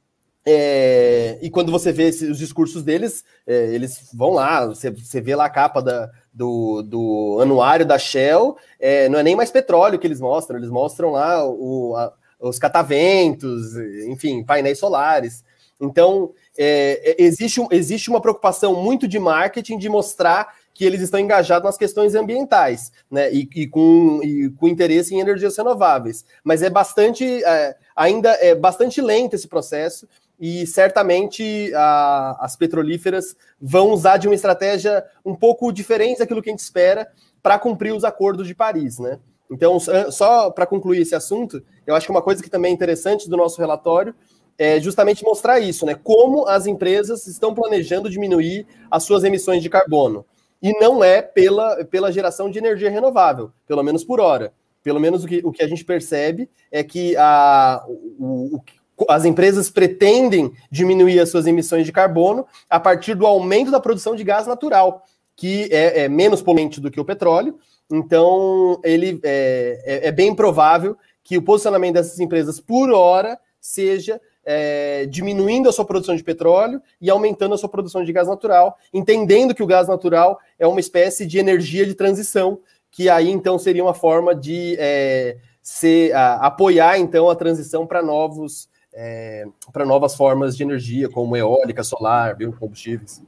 é, 0.45 1.39
e 1.41 1.49
quando 1.49 1.73
você 1.73 1.91
vê 1.91 2.09
esse, 2.09 2.27
os 2.27 2.39
discursos 2.39 2.83
deles, 2.83 3.25
é, 3.47 3.75
eles 3.75 4.11
vão 4.13 4.31
lá, 4.31 4.67
você, 4.67 4.91
você 4.91 5.21
vê 5.21 5.35
lá 5.35 5.47
a 5.47 5.51
capa 5.51 5.81
da, 5.81 6.11
do, 6.33 6.83
do 6.83 7.39
anuário 7.41 7.87
da 7.87 7.99
Shell, 7.99 8.57
é, 8.79 9.09
não 9.09 9.19
é 9.19 9.23
nem 9.23 9.35
mais 9.35 9.51
petróleo 9.51 9.99
que 9.99 10.07
eles 10.07 10.21
mostram, 10.21 10.59
eles 10.59 10.71
mostram 10.71 11.13
lá 11.13 11.45
o, 11.49 11.97
a, 11.97 12.13
os 12.39 12.59
cataventos, 12.59 13.77
enfim, 14.07 14.45
painéis 14.45 14.79
solares. 14.79 15.43
Então, 15.81 16.33
é, 16.57 17.17
é, 17.19 17.23
existe, 17.23 17.67
existe 17.71 18.09
uma 18.09 18.21
preocupação 18.21 18.83
muito 18.83 19.07
de 19.09 19.19
marketing 19.19 19.79
de 19.79 19.89
mostrar 19.89 20.55
que 20.77 20.85
eles 20.85 21.01
estão 21.01 21.19
engajados 21.19 21.65
nas 21.65 21.79
questões 21.79 22.15
ambientais, 22.15 22.93
né? 23.11 23.33
E, 23.33 23.49
e, 23.55 23.67
com, 23.67 24.21
e 24.23 24.51
com 24.51 24.69
interesse 24.69 25.15
em 25.15 25.21
energias 25.21 25.57
renováveis. 25.57 26.23
Mas 26.45 26.63
é 26.63 26.69
bastante, 26.69 27.25
é, 27.45 27.75
ainda 27.97 28.29
é 28.33 28.55
bastante 28.55 29.01
lento 29.01 29.35
esse 29.35 29.49
processo. 29.49 30.07
e 30.39 30.67
certamente 30.67 31.73
a, 31.75 32.37
as 32.41 32.57
petrolíferas 32.57 33.35
vão 33.59 33.91
usar 33.91 34.19
de 34.19 34.29
uma 34.29 34.35
estratégia 34.35 35.03
um 35.25 35.35
pouco 35.35 35.73
diferente 35.73 36.19
daquilo 36.19 36.43
que 36.43 36.51
a 36.51 36.53
gente 36.53 36.61
espera 36.61 37.09
para 37.43 37.59
cumprir 37.59 37.95
os 37.95 38.05
acordos 38.05 38.47
de 38.47 38.55
Paris, 38.55 38.99
né? 38.99 39.19
Então, 39.51 39.79
só 40.11 40.51
para 40.51 40.67
concluir 40.67 41.01
esse 41.01 41.15
assunto, 41.15 41.63
eu 41.87 41.95
acho 41.95 42.07
que 42.07 42.11
uma 42.11 42.21
coisa 42.21 42.43
que 42.43 42.51
também 42.51 42.73
é 42.73 42.75
interessante 42.75 43.31
do 43.31 43.37
nosso 43.37 43.59
relatório 43.59 44.15
é 44.59 44.79
justamente 44.79 45.25
mostrar 45.25 45.59
isso, 45.59 45.87
né? 45.87 45.95
Como 45.95 46.47
as 46.47 46.67
empresas 46.67 47.27
estão 47.27 47.55
planejando 47.55 48.11
diminuir 48.11 48.67
as 48.91 49.05
suas 49.05 49.25
emissões 49.25 49.63
de 49.63 49.71
carbono. 49.71 50.27
E 50.63 50.73
não 50.81 51.03
é 51.03 51.23
pela, 51.23 51.85
pela 51.85 52.13
geração 52.13 52.51
de 52.51 52.59
energia 52.59 52.91
renovável, 52.91 53.51
pelo 53.67 53.83
menos 53.83 54.05
por 54.05 54.21
hora. 54.21 54.53
Pelo 54.83 55.01
menos 55.01 55.25
o 55.25 55.27
que, 55.27 55.41
o 55.45 55.51
que 55.51 55.63
a 55.63 55.69
gente 55.69 55.85
percebe 55.85 56.49
é 56.71 56.83
que 56.85 57.17
a, 57.17 57.85
o, 57.89 58.57
o, 58.97 59.05
as 59.09 59.25
empresas 59.25 59.69
pretendem 59.69 60.53
diminuir 60.71 61.19
as 61.21 61.29
suas 61.29 61.47
emissões 61.47 61.85
de 61.85 61.93
carbono 61.93 62.47
a 62.71 62.79
partir 62.79 63.15
do 63.15 63.27
aumento 63.27 63.71
da 63.71 63.81
produção 63.81 64.15
de 64.15 64.25
gás 64.25 64.47
natural, 64.47 65.05
que 65.35 65.69
é, 65.73 66.05
é 66.05 66.09
menos 66.09 66.41
poluente 66.41 66.81
do 66.81 66.91
que 66.91 67.01
o 67.01 67.05
petróleo. 67.05 67.59
Então, 67.91 68.81
ele 68.83 69.21
é, 69.23 69.83
é, 69.85 70.09
é, 70.09 70.13
bem 70.13 70.35
provável 70.35 70.97
que 71.23 71.37
o 71.37 71.43
posicionamento 71.43 71.95
dessas 71.95 72.19
empresas 72.19 72.61
por 72.61 72.91
hora 72.91 73.39
seja 73.61 74.21
é, 74.47 75.07
diminuindo 75.07 75.69
a 75.69 75.73
sua 75.73 75.85
produção 75.85 76.15
de 76.15 76.23
petróleo 76.23 76.81
e 77.01 77.11
aumentando 77.11 77.55
a 77.55 77.59
sua 77.59 77.69
produção 77.69 78.05
de 78.05 78.13
gás 78.13 78.29
natural, 78.29 78.79
entendendo 78.95 79.55
que 79.55 79.63
o 79.63 79.67
gás 79.67 79.89
natural 79.89 80.39
é 80.57 80.67
uma 80.67 80.79
espécie 80.79 81.27
de 81.27 81.39
energia 81.39 81.85
de 81.85 81.95
transição, 81.95 82.61
que 82.91 83.11
aí 83.11 83.29
então 83.29 83.59
seria 83.59 83.83
uma 83.83 83.93
forma 83.93 84.35
de 84.35 84.77
é, 84.79 85.37
ser, 85.61 86.15
a, 86.15 86.47
apoiar 86.47 86.97
então 86.97 87.29
a 87.29 87.35
transição 87.35 87.85
para 87.87 88.01
novos 88.03 88.69
é, 88.99 89.45
para 89.75 89.85
novas 89.85 90.15
formas 90.15 90.57
de 90.57 90.63
energia, 90.63 91.07
como 91.07 91.37
eólica, 91.37 91.85
solar, 91.85 92.35
biocombustíveis. 92.35 93.23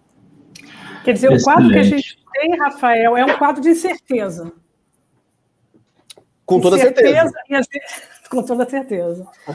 Quer 1.04 1.12
dizer, 1.12 1.30
Excelente. 1.30 1.42
o 1.42 1.44
quadro 1.44 1.70
que 1.70 1.78
a 1.78 1.82
gente 1.82 2.18
tem, 2.32 2.58
Rafael, 2.58 3.16
é 3.18 3.24
um 3.26 3.36
quadro 3.36 3.60
de 3.60 3.68
incerteza. 3.68 4.50
Com 6.46 6.58
toda 6.58 6.76
incerteza, 6.76 7.30
certeza. 7.46 7.68
Com 8.30 8.42
toda 8.42 8.68
certeza. 8.68 9.26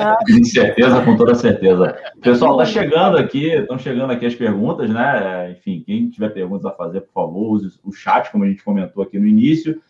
Tá? 0.00 0.18
Incerteza, 0.28 1.02
com 1.02 1.16
toda 1.16 1.34
certeza. 1.34 1.96
Pessoal, 2.22 2.56
tá 2.56 2.64
chegando 2.64 3.16
aqui, 3.16 3.48
estão 3.50 3.78
chegando 3.78 4.12
aqui 4.12 4.26
as 4.26 4.34
perguntas, 4.34 4.88
né? 4.88 5.52
Enfim, 5.52 5.82
quem 5.84 6.08
tiver 6.08 6.30
perguntas 6.30 6.66
a 6.66 6.70
fazer, 6.70 7.02
por 7.02 7.12
favor, 7.12 7.52
use 7.52 7.78
o 7.84 7.92
chat, 7.92 8.30
como 8.30 8.44
a 8.44 8.48
gente 8.48 8.62
comentou 8.62 9.02
aqui 9.02 9.18
no 9.18 9.26
início. 9.26 9.80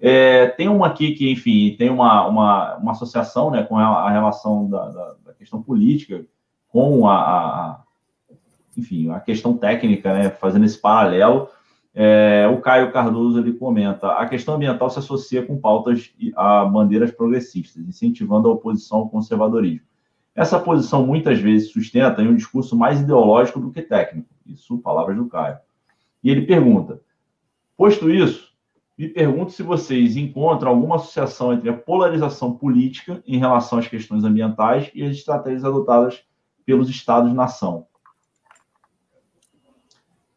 É, 0.00 0.46
tem 0.46 0.68
uma 0.68 0.86
aqui 0.86 1.12
que, 1.12 1.30
enfim, 1.30 1.74
tem 1.76 1.90
uma, 1.90 2.26
uma, 2.26 2.76
uma 2.76 2.92
associação 2.92 3.50
né, 3.50 3.64
com 3.64 3.76
a, 3.76 4.10
relação 4.10 4.68
da, 4.68 4.88
da, 4.88 5.14
da, 5.26 5.34
questão 5.34 5.60
política 5.60 6.24
com 6.68 7.08
a, 7.08 7.16
a, 7.16 7.80
enfim, 8.76 9.10
a 9.10 9.18
questão 9.18 9.56
técnica, 9.56 10.14
né, 10.14 10.30
fazendo 10.30 10.64
esse 10.64 10.78
paralelo. 10.78 11.48
É, 12.00 12.46
o 12.46 12.60
Caio 12.60 12.92
Cardoso 12.92 13.40
ele 13.40 13.54
comenta: 13.54 14.12
a 14.12 14.28
questão 14.28 14.54
ambiental 14.54 14.88
se 14.88 15.00
associa 15.00 15.44
com 15.44 15.58
pautas 15.58 16.14
a 16.36 16.64
bandeiras 16.64 17.10
progressistas, 17.10 17.82
incentivando 17.82 18.48
a 18.48 18.52
oposição 18.52 18.98
ao 18.98 19.08
conservadorismo. 19.08 19.84
Essa 20.32 20.60
posição 20.60 21.04
muitas 21.04 21.40
vezes 21.40 21.72
sustenta 21.72 22.22
em 22.22 22.28
um 22.28 22.36
discurso 22.36 22.76
mais 22.76 23.00
ideológico 23.00 23.58
do 23.58 23.72
que 23.72 23.82
técnico. 23.82 24.28
Isso, 24.46 24.78
palavras 24.78 25.16
do 25.16 25.26
Caio. 25.26 25.58
E 26.22 26.30
ele 26.30 26.46
pergunta: 26.46 27.00
posto 27.76 28.08
isso, 28.08 28.52
me 28.96 29.08
pergunto 29.08 29.50
se 29.50 29.64
vocês 29.64 30.16
encontram 30.16 30.70
alguma 30.70 30.94
associação 30.94 31.52
entre 31.52 31.68
a 31.68 31.76
polarização 31.76 32.52
política 32.54 33.20
em 33.26 33.38
relação 33.38 33.76
às 33.76 33.88
questões 33.88 34.22
ambientais 34.22 34.88
e 34.94 35.02
as 35.02 35.16
estratégias 35.16 35.64
adotadas 35.64 36.22
pelos 36.64 36.88
Estados-nação. 36.88 37.88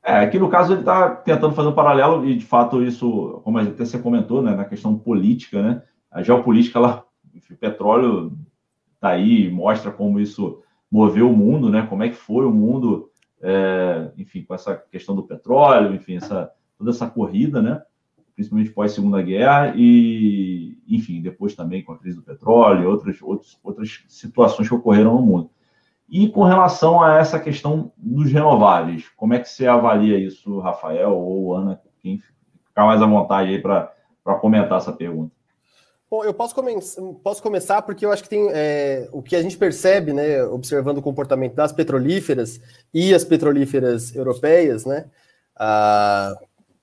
É, 0.04 0.20
aqui 0.20 0.40
no 0.40 0.50
caso 0.50 0.74
ele 0.74 0.82
está 0.82 1.10
tentando 1.10 1.54
fazer 1.54 1.70
um 1.70 1.76
paralelo, 1.76 2.28
e 2.28 2.36
de 2.36 2.46
fato 2.46 2.82
isso, 2.82 3.40
como 3.44 3.60
até 3.60 3.86
você 3.86 4.00
comentou, 4.00 4.42
né, 4.42 4.56
na 4.56 4.66
questão 4.66 4.98
política, 4.98 5.62
né, 5.62 5.84
a 6.10 6.24
geopolítica, 6.24 6.80
ela, 6.80 7.06
o 7.34 7.56
petróleo 7.56 8.36
está 8.96 9.10
aí, 9.10 9.50
mostra 9.50 9.92
como 9.92 10.20
isso 10.20 10.62
moveu 10.92 11.30
o 11.30 11.38
mundo, 11.38 11.70
né, 11.70 11.86
como 11.88 12.04
é 12.04 12.10
que 12.10 12.16
foi 12.16 12.46
o 12.46 12.52
mundo, 12.52 13.10
é, 13.42 14.12
enfim, 14.18 14.44
com 14.44 14.56
essa 14.56 14.76
questão 14.76 15.16
do 15.16 15.24
petróleo, 15.24 15.94
enfim, 15.94 16.16
essa, 16.16 16.52
toda 16.78 16.90
essa 16.90 17.08
corrida, 17.08 17.62
né, 17.62 17.82
principalmente 18.34 18.72
pós-segunda 18.72 19.22
guerra, 19.22 19.74
e, 19.76 20.80
enfim, 20.88 21.22
depois 21.22 21.54
também 21.54 21.84
com 21.84 21.94
a 21.94 21.98
crise 21.98 22.18
do 22.18 22.24
petróleo 22.24 22.84
e 22.84 22.88
outras, 22.88 23.22
outras, 23.22 23.60
outras 23.64 24.04
situações 24.08 24.68
que 24.68 24.74
ocorreram 24.74 25.14
no 25.16 25.22
mundo. 25.22 25.52
E 26.12 26.28
com 26.28 26.44
relação 26.44 27.02
a 27.02 27.18
essa 27.18 27.40
questão 27.40 27.94
dos 27.96 28.30
renováveis, 28.30 29.06
como 29.16 29.34
é 29.34 29.40
que 29.40 29.48
você 29.48 29.66
avalia 29.66 30.20
isso, 30.20 30.60
Rafael 30.60 31.18
ou 31.18 31.56
Ana? 31.56 31.82
Quem 32.02 32.22
ficar 32.72 32.86
mais 32.86 33.02
à 33.02 33.06
vontade 33.06 33.50
aí 33.50 33.62
para 33.62 33.90
comentar 34.42 34.78
essa 34.78 34.92
pergunta. 34.92 35.32
Bom, 36.10 36.26
eu 36.26 36.34
posso, 36.34 36.54
come 36.54 36.78
posso 37.24 37.42
começar 37.42 37.82
porque 37.84 38.06
eu 38.06 38.12
acho 38.12 38.24
que 38.24 38.30
tem 38.30 38.50
é, 38.52 39.08
o 39.14 39.22
que 39.22 39.36
a 39.36 39.42
gente 39.42 39.56
percebe, 39.56 40.12
né, 40.12 40.44
observando 40.44 40.98
o 40.98 41.02
comportamento 41.02 41.54
das 41.54 41.72
petrolíferas 41.72 42.60
e 42.94 43.14
as 43.14 43.24
petrolíferas 43.24 44.14
europeias, 44.14 44.86
né, 44.86 45.06
ah, 45.58 46.36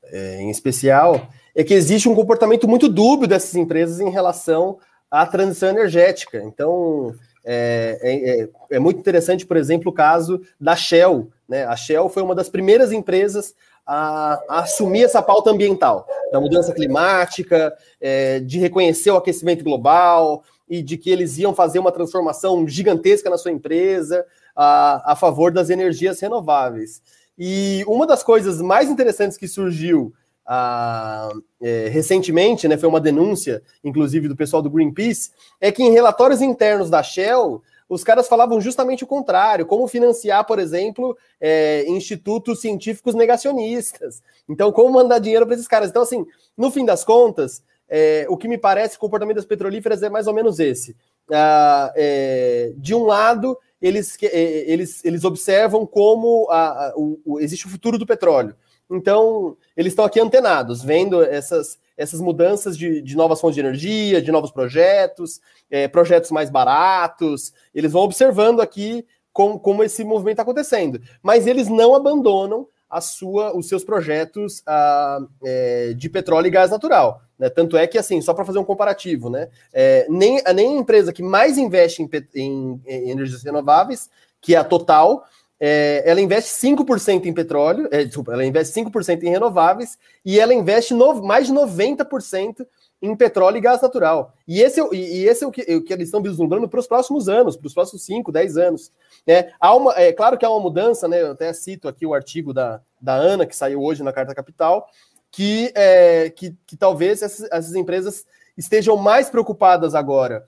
é, 0.05 0.41
em 0.41 0.49
especial, 0.49 1.29
é 1.55 1.63
que 1.63 1.75
existe 1.75 2.09
um 2.09 2.15
comportamento 2.15 2.67
muito 2.67 2.89
dúbio 2.89 3.29
dessas 3.29 3.55
empresas 3.55 4.01
em 4.01 4.09
relação 4.09 4.79
à 5.11 5.27
transição 5.27 5.69
energética. 5.69 6.43
Então, 6.43 7.15
é, 7.51 7.99
é, 8.03 8.43
é, 8.43 8.49
é 8.73 8.79
muito 8.79 9.01
interessante, 9.01 9.47
por 9.47 9.57
exemplo, 9.57 9.91
o 9.91 9.95
caso 9.95 10.43
da 10.61 10.77
Shell. 10.77 11.31
Né? 11.49 11.65
A 11.65 11.75
Shell 11.75 12.11
foi 12.11 12.23
uma 12.23 12.35
das 12.35 12.51
primeiras 12.51 12.93
empresas 12.93 13.55
a, 13.87 14.39
a 14.47 14.59
assumir 14.61 15.05
essa 15.05 15.23
pauta 15.23 15.51
ambiental, 15.51 16.07
da 16.31 16.39
mudança 16.39 16.75
climática, 16.75 17.75
é, 17.99 18.41
de 18.41 18.59
reconhecer 18.59 19.11
o 19.11 19.17
aquecimento 19.17 19.65
global 19.65 20.45
e 20.69 20.83
de 20.83 20.99
que 20.99 21.09
eles 21.09 21.39
iam 21.39 21.55
fazer 21.55 21.79
uma 21.79 21.91
transformação 21.91 22.69
gigantesca 22.69 23.31
na 23.31 23.39
sua 23.39 23.51
empresa 23.51 24.27
a, 24.55 25.13
a 25.13 25.17
favor 25.17 25.51
das 25.51 25.71
energias 25.71 26.21
renováveis. 26.21 27.01
E 27.39 27.83
uma 27.87 28.07
das 28.07 28.23
coisas 28.23 28.61
mais 28.61 28.91
interessantes 28.91 29.39
que 29.39 29.49
surgiu 29.49 30.13
ah, 30.51 31.31
é, 31.61 31.89
recentemente, 31.89 32.67
né, 32.67 32.79
foi 32.79 32.89
uma 32.89 33.03
denúncia, 33.03 33.63
inclusive 33.85 34.29
do 34.29 34.35
pessoal 34.35 34.63
do 34.63 34.71
Greenpeace, 34.71 35.31
é 35.61 35.71
que 35.71 35.83
em 35.83 35.91
relatórios 35.91 36.41
internos 36.41 36.89
da 36.89 37.03
Shell, 37.03 37.63
os 37.87 38.03
caras 38.03 38.27
falavam 38.27 38.59
justamente 38.59 39.05
o 39.05 39.07
contrário, 39.07 39.67
como 39.67 39.87
financiar, 39.87 40.47
por 40.47 40.59
exemplo, 40.59 41.15
é, 41.39 41.85
institutos 41.87 42.63
científicos 42.63 43.15
negacionistas. 43.15 44.23
Então, 44.49 44.73
como 44.73 44.91
mandar 44.91 45.19
dinheiro 45.19 45.45
para 45.45 45.55
esses 45.55 45.69
caras. 45.69 45.91
Então, 45.91 46.03
assim, 46.03 46.25
no 46.57 46.71
fim 46.71 46.85
das 46.85 47.05
contas, 47.05 47.63
é, 47.87 48.27
o 48.31 48.37
que 48.37 48.49
me 48.49 48.57
parece 48.57 48.97
o 48.97 49.01
comportamento 49.01 49.37
das 49.37 49.45
petrolíferas 49.45 50.03
é 50.03 50.09
mais 50.09 50.27
ou 50.27 50.35
menos 50.35 50.59
esse. 50.59 50.97
Ah, 51.31 51.93
é, 51.95 52.73
de 52.77 52.95
um 52.95 53.05
lado, 53.05 53.59
eles, 53.83 54.17
é, 54.23 54.71
eles, 54.71 55.05
eles 55.05 55.25
observam 55.25 55.87
como 55.87 56.47
a, 56.51 56.89
a, 56.89 56.93
o, 56.97 57.39
existe 57.39 57.67
o 57.67 57.71
futuro 57.71 57.99
do 57.99 58.07
petróleo. 58.07 58.57
Então, 58.91 59.57
eles 59.77 59.93
estão 59.93 60.05
aqui 60.05 60.19
antenados, 60.19 60.83
vendo 60.83 61.23
essas, 61.23 61.79
essas 61.97 62.21
mudanças 62.21 62.77
de, 62.77 63.03
de 63.03 63.17
novas 63.17 63.41
fontes 63.41 63.55
de 63.55 63.61
energia, 63.61 64.23
de 64.23 64.33
novos 64.33 64.51
projetos, 64.51 65.41
é, 65.71 65.87
projetos 65.87 66.31
mais 66.31 66.49
baratos. 66.49 67.53
Eles 67.75 67.93
vão 67.93 68.03
observando 68.03 68.61
aqui 68.61 69.07
como, 69.33 69.59
como 69.59 69.85
esse 69.85 70.03
movimento 70.05 70.35
está 70.35 70.43
acontecendo. 70.43 71.01
Mas 71.23 71.47
eles 71.47 71.69
não 71.69 71.95
abandonam 71.95 72.67
a 72.89 73.01
sua, 73.01 73.55
os 73.55 73.69
seus 73.69 73.85
projetos 73.85 74.63
ah, 74.67 75.21
é, 75.45 75.93
de 75.95 76.09
petróleo 76.09 76.47
e 76.47 76.51
gás 76.51 76.71
natural. 76.71 77.21
Né? 77.39 77.51
Tanto 77.51 77.77
é 77.77 77.87
que, 77.87 77.99
assim, 77.99 78.21
só 78.23 78.33
para 78.33 78.45
fazer 78.45 78.59
um 78.59 78.65
comparativo, 78.65 79.29
né? 79.29 79.49
É, 79.73 80.07
nem, 80.09 80.43
nem 80.55 80.77
a 80.77 80.81
empresa 80.81 81.13
que 81.13 81.23
mais 81.23 81.59
investe 81.59 82.03
em, 82.03 82.09
em, 82.35 82.81
em 82.87 83.11
energias 83.11 83.43
renováveis, 83.43 84.09
que 84.41 84.55
é 84.55 84.59
a 84.59 84.65
Total, 84.65 85.23
é, 85.61 86.03
ela 86.07 86.21
investe 86.21 86.51
5% 86.51 87.27
em 87.27 87.33
petróleo, 87.33 87.89
é, 87.91 88.05
desculpa, 88.05 88.33
ela 88.33 88.45
investe 88.45 88.81
5% 88.81 89.23
em 89.23 89.31
renováveis 89.31 89.99
e 90.25 90.39
ela 90.39 90.55
investe 90.55 90.95
no, 90.95 91.23
mais 91.23 91.49
de 91.49 91.53
90% 91.53 92.67
em 93.01 93.17
petróleo 93.17 93.57
e 93.57 93.61
gás 93.61 93.81
natural. 93.81 94.35
E 94.47 94.61
esse, 94.61 94.81
é, 94.81 94.85
e 94.93 95.27
esse 95.27 95.45
é 95.45 95.47
o 95.47 95.51
que, 95.51 95.63
o 95.75 95.83
que 95.83 95.93
eles 95.93 96.09
estão 96.09 96.23
vislumbrando 96.23 96.69
para 96.69 96.81
os 96.81 96.87
próximos 96.87 97.29
anos, 97.29 97.57
para 97.57 97.67
os 97.67 97.75
próximos 97.75 98.05
5, 98.05 98.31
10 98.31 98.57
anos. 98.57 98.93
Né? 99.27 99.53
Há 99.61 99.75
uma, 99.75 99.93
é 99.95 100.13
claro 100.13 100.37
que 100.37 100.45
há 100.45 100.51
uma 100.51 100.61
mudança, 100.61 101.07
né? 101.07 101.23
Eu 101.23 101.33
até 101.33 101.53
cito 101.53 101.89
aqui 101.89 102.05
o 102.05 102.15
artigo 102.15 102.53
da, 102.53 102.81
da 103.01 103.15
Ana, 103.15 103.47
que 103.47 103.55
saiu 103.55 103.83
hoje 103.83 104.03
na 104.03 104.13
Carta 104.13 104.35
Capital, 104.35 104.89
que, 105.31 105.73
é, 105.75 106.31
que, 106.31 106.57
que 106.67 106.77
talvez 106.77 107.23
essas, 107.23 107.49
essas 107.53 107.75
empresas 107.75 108.27
estejam 108.57 108.97
mais 108.97 109.31
preocupadas 109.31 109.95
agora 109.95 110.45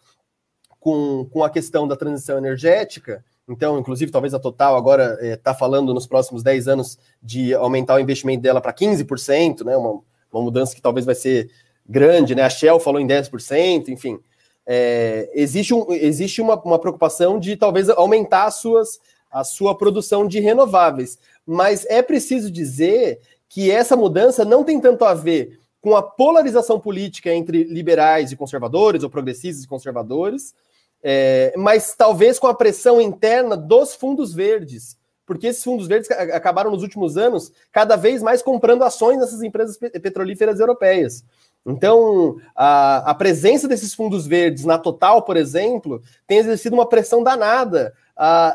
com, 0.80 1.28
com 1.32 1.44
a 1.44 1.50
questão 1.50 1.86
da 1.86 1.94
transição 1.94 2.38
energética 2.38 3.24
então, 3.50 3.78
inclusive, 3.78 4.12
talvez 4.12 4.32
a 4.32 4.38
Total 4.38 4.76
agora 4.76 5.18
está 5.20 5.50
eh, 5.50 5.54
é, 5.54 5.58
falando 5.58 5.92
nos 5.92 6.06
próximos 6.06 6.42
10 6.42 6.68
anos 6.68 6.98
de 7.20 7.52
aumentar 7.52 7.96
o 7.96 8.00
investimento 8.00 8.42
dela 8.42 8.60
para 8.60 8.72
15%, 8.72 9.64
né? 9.64 9.76
Uma, 9.76 10.00
uma 10.32 10.42
mudança 10.42 10.74
que 10.74 10.80
talvez 10.80 11.04
vai 11.04 11.16
ser 11.16 11.50
grande, 11.88 12.34
né? 12.34 12.42
A 12.42 12.48
Shell 12.48 12.78
falou 12.78 13.00
em 13.00 13.06
10%, 13.06 13.88
enfim. 13.88 14.20
é, 14.64 15.28
existe, 15.34 15.74
um, 15.74 15.92
existe 15.92 16.40
uma, 16.40 16.54
uma 16.62 16.78
preocupação 16.78 17.40
de 17.40 17.56
talvez 17.56 17.90
aumentar 17.90 18.44
as 18.44 18.60
suas, 18.60 19.00
a 19.30 19.42
sua 19.42 19.76
produção 19.76 20.28
de 20.28 20.38
renováveis. 20.38 21.18
Mas 21.44 21.84
é 21.86 22.00
preciso 22.02 22.50
dizer 22.52 23.20
que 23.48 23.68
essa 23.68 23.96
mudança 23.96 24.44
não 24.44 24.62
tem 24.62 24.80
tanto 24.80 25.04
a 25.04 25.12
ver 25.12 25.58
com 25.80 25.96
a 25.96 26.02
polarização 26.02 26.78
política 26.78 27.34
entre 27.34 27.64
liberais 27.64 28.30
e 28.30 28.36
conservadores, 28.36 29.02
ou 29.02 29.10
progressistas 29.10 29.64
e 29.64 29.68
conservadores, 29.68 30.54
é, 31.02 31.52
mas 31.56 31.94
talvez 31.96 32.38
com 32.38 32.46
a 32.46 32.54
pressão 32.54 33.00
interna 33.00 33.56
dos 33.56 33.94
fundos 33.94 34.34
verdes, 34.34 34.98
porque 35.24 35.46
esses 35.46 35.62
fundos 35.62 35.86
verdes 35.86 36.10
acabaram 36.10 36.70
nos 36.70 36.82
últimos 36.82 37.16
anos 37.16 37.52
cada 37.70 37.96
vez 37.96 38.22
mais 38.22 38.42
comprando 38.42 38.82
ações 38.82 39.18
nessas 39.18 39.42
empresas 39.42 39.76
petrolíferas 39.76 40.58
europeias. 40.58 41.24
Então, 41.64 42.36
a, 42.56 43.10
a, 43.10 43.14
presença 43.14 43.68
desses 43.68 43.94
fundos 43.94 44.26
verdes 44.26 44.64
na 44.64 44.78
Total, 44.78 45.22
por 45.22 45.36
exemplo, 45.36 46.02
tem 46.26 46.38
exercido 46.38 46.74
uma 46.74 46.88
pressão 46.88 47.22
danada 47.22 47.92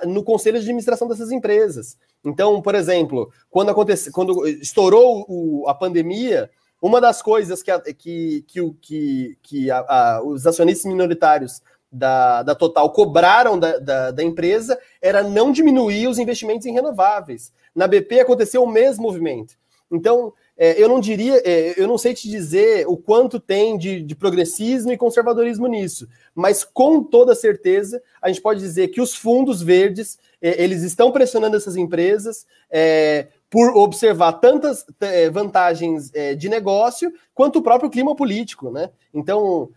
no 0.06 0.24
conselho 0.24 0.58
de 0.58 0.66
administração 0.66 1.08
dessas 1.08 1.32
empresas. 1.32 1.98
Então, 2.24 2.62
por 2.62 2.76
exemplo, 2.76 3.32
quando, 3.50 3.70
aconteceu, 3.70 4.12
quando 4.12 4.48
estourou 4.48 5.26
o, 5.28 5.68
a 5.68 5.74
pandemia, 5.74 6.50
uma 6.82 7.00
das 7.00 7.22
coisas 7.22 7.64
que, 7.64 7.72
que, 7.94 8.46
que, 8.48 8.74
que, 8.82 9.38
que 9.42 9.72
a, 9.72 9.78
a, 9.78 10.24
os 10.24 10.46
acionistas 10.46 10.86
minoritários 10.86 11.62
da, 11.92 12.44
da 12.44 12.56
Total 12.56 12.90
cobraram 12.92 13.58
da, 13.58 13.78
da, 13.78 14.12
da, 14.12 14.24
empresa 14.24 14.78
era 15.02 15.24
não 15.24 15.52
diminuir 15.52 16.08
os 16.08 16.20
investimentos 16.20 16.66
em 16.66 16.74
renováveis. 16.74 17.54
Na 17.74 17.88
BP 17.88 18.20
aconteceu 18.20 18.64
o 18.64 18.72
mesmo 18.72 19.04
movimento. 19.04 19.56
Então, 19.92 20.34
é, 20.58 20.82
eu 20.82 20.88
não 20.88 21.00
diria, 21.00 21.42
é, 21.46 21.74
eu 21.78 21.88
não 21.88 21.98
sei 21.98 22.14
te 22.14 22.30
dizer 22.30 22.88
o 22.88 22.96
quanto 22.98 23.40
tem 23.40 23.78
de, 23.78 24.02
de, 24.02 24.16
progressismo 24.16 24.92
e 24.92 24.98
conservadorismo 24.98 25.68
nisso, 25.68 26.08
mas 26.34 26.64
com 26.64 27.04
toda 27.04 27.36
certeza 27.36 28.02
a 28.22 28.30
gente 28.30 28.42
pode 28.42 28.62
dizer 28.62 28.88
que 28.88 29.02
os 29.02 29.14
fundos 29.14 29.62
verdes 29.62 30.18
é, 30.42 30.64
eles 30.64 30.82
estão 30.82 31.12
pressionando 31.12 31.58
essas 31.58 31.76
empresas 31.76 32.46
é, 32.72 33.28
por 33.50 33.76
observar 33.78 34.34
tantas 34.34 34.86
é, 35.02 35.30
vantagens 35.30 36.12
é, 36.14 36.36
de 36.36 36.50
negócio 36.50 37.14
quanto 37.34 37.60
o 37.60 37.62
próprio 37.62 37.90
clima 37.90 38.16
político, 38.16 38.72
né? 38.72 38.90
Então, 39.14 39.70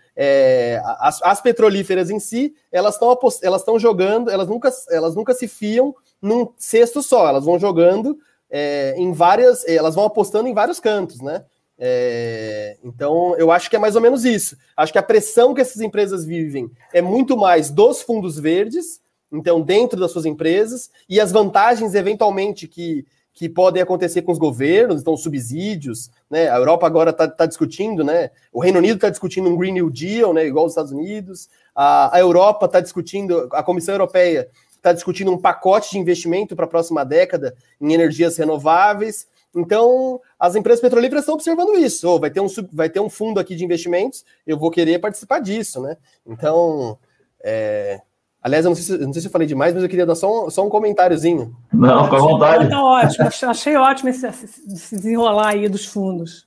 as, 0.98 1.22
as, 1.22 1.40
petrolíferas 1.40 2.10
em 2.10 2.18
si, 2.18 2.54
elas 2.72 2.94
estão 2.94 3.16
elas 3.42 3.60
estão 3.60 3.78
jogando, 3.78 4.30
elas 4.30 4.48
nunca, 4.48 4.70
elas 4.90 5.14
nunca 5.14 5.32
se 5.32 5.46
fiam 5.46 5.94
num 6.20 6.48
cesto 6.56 7.02
só, 7.02 7.28
elas 7.28 7.44
vão 7.44 7.58
jogando 7.58 8.18
é, 8.50 8.94
em 8.96 9.12
várias. 9.12 9.66
Elas 9.66 9.94
vão 9.94 10.04
apostando 10.04 10.48
em 10.48 10.54
vários 10.54 10.80
cantos, 10.80 11.20
né? 11.20 11.44
É, 11.78 12.76
então, 12.82 13.36
eu 13.36 13.52
acho 13.52 13.70
que 13.70 13.76
é 13.76 13.78
mais 13.78 13.94
ou 13.94 14.02
menos 14.02 14.24
isso. 14.24 14.56
Acho 14.76 14.92
que 14.92 14.98
a 14.98 15.02
pressão 15.02 15.54
que 15.54 15.60
essas 15.60 15.80
empresas 15.80 16.24
vivem 16.24 16.70
é 16.92 17.00
muito 17.00 17.36
mais 17.36 17.70
dos 17.70 18.02
fundos 18.02 18.38
verdes, 18.38 19.00
então, 19.30 19.60
dentro 19.60 20.00
das 20.00 20.10
suas 20.10 20.26
empresas, 20.26 20.90
e 21.08 21.20
as 21.20 21.30
vantagens, 21.30 21.94
eventualmente, 21.94 22.66
que, 22.66 23.06
que 23.38 23.48
podem 23.48 23.80
acontecer 23.80 24.22
com 24.22 24.32
os 24.32 24.38
governos, 24.38 25.00
então, 25.00 25.16
subsídios, 25.16 26.10
né? 26.28 26.48
A 26.48 26.56
Europa 26.56 26.84
agora 26.88 27.10
está 27.10 27.28
tá 27.28 27.46
discutindo, 27.46 28.02
né? 28.02 28.32
O 28.52 28.60
Reino 28.60 28.78
Unido 28.78 28.96
está 28.96 29.08
discutindo 29.08 29.48
um 29.48 29.56
Green 29.56 29.70
New 29.70 29.90
Deal, 29.90 30.34
né? 30.34 30.44
Igual 30.44 30.66
os 30.66 30.72
Estados 30.72 30.90
Unidos. 30.90 31.48
A, 31.72 32.16
a 32.16 32.18
Europa 32.18 32.66
está 32.66 32.80
discutindo, 32.80 33.48
a 33.52 33.62
Comissão 33.62 33.94
Europeia 33.94 34.48
está 34.74 34.92
discutindo 34.92 35.30
um 35.30 35.38
pacote 35.38 35.92
de 35.92 35.98
investimento 35.98 36.56
para 36.56 36.64
a 36.64 36.68
próxima 36.68 37.04
década 37.04 37.54
em 37.80 37.92
energias 37.92 38.36
renováveis. 38.36 39.28
Então, 39.54 40.20
as 40.36 40.56
empresas 40.56 40.80
petrolíferas 40.80 41.22
estão 41.22 41.36
observando 41.36 41.78
isso. 41.78 42.08
Oh, 42.08 42.18
vai, 42.18 42.32
ter 42.32 42.40
um, 42.40 42.48
vai 42.72 42.90
ter 42.90 42.98
um 42.98 43.08
fundo 43.08 43.38
aqui 43.38 43.54
de 43.54 43.64
investimentos, 43.64 44.24
eu 44.44 44.58
vou 44.58 44.68
querer 44.68 44.98
participar 44.98 45.38
disso, 45.38 45.80
né? 45.80 45.96
Então, 46.26 46.98
é... 47.40 48.00
aliás, 48.42 48.64
eu 48.64 48.70
não, 48.70 48.76
sei 48.76 48.84
se, 48.84 49.04
não 49.04 49.12
sei 49.12 49.22
se 49.22 49.28
eu 49.28 49.32
falei 49.32 49.46
demais, 49.46 49.74
mas 49.74 49.82
eu 49.82 49.88
queria 49.88 50.06
dar 50.06 50.14
só 50.14 50.46
um, 50.46 50.50
só 50.50 50.66
um 50.66 50.70
comentáriozinho. 50.70 51.54
Não, 51.72 52.08
com 52.08 52.16
a 52.16 52.18
vontade. 52.18 52.64
Está 52.64 52.82
ótimo, 52.82 53.50
achei 53.50 53.76
ótimo 53.76 54.08
esse, 54.10 54.26
esse 54.26 54.96
desenrolar 54.96 55.48
aí 55.48 55.68
dos 55.68 55.86
fundos. 55.86 56.46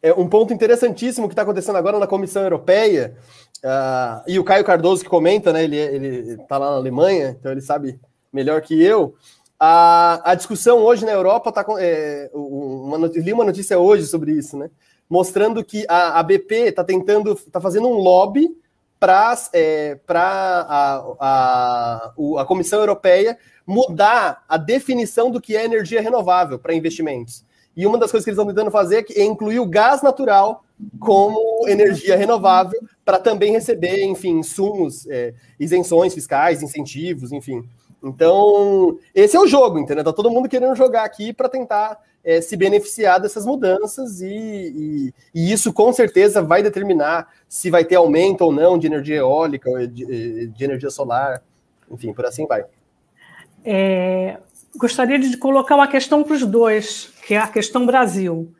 É 0.00 0.12
um 0.12 0.28
ponto 0.28 0.54
interessantíssimo 0.54 1.26
que 1.26 1.32
está 1.32 1.42
acontecendo 1.42 1.76
agora 1.76 1.98
na 1.98 2.06
Comissão 2.06 2.42
Europeia 2.42 3.16
Uh, 3.58 4.22
e 4.26 4.38
o 4.38 4.44
Caio 4.44 4.64
Cardoso 4.64 5.02
que 5.02 5.10
comenta, 5.10 5.52
né? 5.52 5.64
Ele, 5.64 5.76
ele 5.76 6.36
tá 6.48 6.58
lá 6.58 6.70
na 6.70 6.76
Alemanha, 6.76 7.36
então 7.38 7.50
ele 7.50 7.60
sabe 7.60 7.98
melhor 8.32 8.60
que 8.60 8.80
eu. 8.80 9.14
A, 9.58 10.30
a 10.30 10.34
discussão 10.36 10.78
hoje 10.78 11.04
na 11.04 11.10
Europa 11.10 11.50
tá 11.50 11.64
com. 11.64 11.76
É, 11.78 12.30
uma, 12.32 13.08
li 13.08 13.32
uma 13.32 13.44
notícia 13.44 13.78
hoje 13.78 14.06
sobre 14.06 14.32
isso, 14.32 14.56
né? 14.56 14.70
Mostrando 15.10 15.64
que 15.64 15.84
a, 15.88 16.20
a 16.20 16.22
BP 16.22 16.54
está 16.68 16.84
tentando, 16.84 17.32
está 17.32 17.60
fazendo 17.60 17.88
um 17.88 17.94
lobby 17.94 18.48
para 18.98 19.36
é, 19.52 19.98
a, 20.08 21.04
a, 21.20 22.12
a 22.40 22.44
Comissão 22.44 22.80
Europeia 22.80 23.38
mudar 23.66 24.44
a 24.48 24.56
definição 24.56 25.30
do 25.30 25.40
que 25.40 25.56
é 25.56 25.64
energia 25.64 26.00
renovável 26.00 26.58
para 26.58 26.74
investimentos. 26.74 27.44
E 27.76 27.86
uma 27.86 27.96
das 27.96 28.10
coisas 28.10 28.24
que 28.24 28.30
eles 28.30 28.38
estão 28.38 28.52
tentando 28.52 28.70
fazer 28.70 29.06
é 29.14 29.22
incluir 29.22 29.60
o 29.60 29.66
gás 29.66 30.02
natural 30.02 30.64
como 30.98 31.68
energia 31.68 32.16
renovável 32.16 32.80
para 33.04 33.18
também 33.18 33.52
receber, 33.52 34.04
enfim, 34.04 34.38
insumos, 34.38 35.06
é, 35.08 35.34
isenções 35.60 36.14
fiscais, 36.14 36.62
incentivos, 36.62 37.30
enfim. 37.30 37.62
Então, 38.02 38.98
esse 39.14 39.36
é 39.36 39.40
o 39.40 39.46
jogo, 39.46 39.78
entendeu? 39.78 40.04
Tá 40.04 40.12
todo 40.12 40.30
mundo 40.30 40.48
querendo 40.48 40.74
jogar 40.74 41.04
aqui 41.04 41.32
para 41.32 41.48
tentar 41.48 41.98
é, 42.28 42.42
se 42.42 42.58
beneficiar 42.58 43.18
dessas 43.18 43.46
mudanças 43.46 44.20
e, 44.20 44.28
e, 44.28 45.14
e, 45.34 45.50
isso 45.50 45.72
com 45.72 45.90
certeza 45.94 46.42
vai 46.42 46.62
determinar 46.62 47.26
se 47.48 47.70
vai 47.70 47.86
ter 47.86 47.94
aumento 47.94 48.42
ou 48.42 48.52
não 48.52 48.78
de 48.78 48.86
energia 48.86 49.16
eólica, 49.16 49.88
de, 49.88 50.46
de 50.48 50.64
energia 50.64 50.90
solar, 50.90 51.42
enfim, 51.90 52.12
por 52.12 52.26
assim 52.26 52.46
vai. 52.46 52.66
É, 53.64 54.36
gostaria 54.76 55.18
de 55.18 55.38
colocar 55.38 55.74
uma 55.74 55.88
questão 55.88 56.22
para 56.22 56.34
os 56.34 56.44
dois, 56.44 57.14
que 57.26 57.32
é 57.32 57.38
a 57.38 57.48
questão 57.48 57.86
Brasil. 57.86 58.52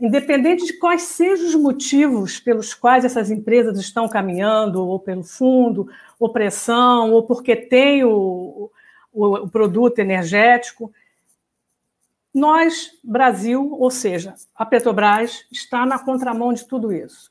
Independente 0.00 0.64
de 0.64 0.78
quais 0.78 1.02
sejam 1.02 1.48
os 1.48 1.54
motivos 1.54 2.40
pelos 2.40 2.72
quais 2.72 3.04
essas 3.04 3.30
empresas 3.30 3.78
estão 3.78 4.08
caminhando, 4.08 4.88
ou 4.88 4.98
pelo 4.98 5.22
fundo, 5.22 5.86
ou 6.18 6.32
pressão, 6.32 7.12
ou 7.12 7.24
porque 7.24 7.54
tem 7.54 8.04
o, 8.04 8.70
o, 9.12 9.26
o 9.36 9.50
produto 9.50 9.98
energético, 9.98 10.90
nós, 12.34 12.90
Brasil, 13.04 13.76
ou 13.78 13.90
seja, 13.90 14.34
a 14.54 14.64
Petrobras, 14.64 15.44
está 15.50 15.84
na 15.84 15.98
contramão 15.98 16.52
de 16.52 16.66
tudo 16.66 16.92
isso. 16.92 17.30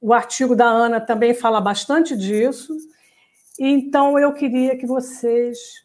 O 0.00 0.12
artigo 0.12 0.56
da 0.56 0.66
Ana 0.66 1.00
também 1.00 1.34
fala 1.34 1.60
bastante 1.60 2.16
disso, 2.16 2.76
então 3.58 4.18
eu 4.18 4.32
queria 4.32 4.76
que 4.76 4.86
vocês 4.86 5.84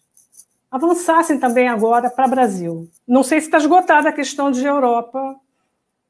avançassem 0.71 1.39
também 1.39 1.67
agora 1.67 2.09
para 2.09 2.27
o 2.27 2.29
Brasil. 2.29 2.89
Não 3.07 3.23
sei 3.23 3.41
se 3.41 3.47
está 3.47 3.57
esgotada 3.57 4.09
a 4.09 4.13
questão 4.13 4.51
de 4.51 4.65
Europa, 4.65 5.35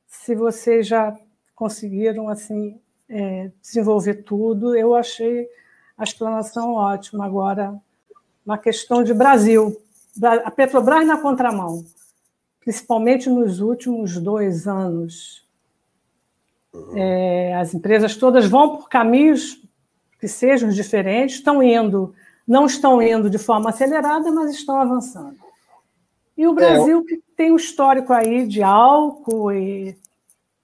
se 0.07 0.35
vocês 0.35 0.87
já 0.87 1.15
conseguiram 1.55 2.29
assim 2.29 2.79
é, 3.07 3.51
desenvolver 3.61 4.23
tudo. 4.23 4.75
Eu 4.75 4.95
achei 4.95 5.47
a 5.97 6.03
explanação 6.03 6.73
ótima. 6.73 7.25
Agora, 7.25 7.75
na 8.45 8.57
questão 8.57 9.03
de 9.03 9.13
Brasil, 9.13 9.75
a 10.43 10.51
Petrobras 10.51 11.05
na 11.05 11.17
contramão, 11.17 11.85
principalmente 12.69 13.27
nos 13.27 13.61
últimos 13.61 14.19
dois 14.19 14.67
anos. 14.67 15.43
É, 16.93 17.55
as 17.55 17.73
empresas 17.73 18.15
todas 18.15 18.45
vão 18.45 18.77
por 18.77 18.87
caminhos 18.87 19.59
que 20.19 20.27
sejam 20.27 20.69
diferentes, 20.69 21.37
estão 21.37 21.63
indo, 21.63 22.13
não 22.47 22.67
estão 22.67 23.01
indo 23.01 23.27
de 23.27 23.39
forma 23.39 23.71
acelerada, 23.71 24.31
mas 24.31 24.51
estão 24.51 24.79
avançando. 24.79 25.39
E 26.37 26.45
o 26.45 26.51
é, 26.51 26.53
Brasil, 26.53 27.03
que 27.03 27.17
tem 27.35 27.51
um 27.51 27.55
histórico 27.55 28.13
aí 28.13 28.45
de 28.45 28.61
álcool 28.61 29.51
e 29.51 29.97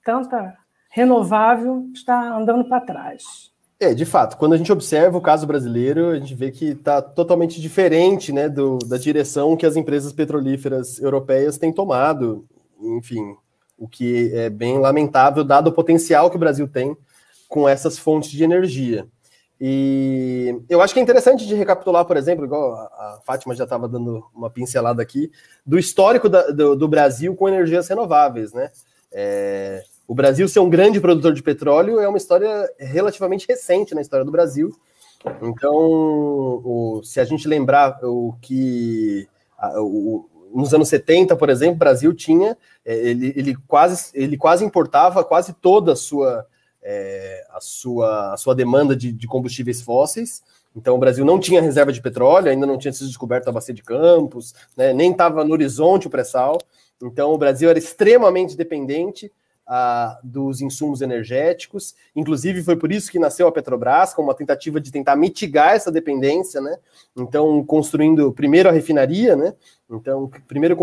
tanta 0.04 0.56
renovável, 0.92 1.90
está 1.92 2.38
andando 2.38 2.70
para 2.70 2.86
trás. 2.86 3.52
É, 3.80 3.94
de 3.94 4.06
fato, 4.06 4.38
quando 4.38 4.54
a 4.54 4.58
gente 4.58 4.72
observa 4.72 5.18
o 5.18 5.22
caso 5.22 5.46
brasileiro, 5.46 6.10
a 6.12 6.18
gente 6.18 6.34
vê 6.34 6.50
que 6.50 6.68
está 6.68 7.02
totalmente 7.02 7.60
diferente 7.60 8.32
né, 8.32 8.48
do, 8.48 8.78
da 8.80 8.98
direção 8.98 9.58
que 9.58 9.66
as 9.66 9.76
empresas 9.76 10.14
petrolíferas 10.14 11.00
europeias 11.02 11.58
têm 11.58 11.74
tomado. 11.74 12.46
Enfim, 12.80 13.36
o 13.78 13.88
que 13.88 14.32
é 14.34 14.50
bem 14.50 14.80
lamentável, 14.80 15.44
dado 15.44 15.68
o 15.68 15.74
potencial 15.74 16.30
que 16.30 16.38
o 16.38 16.40
Brasil 16.40 16.68
tem 16.68 16.96
com 17.50 17.68
essas 17.68 17.98
fontes 17.98 18.32
de 18.32 18.44
energia. 18.44 19.08
E 19.60 20.62
eu 20.70 20.82
acho 20.82 20.94
que 20.94 21.00
é 21.00 21.04
interessante 21.04 21.46
de 21.46 21.56
recapitular, 21.56 22.06
por 22.06 22.18
exemplo, 22.18 22.46
igual 22.46 22.74
a 22.74 23.20
Fátima 23.26 23.56
já 23.56 23.64
estava 23.64 23.88
dando 23.88 24.26
uma 24.34 24.50
pincelada 24.50 25.02
aqui, 25.02 25.32
do 25.66 25.80
histórico 25.80 26.28
da, 26.28 26.48
do, 26.48 26.76
do, 26.76 26.88
Brasil 26.88 27.36
com 27.36 27.48
energias 27.48 27.88
renováveis, 27.88 28.52
né? 28.52 28.70
É, 29.12 29.82
o 30.08 30.14
Brasil 30.14 30.48
ser 30.48 30.60
um 30.60 30.70
grande 30.70 31.00
produtor 31.00 31.34
de 31.34 31.42
petróleo 31.42 32.00
é 32.00 32.08
uma 32.08 32.18
história 32.18 32.70
relativamente 32.80 33.48
recente 33.48 33.96
na 33.96 34.02
história 34.02 34.26
do 34.26 34.32
Brasil. 34.32 34.70
Então, 35.42 35.74
o, 35.74 37.02
se 37.04 37.20
a 37.20 37.26
gente 37.26 37.48
lembrar 37.48 38.00
o 38.04 38.36
que 38.42 39.28
a, 39.58 39.82
o, 39.82 40.30
nos 40.54 40.74
anos 40.74 40.88
70, 40.90 41.36
por 41.36 41.50
exemplo, 41.50 41.76
o 41.76 41.80
Brasil 41.80 42.14
tinha, 42.14 42.56
é, 42.86 42.96
ele, 42.96 43.34
ele, 43.36 43.56
quase, 43.68 44.12
ele 44.14 44.38
quase 44.38 44.64
importava 44.64 45.24
quase 45.24 45.54
toda 45.54 45.94
a 45.94 45.96
sua 45.96 46.46
é, 46.84 47.44
a, 47.50 47.60
sua, 47.60 48.34
a 48.34 48.38
sua 48.38 48.54
demanda 48.54 48.96
de, 48.96 49.12
de, 49.12 49.26
combustíveis 49.26 49.82
fósseis. 49.82 50.44
Então, 50.76 50.94
o 50.94 51.00
Brasil 51.00 51.26
não 51.26 51.40
tinha 51.40 51.62
reserva 51.62 51.92
de 51.92 52.00
petróleo, 52.00 52.52
ainda 52.52 52.68
não 52.68 52.78
tinha 52.78 52.94
sido 52.94 53.08
descoberto 53.08 53.48
a 53.48 53.52
bacia 53.52 53.74
de 53.74 53.82
Campos, 53.82 54.54
né, 54.78 54.94
nem 54.94 55.12
estava 55.12 55.44
no 55.44 55.54
horizonte 55.54 56.06
o 56.06 56.12
pré-sal. 56.12 56.60
Então, 57.02 57.34
o 57.34 57.38
Brasil 57.40 57.70
era 57.70 57.80
extremamente 57.80 58.56
dependente 58.56 59.32
dos 60.24 60.62
insumos 60.62 61.02
energéticos. 61.02 61.96
Inclusive, 62.16 62.64
foi 62.64 62.76
por 62.76 62.92
isso 62.92 63.12
que 63.12 63.18
nasceu 63.18 63.48
a 63.48 63.52
Petrobras, 63.52 64.14
com 64.14 64.22
uma 64.22 64.36
tentativa 64.36 64.80
de 64.80 64.92
tentar 64.92 65.16
mitigar 65.16 65.74
essa 65.74 65.92
dependência, 65.92 66.62
né? 66.62 66.78
Então, 67.18 67.64
construindo 67.66 68.32
primeiro 68.32 68.70
a 68.70 68.72
refinaria, 68.72 69.36
né? 69.36 69.54
Então, 69.90 70.30
primeiro 70.48 70.78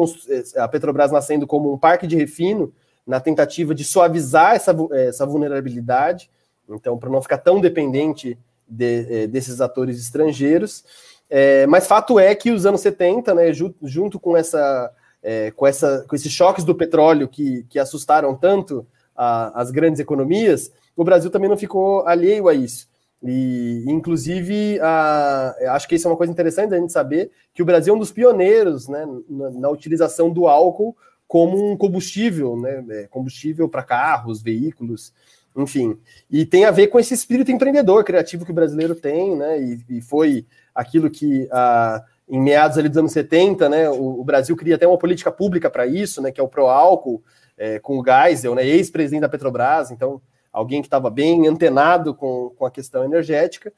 a 0.57 0.69
Petrobras 0.69 1.13
nascendo 1.13 1.47
como 1.47 1.73
um 1.73 1.79
parque 1.79 2.07
de 2.07 2.17
refino, 2.17 2.73
na 3.07 3.21
tentativa 3.21 3.75
de 3.75 3.85
suavizar 3.85 4.55
essa, 4.55 4.75
essa 4.93 5.27
vulnerabilidade, 5.27 6.31
então, 6.69 6.97
para 6.97 7.11
não 7.11 7.21
ficar 7.21 7.39
tão 7.39 7.61
dependente 7.61 8.39
de, 8.67 9.07
eh, 9.11 9.27
desses 9.27 9.61
atores 9.61 10.01
estrangeiros. 10.01 10.85
É, 11.29 11.67
mas 11.67 11.87
fato 11.87 12.19
é 12.19 12.35
que 12.35 12.51
os 12.51 12.67
anos 12.67 12.81
70, 12.81 13.35
né, 13.35 13.53
junto 13.53 14.21
com 14.21 14.37
essa 14.37 14.93
é, 15.23 15.51
com, 15.53 15.67
essa, 15.67 16.05
com 16.09 16.17
esses 16.17 16.33
choques 16.33 16.65
do 16.65 16.75
petróleo 16.75 17.29
que, 17.29 17.65
que 17.69 17.79
assustaram 17.79 18.35
tanto 18.35 18.87
a, 19.17 19.61
as 19.61 19.71
grandes 19.71 20.01
economias, 20.01 20.73
o 20.97 21.05
Brasil 21.05 21.31
também 21.31 21.49
não 21.49 21.57
ficou 21.57 22.07
alheio 22.07 22.49
a 22.49 22.55
isso. 22.55 22.91
E, 23.23 23.85
inclusive, 23.87 24.81
a, 24.81 25.55
acho 25.71 25.87
que 25.87 25.95
isso 25.95 26.09
é 26.09 26.11
uma 26.11 26.17
coisa 26.17 26.33
interessante 26.33 26.71
da 26.71 26.79
gente 26.79 26.93
saber 26.93 27.31
que 27.55 27.63
o 27.63 27.65
Brasil 27.65 27.95
é 27.95 27.97
um 27.97 28.01
dos 28.01 28.11
pioneiros 28.11 28.89
né, 28.89 29.07
na, 29.29 29.51
na 29.51 29.69
utilização 29.71 30.31
do 30.31 30.49
álcool 30.49 30.97
como 31.29 31.71
um 31.71 31.77
combustível, 31.77 32.57
né, 32.61 32.85
é, 32.91 33.07
combustível 33.07 33.69
para 33.69 33.83
carros, 33.83 34.43
veículos, 34.43 35.15
enfim. 35.57 35.97
E 36.31 36.45
tem 36.45 36.65
a 36.65 36.71
ver 36.71 36.89
com 36.89 36.99
esse 36.99 37.15
espírito 37.15 37.53
empreendedor, 37.53 38.05
criativo 38.05 38.45
que 38.45 38.51
o 38.51 38.55
brasileiro 38.55 38.95
tem, 38.95 39.37
né, 39.37 39.63
e, 39.63 39.81
e 39.89 40.01
foi 40.03 40.45
aquilo 40.75 41.09
que 41.09 41.49
a, 41.51 42.05
em 42.29 42.41
meados 42.41 42.79
ali 42.79 42.89
dos 42.89 42.99
anos 42.99 43.13
70, 43.13 43.69
né, 43.69 43.91
o, 43.91 44.21
o 44.21 44.25
Brasil 44.25 44.57
cria 44.57 44.77
até 44.77 44.87
uma 44.87 44.99
política 44.99 45.31
pública 45.31 45.69
para 45.69 45.87
isso, 45.87 46.23
né, 46.23 46.31
que 46.31 46.41
é 46.41 46.45
o 46.45 46.49
pró-álcool, 46.49 47.23
é, 47.57 47.79
com 47.79 47.99
o 47.99 48.05
Geisel, 48.05 48.55
né, 48.55 48.65
ex-presidente 48.65 49.21
da 49.23 49.29
Petrobras, 49.29 49.91
então 49.91 50.21
alguém 50.53 50.81
que 50.83 50.87
estava 50.87 51.11
bem 51.11 51.47
antenado 51.47 52.15
com, 52.15 52.51
com 52.57 52.67
a 52.67 52.71
questão 52.71 53.05
energética. 53.05 53.73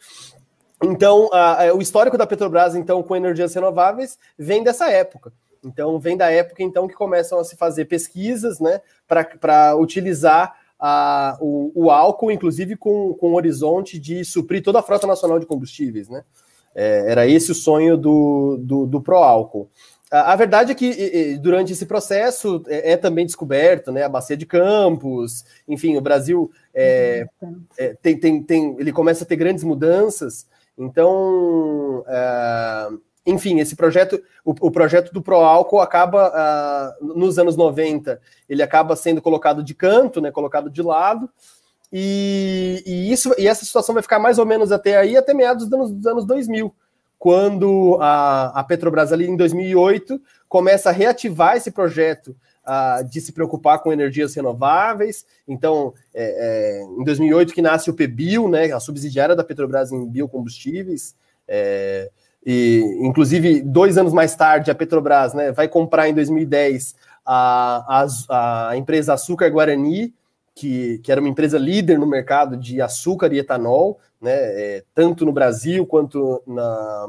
Então, 0.82 1.30
a, 1.32 1.64
a, 1.64 1.74
o 1.74 1.80
histórico 1.80 2.18
da 2.18 2.26
Petrobras, 2.26 2.74
então, 2.74 3.03
com 3.03 3.14
energias 3.14 3.55
renováveis, 3.55 4.18
vem 4.36 4.62
dessa 4.62 4.90
época. 4.90 5.32
Então, 5.64 5.99
vem 5.99 6.16
da 6.16 6.30
época, 6.30 6.62
então, 6.62 6.86
que 6.86 6.95
começam 6.95 7.38
a 7.38 7.45
se 7.45 7.57
fazer 7.57 7.86
pesquisas, 7.86 8.61
né, 8.61 8.80
para 9.07 9.76
utilizar 9.76 10.55
a, 10.78 11.38
o, 11.40 11.72
o, 11.74 11.90
álcool, 11.90 12.30
inclusive 12.30 12.76
com, 12.76 13.14
com 13.14 13.32
o 13.32 13.36
horizonte 13.36 13.99
de 13.99 14.24
suprir 14.24 14.62
toda 14.62 14.80
a 14.80 14.82
frota 14.82 15.07
nacional 15.07 15.38
de 15.38 15.47
combustíveis, 15.47 16.09
né? 16.09 16.24
É, 16.75 17.11
era 17.11 17.27
esse 17.27 17.53
o 17.53 17.55
sonho 17.55 17.97
do, 17.97 18.59
do, 18.61 18.87
do 18.87 19.01
pró-álcool. 19.01 19.68
A, 20.11 20.33
a, 20.33 20.37
verdade 20.37 20.72
é 20.72 20.75
que 20.75 20.87
e, 20.87 21.39
durante 21.39 21.72
esse 21.72 21.87
processo 21.87 22.62
é, 22.68 22.93
é, 22.93 22.97
também 22.97 23.27
descoberto 23.27 23.91
né, 23.91 24.03
a 24.03 24.09
bacia 24.09 24.37
de 24.37 24.47
Campos, 24.47 25.45
enfim, 25.66 25.97
o 25.97 26.01
Brasil 26.01 26.51
é, 26.72 27.27
é, 27.77 27.97
tem, 28.01 28.18
tem, 28.18 28.43
tem, 28.43 28.77
ele 28.79 28.93
começa 28.93 29.25
a 29.25 29.27
ter 29.27 29.37
grandes 29.37 29.64
mudanças. 29.64 30.47
Então, 30.79 32.05
é, 32.07 32.89
enfim, 33.27 33.59
esse 33.59 33.75
projeto, 33.75 34.22
o, 34.45 34.53
o 34.61 34.70
projeto 34.70 35.12
do 35.12 35.22
Proálcool 35.22 35.81
acaba, 35.81 36.95
nos 37.01 37.39
anos 37.39 37.57
90, 37.57 38.20
ele 38.49 38.62
acaba 38.62 38.95
sendo 38.95 39.22
colocado 39.22 39.62
de 39.62 39.75
canto, 39.75 40.20
né, 40.20 40.31
colocado 40.31 40.70
de 40.70 40.83
lado, 40.83 41.29
e, 41.93 42.82
e, 42.87 43.12
isso, 43.12 43.35
e 43.39 43.47
essa 43.47 43.64
situação 43.64 43.95
vai 43.95 44.03
ficar 44.03 44.18
mais 44.18 44.39
ou 44.39 44.47
menos 44.47 44.72
até 44.72 44.97
aí, 44.97 45.16
até 45.16 45.32
meados 45.32 45.68
dos 45.68 45.72
anos, 45.72 45.91
dos 45.93 46.07
anos 46.07 46.24
2000, 46.24 46.74
quando 47.18 47.99
a, 48.01 48.61
a 48.61 48.64
Petrobras, 48.64 49.12
ali 49.12 49.26
em 49.26 49.37
2008, 49.37 50.20
começa 50.49 50.91
a 50.91 50.93
reativar 50.93 51.57
esse 51.57 51.70
projeto 51.70 52.37
uh, 52.64 53.05
de 53.09 53.20
se 53.20 53.32
preocupar 53.32 53.78
com 53.80 53.93
energias 53.93 54.35
renováveis. 54.35 55.24
Então, 55.47 55.95
é, 56.12 56.82
é, 56.82 56.82
em 56.82 57.05
2008 57.05 57.55
que 57.55 57.62
nasce 57.62 57.91
o 57.91 57.95
PBio, 57.95 58.49
né, 58.49 58.72
a 58.72 58.80
subsidiária 58.80 59.37
da 59.37 59.45
Petrobras 59.45 59.93
em 59.93 60.07
biocombustíveis, 60.09 61.14
é, 61.47 62.11
e, 62.45 62.82
inclusive, 63.01 63.62
dois 63.62 63.97
anos 63.97 64.12
mais 64.12 64.37
tarde, 64.37 64.70
a 64.70 64.74
Petrobras 64.74 65.32
né, 65.32 65.51
vai 65.51 65.66
comprar 65.66 66.09
em 66.09 66.14
2010 66.14 66.95
a, 67.24 68.05
a, 68.28 68.68
a 68.70 68.76
empresa 68.76 69.14
Açúcar 69.14 69.49
Guarani, 69.49 70.12
que, 70.55 70.98
que 70.98 71.11
era 71.11 71.20
uma 71.20 71.28
empresa 71.28 71.59
líder 71.59 71.98
no 71.98 72.07
mercado 72.07 72.57
de 72.57 72.80
açúcar 72.80 73.32
e 73.32 73.38
etanol, 73.38 73.98
né, 74.20 74.32
é, 74.32 74.84
tanto 74.94 75.26
no 75.26 75.32
Brasil 75.32 75.84
quanto 75.84 76.42
na, 76.46 77.09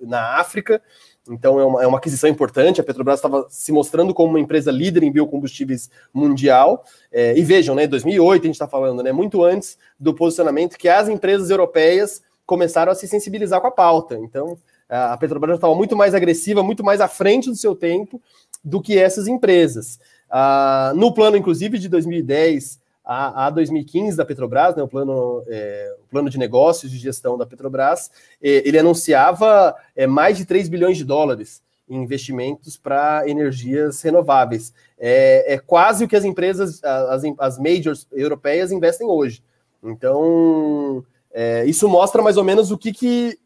na 0.00 0.38
África. 0.38 0.80
Então 1.28 1.58
é 1.58 1.64
uma, 1.64 1.82
é 1.82 1.86
uma 1.86 1.98
aquisição 1.98 2.30
importante. 2.30 2.80
A 2.80 2.84
Petrobras 2.84 3.18
estava 3.18 3.46
se 3.50 3.72
mostrando 3.72 4.14
como 4.14 4.30
uma 4.30 4.40
empresa 4.40 4.70
líder 4.70 5.02
em 5.02 5.10
biocombustíveis 5.10 5.90
mundial. 6.14 6.84
É, 7.10 7.36
e 7.36 7.42
vejam, 7.42 7.74
né, 7.74 7.86
2008 7.86 8.42
a 8.42 8.46
gente 8.46 8.54
está 8.54 8.68
falando, 8.68 9.02
né, 9.02 9.10
muito 9.10 9.42
antes 9.42 9.76
do 9.98 10.14
posicionamento 10.14 10.78
que 10.78 10.88
as 10.88 11.08
empresas 11.08 11.50
europeias 11.50 12.22
começaram 12.46 12.92
a 12.92 12.94
se 12.94 13.08
sensibilizar 13.08 13.60
com 13.60 13.66
a 13.66 13.72
pauta. 13.72 14.16
Então 14.16 14.56
a 14.88 15.16
Petrobras 15.16 15.56
estava 15.56 15.74
muito 15.74 15.96
mais 15.96 16.14
agressiva, 16.14 16.62
muito 16.62 16.84
mais 16.84 17.00
à 17.00 17.08
frente 17.08 17.50
do 17.50 17.56
seu 17.56 17.74
tempo 17.74 18.22
do 18.64 18.80
que 18.80 18.96
essas 18.96 19.26
empresas. 19.26 19.98
Ah, 20.30 20.92
no 20.96 21.12
plano, 21.12 21.36
inclusive, 21.36 21.78
de 21.78 21.88
2010 21.88 22.80
a, 23.06 23.46
a 23.46 23.50
2015 23.50 24.16
da 24.16 24.24
Petrobras, 24.24 24.74
né, 24.74 24.82
o, 24.82 24.88
plano, 24.88 25.44
é, 25.46 25.94
o 26.04 26.08
plano 26.10 26.28
de 26.28 26.38
negócios 26.38 26.90
de 26.90 26.98
gestão 26.98 27.38
da 27.38 27.46
Petrobras, 27.46 28.10
é, 28.42 28.66
ele 28.66 28.78
anunciava 28.78 29.76
é, 29.94 30.08
mais 30.08 30.36
de 30.36 30.44
3 30.44 30.68
bilhões 30.68 30.96
de 30.96 31.04
dólares 31.04 31.62
em 31.88 32.02
investimentos 32.02 32.76
para 32.76 33.22
energias 33.28 34.02
renováveis. 34.02 34.74
É, 34.98 35.54
é, 35.54 35.58
quase 35.58 36.04
o 36.04 36.08
que 36.08 36.16
as 36.16 36.24
empresas, 36.24 36.82
as, 36.82 37.22
as 37.38 37.58
majors 37.58 38.08
europeias 38.10 38.72
investem 38.72 39.06
hoje. 39.06 39.40
Então, 39.80 41.04
é, 41.32 41.64
isso 41.64 41.88
mostra 41.88 42.20
mais 42.22 42.36
ou 42.36 42.42
menos 42.42 42.72
o 42.72 42.78
que, 42.78 42.92
que 42.92 43.38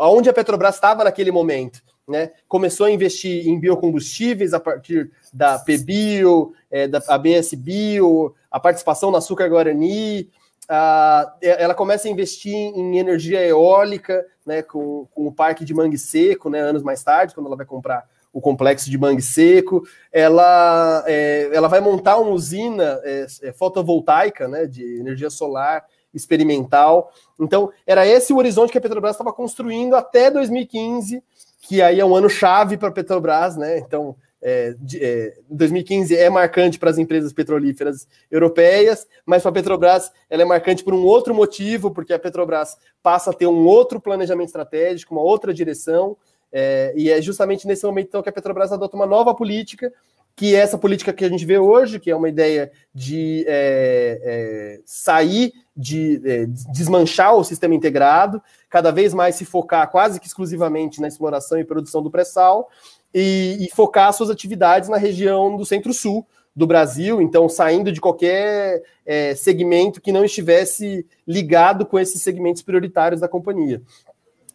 aonde 0.00 0.28
a 0.28 0.32
Petrobras 0.32 0.74
estava 0.74 1.04
naquele 1.04 1.30
momento 1.30 1.80
né, 2.06 2.30
começou 2.46 2.86
a 2.86 2.90
investir 2.90 3.48
em 3.48 3.58
biocombustíveis 3.58 4.54
a 4.54 4.60
partir 4.60 5.10
da 5.32 5.58
PBio, 5.58 6.52
é, 6.70 6.86
da 6.86 7.02
ABS 7.08 7.54
Bio, 7.54 8.34
a 8.50 8.60
participação 8.60 9.10
na 9.10 9.18
Açúcar 9.18 9.48
Guarani, 9.48 10.30
a, 10.68 11.34
ela 11.40 11.74
começa 11.74 12.08
a 12.08 12.10
investir 12.10 12.54
em 12.54 12.98
energia 12.98 13.44
eólica, 13.44 14.24
né, 14.44 14.62
com, 14.62 15.06
com 15.12 15.26
o 15.26 15.32
parque 15.32 15.64
de 15.64 15.74
Mangue 15.74 15.98
Seco, 15.98 16.48
né, 16.48 16.60
anos 16.60 16.82
mais 16.82 17.02
tarde, 17.02 17.34
quando 17.34 17.46
ela 17.46 17.56
vai 17.56 17.66
comprar 17.66 18.06
o 18.32 18.40
complexo 18.40 18.90
de 18.90 18.98
Mangue 18.98 19.22
Seco, 19.22 19.82
ela, 20.12 21.02
é, 21.06 21.48
ela 21.52 21.68
vai 21.68 21.80
montar 21.80 22.18
uma 22.18 22.30
usina 22.30 23.00
é, 23.02 23.26
é 23.42 23.52
fotovoltaica, 23.52 24.46
né, 24.46 24.66
de 24.66 24.98
energia 24.98 25.30
solar 25.30 25.84
experimental. 26.12 27.10
Então, 27.38 27.70
era 27.86 28.06
esse 28.06 28.32
o 28.32 28.36
horizonte 28.36 28.72
que 28.72 28.78
a 28.78 28.80
Petrobras 28.80 29.12
estava 29.12 29.32
construindo 29.32 29.94
até 29.94 30.30
2015, 30.30 31.22
que 31.66 31.82
aí 31.82 31.98
é 31.98 32.04
um 32.04 32.14
ano 32.14 32.30
chave 32.30 32.76
para 32.76 32.88
a 32.88 32.92
Petrobras, 32.92 33.56
né? 33.56 33.78
Então, 33.78 34.14
é, 34.40 34.74
de, 34.78 35.02
é, 35.02 35.34
2015 35.50 36.16
é 36.16 36.30
marcante 36.30 36.78
para 36.78 36.90
as 36.90 36.98
empresas 36.98 37.32
petrolíferas 37.32 38.06
europeias, 38.30 39.06
mas 39.24 39.42
para 39.42 39.50
a 39.50 39.54
Petrobras 39.54 40.12
ela 40.30 40.42
é 40.42 40.44
marcante 40.44 40.84
por 40.84 40.94
um 40.94 41.02
outro 41.02 41.34
motivo, 41.34 41.90
porque 41.90 42.12
a 42.12 42.18
Petrobras 42.18 42.76
passa 43.02 43.30
a 43.30 43.34
ter 43.34 43.48
um 43.48 43.66
outro 43.66 44.00
planejamento 44.00 44.46
estratégico, 44.46 45.12
uma 45.12 45.22
outra 45.22 45.52
direção, 45.52 46.16
é, 46.52 46.92
e 46.96 47.10
é 47.10 47.20
justamente 47.20 47.66
nesse 47.66 47.84
momento 47.84 48.08
então, 48.08 48.22
que 48.22 48.28
a 48.28 48.32
Petrobras 48.32 48.70
adota 48.70 48.94
uma 48.94 49.06
nova 49.06 49.34
política, 49.34 49.92
que 50.36 50.54
é 50.54 50.58
essa 50.58 50.78
política 50.78 51.12
que 51.12 51.24
a 51.24 51.28
gente 51.28 51.44
vê 51.44 51.58
hoje, 51.58 51.98
que 51.98 52.10
é 52.10 52.14
uma 52.14 52.28
ideia 52.28 52.70
de 52.94 53.44
é, 53.48 54.20
é, 54.22 54.80
sair, 54.84 55.52
de 55.76 56.22
é, 56.24 56.46
desmanchar 56.72 57.34
o 57.34 57.44
sistema 57.44 57.74
integrado, 57.74 58.42
cada 58.70 58.90
vez 58.90 59.12
mais 59.12 59.34
se 59.34 59.44
focar 59.44 59.90
quase 59.90 60.18
que 60.18 60.26
exclusivamente 60.26 61.00
na 61.00 61.08
exploração 61.08 61.58
e 61.58 61.64
produção 61.64 62.02
do 62.02 62.10
pré-sal 62.10 62.68
e, 63.12 63.58
e, 63.60 63.70
focar 63.74 64.12
suas 64.12 64.30
atividades 64.30 64.88
na 64.88 64.96
região 64.96 65.56
do 65.56 65.66
centro-sul 65.66 66.26
do 66.54 66.66
Brasil, 66.66 67.20
então 67.20 67.48
saindo 67.48 67.92
de 67.92 68.00
qualquer 68.00 68.82
é, 69.04 69.34
segmento 69.34 70.00
que 70.00 70.10
não 70.10 70.24
estivesse 70.24 71.06
ligado 71.26 71.84
com 71.84 71.98
esses 71.98 72.22
segmentos 72.22 72.62
prioritários 72.62 73.20
da 73.20 73.28
companhia. 73.28 73.82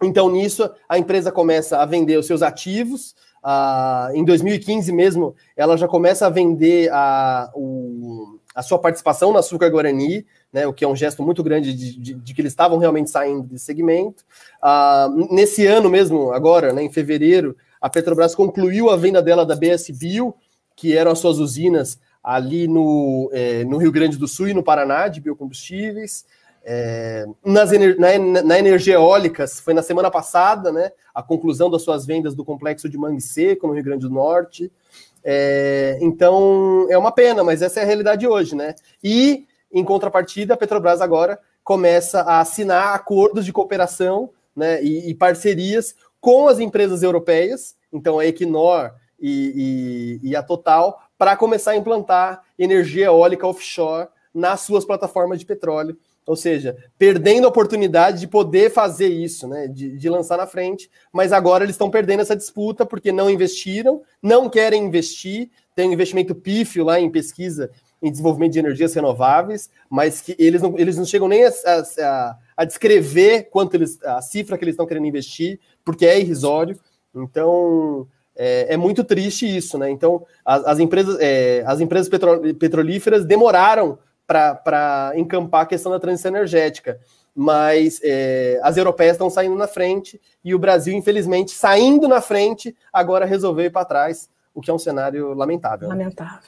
Então, 0.01 0.32
nisso, 0.32 0.67
a 0.89 0.97
empresa 0.97 1.32
começa 1.32 1.78
a 1.78 1.86
vender 1.86 2.17
os 2.17 2.26
seus 2.26 2.41
ativos. 2.41 3.15
Uh, 3.43 4.15
em 4.15 4.26
2015 4.26 4.91
mesmo, 4.91 5.36
ela 5.55 5.78
já 5.78 5.88
começa 5.88 6.26
a 6.26 6.30
vender 6.30 6.89
a, 6.91 7.51
o, 7.53 7.80
a 8.54 8.62
sua 8.62 8.80
participação 8.80 9.32
na 9.32 9.39
Açúcar 9.39 9.70
Guarani, 9.70 10.26
né, 10.52 10.68
o 10.68 10.74
que 10.74 10.84
é 10.84 10.88
um 10.88 10.95
gesto 10.95 11.24
muito 11.24 11.43
grande 11.43 11.74
de, 11.74 11.97
de, 11.97 12.14
de 12.14 12.34
que 12.34 12.41
eles 12.41 12.52
estavam 12.52 12.78
realmente 12.78 13.10
saindo 13.10 13.43
desse 13.43 13.66
segmento. 13.66 14.24
Uh, 14.62 15.34
nesse 15.34 15.66
ano 15.66 15.89
mesmo, 15.89 16.32
agora, 16.34 16.74
né, 16.74 16.84
em 16.84 16.91
fevereiro, 16.91 17.56
a 17.80 17.89
Petrobras 17.89 18.36
concluiu 18.36 18.89
a 18.89 18.97
venda 18.97 19.22
dela 19.22 19.45
da 19.45 19.56
BS 19.56 19.89
Bio, 19.91 20.36
que 20.76 20.95
eram 20.95 21.12
as 21.12 21.20
suas 21.20 21.39
usinas 21.39 21.99
ali 22.24 22.68
no, 22.68 23.30
é, 23.34 23.64
no 23.64 23.78
Rio 23.78 23.91
Grande 23.91 24.18
do 24.18 24.28
Sul 24.28 24.49
e 24.49 24.54
no 24.54 24.64
Paraná 24.64 25.08
de 25.08 25.20
biocombustíveis. 25.20 26.26
É, 26.64 27.26
nas 27.43 27.72
na, 27.97 28.43
na, 28.43 28.60
energia 28.60 28.93
eólica, 28.93 29.47
foi 29.47 29.74
na 29.74 29.82
semana 29.82 30.12
passada, 30.12 30.72
né? 30.72 30.91
A 31.14 31.24
conclusão 31.24 31.72
das 31.72 31.82
suas 31.82 32.06
vendas 32.06 32.36
do 32.36 32.45
complexo 32.45 32.88
de 32.88 32.97
Mangue 32.97 33.22
Seco, 33.22 33.66
no 33.66 33.74
Rio 33.74 33.84
Grande 33.84 34.08
do 34.08 34.14
Norte. 34.14 34.72
É, 35.24 35.97
então, 36.01 36.88
é 36.89 36.97
uma 36.97 37.11
pena, 37.11 37.43
mas 37.43 37.61
essa 37.61 37.80
é 37.80 37.84
a 37.84 37.86
realidade 37.86 38.28
hoje, 38.28 38.55
né? 38.55 38.76
E, 39.03 39.45
em 39.72 39.84
contrapartida, 39.84 40.53
a 40.53 40.57
Petrobras 40.57 41.01
agora 41.01 41.39
começa 41.63 42.22
a 42.22 42.39
assinar 42.39 42.95
acordos 42.95 43.45
de 43.45 43.53
cooperação 43.53 44.32
né, 44.55 44.84
e, 44.84 45.09
e 45.09 45.15
parcerias 45.15 45.95
com 46.19 46.47
as 46.47 46.59
empresas 46.59 47.03
europeias, 47.03 47.76
então 47.91 48.19
a 48.19 48.26
Equinor 48.26 48.91
e, 49.19 50.19
e, 50.24 50.30
e 50.30 50.36
a 50.36 50.43
Total, 50.43 50.99
para 51.17 51.38
começar 51.38 51.72
a 51.72 51.76
implantar 51.76 52.41
energia 52.57 53.05
eólica 53.05 53.47
offshore 53.47 54.07
nas 54.34 54.61
suas 54.61 54.86
plataformas 54.86 55.39
de 55.39 55.45
petróleo. 55.45 55.97
Ou 56.26 56.36
seja, 56.36 56.78
perdendo 56.97 57.45
a 57.45 57.49
oportunidade 57.49 58.19
de 58.19 58.28
poder 58.28 58.72
fazer 58.72 59.07
isso, 59.07 59.47
né? 59.47 59.67
De, 59.67 59.97
de 59.97 60.09
lançar 60.09 60.38
na 60.38 60.45
frente, 60.45 60.89
mas 61.11 61.34
agora 61.34 61.63
eles 61.63 61.74
estão 61.74 61.89
perdendo 61.89 62.22
essa 62.22 62.36
disputa 62.36 62.86
porque 62.86 63.11
não 63.11 63.30
investiram, 63.30 64.01
não 64.22 64.49
querem 64.49 64.84
investir, 64.84 65.49
tem 65.76 65.89
um 65.89 65.93
investimento 65.93 66.36
pífio 66.36 66.84
lá 66.84 66.99
em 66.99 67.09
pesquisa 67.09 67.72
em 68.01 68.09
desenvolvimento 68.09 68.53
de 68.53 68.59
energias 68.59 68.93
renováveis, 68.93 69.69
mas 69.89 70.22
que 70.22 70.36
eles 70.39 70.61
não, 70.61 70.78
eles 70.78 70.97
não 70.97 71.05
chegam 71.05 71.28
nem 71.28 71.45
a, 71.45 71.51
a, 71.99 72.38
a 72.57 72.65
descrever 72.65 73.43
quanto 73.51 73.76
eles, 73.76 74.01
a 74.03 74.22
cifra 74.22 74.57
que 74.57 74.63
eles 74.63 74.74
estão 74.74 74.88
querendo 74.88 75.05
investir, 75.05 75.59
porque 75.86 76.05
é 76.05 76.19
irrisório. 76.19 76.80
Então, 77.13 78.07
é, 78.36 78.74
é 78.74 78.78
muito 78.78 79.03
triste 79.03 79.45
isso, 79.45 79.78
né? 79.78 79.89
Então, 79.89 80.26
as, 80.43 80.65
as 80.65 80.80
empresas, 80.80 81.17
é, 81.19 81.63
as 81.67 81.80
empresas 81.80 82.09
petro, 82.09 82.55
petrolíferas 82.55 83.24
demoraram 83.24 83.99
para 84.32 85.13
encampar 85.15 85.61
a 85.61 85.65
questão 85.65 85.91
da 85.91 85.99
transição 85.99 86.32
energética, 86.32 86.99
mas 87.36 87.99
é, 88.03 88.59
as 88.63 88.77
europeias 88.77 89.13
estão 89.13 89.29
saindo 89.29 89.55
na 89.55 89.67
frente 89.67 90.19
e 90.43 90.53
o 90.53 90.59
Brasil, 90.59 90.93
infelizmente, 90.93 91.51
saindo 91.51 92.07
na 92.07 92.21
frente, 92.21 92.75
agora 92.91 93.25
resolveu 93.25 93.65
ir 93.65 93.71
para 93.71 93.86
trás, 93.86 94.29
o 94.53 94.61
que 94.61 94.69
é 94.69 94.73
um 94.73 94.79
cenário 94.79 95.34
lamentável. 95.34 95.88
Lamentável. 95.88 96.39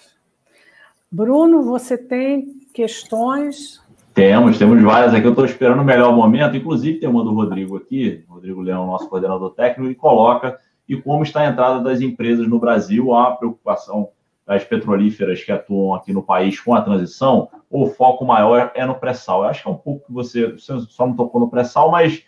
Bruno, 1.11 1.61
você 1.63 1.97
tem 1.97 2.67
questões? 2.73 3.81
Temos, 4.13 4.57
temos 4.57 4.81
várias 4.81 5.13
aqui. 5.13 5.25
Eu 5.25 5.31
estou 5.31 5.45
esperando 5.45 5.81
o 5.81 5.85
melhor 5.85 6.13
momento. 6.13 6.57
Inclusive, 6.57 6.99
tem 6.99 7.09
uma 7.09 7.23
do 7.23 7.33
Rodrigo 7.33 7.77
aqui, 7.77 8.23
Rodrigo 8.27 8.61
Leão, 8.61 8.87
nosso 8.87 9.07
coordenador 9.07 9.51
técnico, 9.51 9.91
e 9.91 9.95
coloca 9.95 10.59
e 10.87 11.01
como 11.01 11.23
está 11.23 11.41
a 11.41 11.47
entrada 11.47 11.79
das 11.81 12.01
empresas 12.01 12.47
no 12.47 12.59
Brasil, 12.59 13.13
a 13.13 13.31
preocupação 13.31 14.09
das 14.45 14.63
petrolíferas 14.63 15.43
que 15.43 15.51
atuam 15.51 15.93
aqui 15.93 16.11
no 16.11 16.21
país 16.21 16.59
com 16.59 16.75
a 16.75 16.81
transição, 16.81 17.49
o 17.69 17.87
foco 17.87 18.25
maior 18.25 18.71
é 18.75 18.85
no 18.85 18.95
pré-sal. 18.95 19.43
Eu 19.43 19.49
acho 19.49 19.63
que 19.63 19.67
é 19.69 19.71
um 19.71 19.77
pouco 19.77 20.05
que 20.05 20.13
você, 20.13 20.51
você 20.51 20.79
só 20.89 21.07
não 21.07 21.15
tocou 21.15 21.39
no 21.39 21.49
pré-sal, 21.49 21.89
mas 21.89 22.23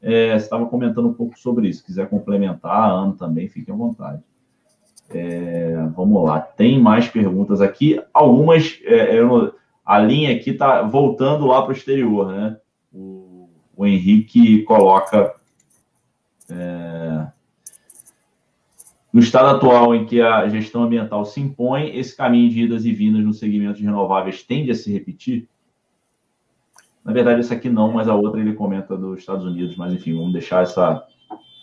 é, 0.00 0.38
você 0.38 0.44
estava 0.44 0.66
comentando 0.66 1.08
um 1.08 1.14
pouco 1.14 1.38
sobre 1.38 1.68
isso. 1.68 1.80
Se 1.80 1.86
quiser 1.86 2.08
complementar, 2.08 2.90
Ana 2.90 3.14
também, 3.16 3.48
fique 3.48 3.70
à 3.70 3.74
vontade. 3.74 4.22
É, 5.10 5.76
vamos 5.96 6.24
lá, 6.24 6.40
tem 6.40 6.80
mais 6.80 7.08
perguntas 7.08 7.60
aqui. 7.60 8.00
Algumas, 8.12 8.78
é, 8.84 9.18
eu, 9.18 9.54
a 9.84 9.98
linha 9.98 10.34
aqui 10.34 10.50
está 10.50 10.82
voltando 10.82 11.46
lá 11.46 11.62
para 11.62 11.70
o 11.70 11.76
exterior, 11.76 12.32
né? 12.32 12.56
O, 12.92 13.48
o 13.76 13.86
Henrique 13.86 14.62
coloca. 14.62 15.34
É, 16.50 16.83
no 19.14 19.20
estado 19.20 19.54
atual 19.54 19.94
em 19.94 20.04
que 20.04 20.20
a 20.20 20.48
gestão 20.48 20.82
ambiental 20.82 21.24
se 21.24 21.40
impõe, 21.40 21.96
esse 21.96 22.16
caminho 22.16 22.50
de 22.50 22.62
idas 22.62 22.84
e 22.84 22.92
vindas 22.92 23.24
no 23.24 23.32
segmento 23.32 23.78
de 23.78 23.84
renováveis 23.84 24.42
tende 24.42 24.72
a 24.72 24.74
se 24.74 24.92
repetir? 24.92 25.48
Na 27.04 27.12
verdade, 27.12 27.38
essa 27.38 27.54
aqui 27.54 27.70
não, 27.70 27.92
mas 27.92 28.08
a 28.08 28.14
outra 28.16 28.40
ele 28.40 28.54
comenta 28.54 28.96
dos 28.96 29.20
Estados 29.20 29.46
Unidos. 29.46 29.76
Mas 29.76 29.94
enfim, 29.94 30.16
vamos 30.16 30.32
deixar 30.32 30.64
essa. 30.64 31.06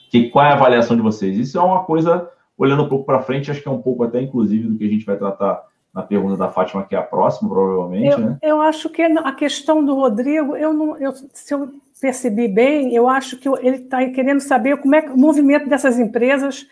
Que, 0.09 0.29
qual 0.29 0.45
é 0.45 0.49
a 0.49 0.53
avaliação 0.53 0.95
de 0.95 1.01
vocês? 1.01 1.37
Isso 1.37 1.57
é 1.57 1.61
uma 1.61 1.83
coisa 1.83 2.29
olhando 2.57 2.83
um 2.83 2.87
pouco 2.87 3.05
para 3.05 3.21
frente, 3.21 3.51
acho 3.51 3.61
que 3.61 3.67
é 3.67 3.71
um 3.71 3.81
pouco 3.81 4.05
até, 4.05 4.21
inclusive, 4.21 4.69
do 4.69 4.77
que 4.77 4.85
a 4.85 4.89
gente 4.89 5.05
vai 5.05 5.17
tratar 5.17 5.61
na 5.93 6.03
pergunta 6.03 6.37
da 6.37 6.47
Fátima, 6.47 6.85
que 6.85 6.95
é 6.95 6.99
a 6.99 7.03
próxima, 7.03 7.49
provavelmente. 7.49 8.13
Eu, 8.13 8.19
né? 8.19 8.37
eu 8.41 8.61
acho 8.61 8.89
que 8.89 9.01
a 9.01 9.31
questão 9.33 9.83
do 9.83 9.95
Rodrigo, 9.95 10.55
eu 10.55 10.71
não, 10.71 10.97
eu, 10.97 11.11
se 11.33 11.53
eu 11.53 11.69
percebi 11.99 12.47
bem, 12.47 12.95
eu 12.95 13.09
acho 13.09 13.37
que 13.37 13.49
ele 13.49 13.77
está 13.77 14.05
querendo 14.09 14.39
saber 14.39 14.77
como 14.77 14.95
é 14.95 15.01
o 15.01 15.17
movimento 15.17 15.67
dessas 15.67 15.99
empresas, 15.99 16.65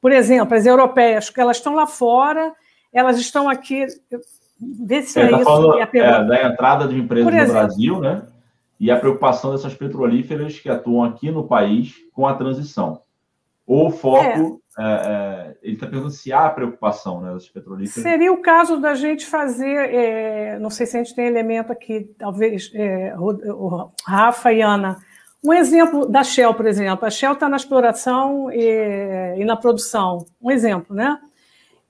por 0.00 0.12
exemplo, 0.12 0.56
as 0.56 0.66
europeias, 0.66 1.30
que 1.30 1.40
elas 1.40 1.58
estão 1.58 1.74
lá 1.74 1.86
fora, 1.86 2.52
elas 2.92 3.18
estão 3.18 3.48
aqui. 3.48 3.86
Vê 4.58 5.02
se 5.02 5.18
é, 5.18 5.24
é 5.24 5.30
tá 5.30 5.36
isso. 5.36 5.44
Falando, 5.44 5.78
é, 5.78 6.24
da 6.24 6.48
entrada 6.48 6.88
de 6.88 6.98
empresas 6.98 7.32
exemplo, 7.32 7.46
no 7.46 7.52
Brasil, 7.52 8.00
né? 8.00 8.22
E 8.78 8.90
a 8.90 8.98
preocupação 8.98 9.52
dessas 9.52 9.74
petrolíferas 9.74 10.58
que 10.58 10.68
atuam 10.68 11.04
aqui 11.04 11.30
no 11.30 11.46
país 11.46 11.94
com 12.14 12.26
a 12.26 12.34
transição. 12.34 13.02
Ou 13.66 13.88
o 13.88 13.90
foco, 13.90 14.60
é. 14.76 14.82
É, 14.82 14.82
é, 14.82 15.56
ele 15.62 15.74
está 15.74 15.86
perguntando 15.86 16.14
se 16.14 16.32
há 16.32 16.48
preocupação 16.48 17.20
né, 17.20 17.32
das 17.32 17.48
petrolíferas. 17.48 18.02
Seria 18.02 18.32
o 18.32 18.40
caso 18.40 18.80
da 18.80 18.94
gente 18.94 19.26
fazer, 19.26 20.58
não 20.58 20.70
sei 20.70 20.86
se 20.86 20.96
a 20.96 21.02
gente 21.02 21.14
tem 21.14 21.26
elemento 21.26 21.70
aqui, 21.70 22.10
talvez, 22.18 22.72
Rafa 24.06 24.52
e 24.52 24.62
Ana, 24.62 24.96
um 25.42 25.52
exemplo 25.52 26.06
da 26.06 26.22
Shell, 26.22 26.54
por 26.54 26.66
exemplo. 26.66 27.06
A 27.06 27.10
Shell 27.10 27.32
está 27.32 27.48
na 27.48 27.56
exploração 27.56 28.50
e, 28.52 29.38
e, 29.38 29.44
na 29.44 29.56
produção, 29.56 30.26
um 30.40 30.50
exemplo, 30.50 30.94
né? 30.94 31.18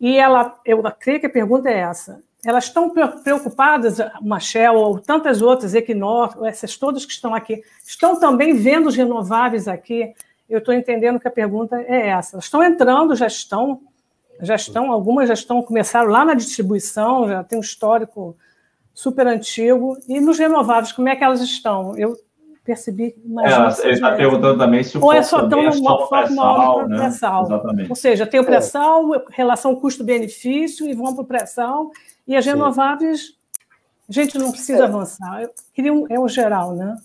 E 0.00 0.16
ela, 0.16 0.58
eu 0.64 0.82
creio 0.98 1.20
que 1.20 1.26
a 1.26 1.30
pergunta 1.30 1.68
é 1.68 1.80
essa. 1.80 2.22
Elas 2.44 2.64
estão 2.64 2.90
preocupadas, 3.22 3.98
uma 4.20 4.40
Shell 4.40 4.74
ou 4.74 4.98
tantas 4.98 5.42
outras, 5.42 5.74
Equinor, 5.74 6.38
essas 6.46 6.76
todas 6.76 7.04
que 7.04 7.12
estão 7.12 7.34
aqui, 7.34 7.62
estão 7.84 8.18
também 8.18 8.54
vendo 8.54 8.88
os 8.88 8.96
renováveis 8.96 9.68
aqui, 9.68 10.14
eu 10.48 10.58
estou 10.58 10.72
entendendo 10.72 11.20
que 11.20 11.28
a 11.28 11.30
pergunta 11.30 11.76
é 11.82 12.08
essa. 12.08 12.36
Elas 12.36 12.44
estão 12.44 12.64
entrando, 12.64 13.14
já 13.14 13.26
estão, 13.26 13.80
já 14.40 14.54
estão, 14.54 14.90
algumas 14.90 15.28
já 15.28 15.34
estão, 15.34 15.62
começaram 15.62 16.10
lá 16.10 16.24
na 16.24 16.34
distribuição, 16.34 17.28
já 17.28 17.44
tem 17.44 17.58
um 17.58 17.62
histórico 17.62 18.36
super 18.94 19.26
antigo. 19.26 19.98
E 20.08 20.18
nos 20.18 20.38
renováveis, 20.38 20.92
como 20.92 21.08
é 21.08 21.14
que 21.14 21.22
elas 21.22 21.40
estão? 21.40 21.96
Eu 21.96 22.16
percebi. 22.64 23.14
É, 23.44 23.84
ele 23.84 23.94
está 23.94 24.12
perguntando 24.12 24.58
também 24.58 24.82
se 24.82 24.98
o 24.98 25.04
Ou 25.04 25.12
é 25.12 25.22
só 25.22 25.48
tão 25.48 25.60
é 25.60 25.70
uma 25.70 26.06
forma 26.06 26.36
maior 26.36 26.88
né? 26.88 26.98
pré-sal. 26.98 27.48
Ou 27.88 27.96
seja, 27.96 28.26
tem 28.26 28.40
o 28.40 28.42
é. 28.42 28.46
pré-sal, 28.46 29.04
relação 29.30 29.74
custo-benefício 29.76 30.88
e 30.88 30.94
vão 30.94 31.14
para 31.14 31.22
o 31.22 31.26
pré-sal. 31.26 31.90
E 32.26 32.36
as 32.36 32.44
renováveis, 32.44 33.34
a 34.08 34.12
gente 34.12 34.38
não 34.38 34.50
precisa 34.50 34.82
é. 34.82 34.86
avançar. 34.86 35.42
Eu 35.42 35.50
queria 35.74 35.92
um, 35.92 36.06
é 36.08 36.18
o 36.18 36.28
geral, 36.28 36.74
né? 36.74 36.96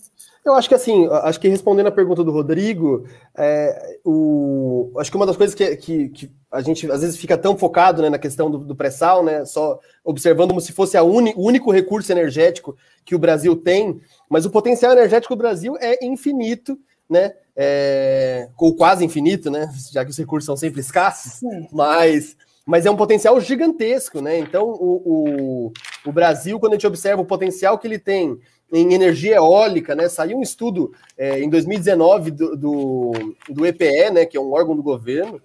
Eu 0.46 0.54
acho 0.54 0.68
que 0.68 0.76
assim, 0.76 1.08
acho 1.24 1.40
que 1.40 1.48
respondendo 1.48 1.88
a 1.88 1.92
pergunta 1.92 2.22
do 2.22 2.30
Rodrigo, 2.30 3.04
é, 3.36 3.98
o, 4.04 4.92
acho 4.96 5.10
que 5.10 5.16
uma 5.16 5.26
das 5.26 5.36
coisas 5.36 5.56
que, 5.56 5.74
que, 5.76 6.08
que, 6.10 6.30
a 6.52 6.62
gente 6.62 6.88
às 6.88 7.00
vezes 7.00 7.16
fica 7.16 7.36
tão 7.36 7.58
focado 7.58 8.00
né, 8.00 8.08
na 8.08 8.16
questão 8.16 8.48
do, 8.48 8.58
do 8.58 8.76
pré-sal, 8.76 9.24
né, 9.24 9.44
só 9.44 9.80
observando 10.04 10.50
como 10.50 10.60
se 10.60 10.70
fosse 10.70 10.96
uni, 11.00 11.34
o 11.36 11.44
único 11.44 11.72
recurso 11.72 12.12
energético 12.12 12.76
que 13.04 13.12
o 13.12 13.18
Brasil 13.18 13.56
tem, 13.56 14.00
mas 14.30 14.46
o 14.46 14.50
potencial 14.50 14.92
energético 14.92 15.34
do 15.34 15.38
Brasil 15.38 15.76
é 15.80 16.06
infinito, 16.06 16.78
né? 17.10 17.32
É, 17.56 18.48
ou 18.56 18.76
quase 18.76 19.04
infinito, 19.04 19.50
né? 19.50 19.68
Já 19.90 20.04
que 20.04 20.12
os 20.12 20.18
recursos 20.18 20.46
são 20.46 20.56
sempre 20.56 20.80
escassos, 20.80 21.40
mas 21.72 22.36
mas 22.66 22.84
é 22.84 22.90
um 22.90 22.96
potencial 22.96 23.40
gigantesco, 23.40 24.20
né? 24.20 24.40
Então, 24.40 24.64
o, 24.64 25.02
o, 25.06 25.72
o, 26.06 26.12
Brasil, 26.12 26.58
quando 26.58 26.72
a 26.72 26.76
gente 26.76 26.86
observa 26.86 27.22
o 27.22 27.26
potencial 27.26 27.78
que 27.78 27.86
ele 27.86 27.98
tem 27.98 28.38
em 28.72 28.94
energia 28.94 29.36
eólica, 29.36 29.94
né? 29.94 30.08
Saiu 30.08 30.38
um 30.38 30.42
estudo 30.42 30.92
é, 31.16 31.40
em 31.40 31.48
2019 31.48 32.30
do, 32.30 32.56
do, 32.56 33.12
do, 33.48 33.66
EPE, 33.66 34.10
né? 34.12 34.26
Que 34.26 34.36
é 34.36 34.40
um 34.40 34.52
órgão 34.52 34.74
do 34.74 34.82
governo, 34.82 35.40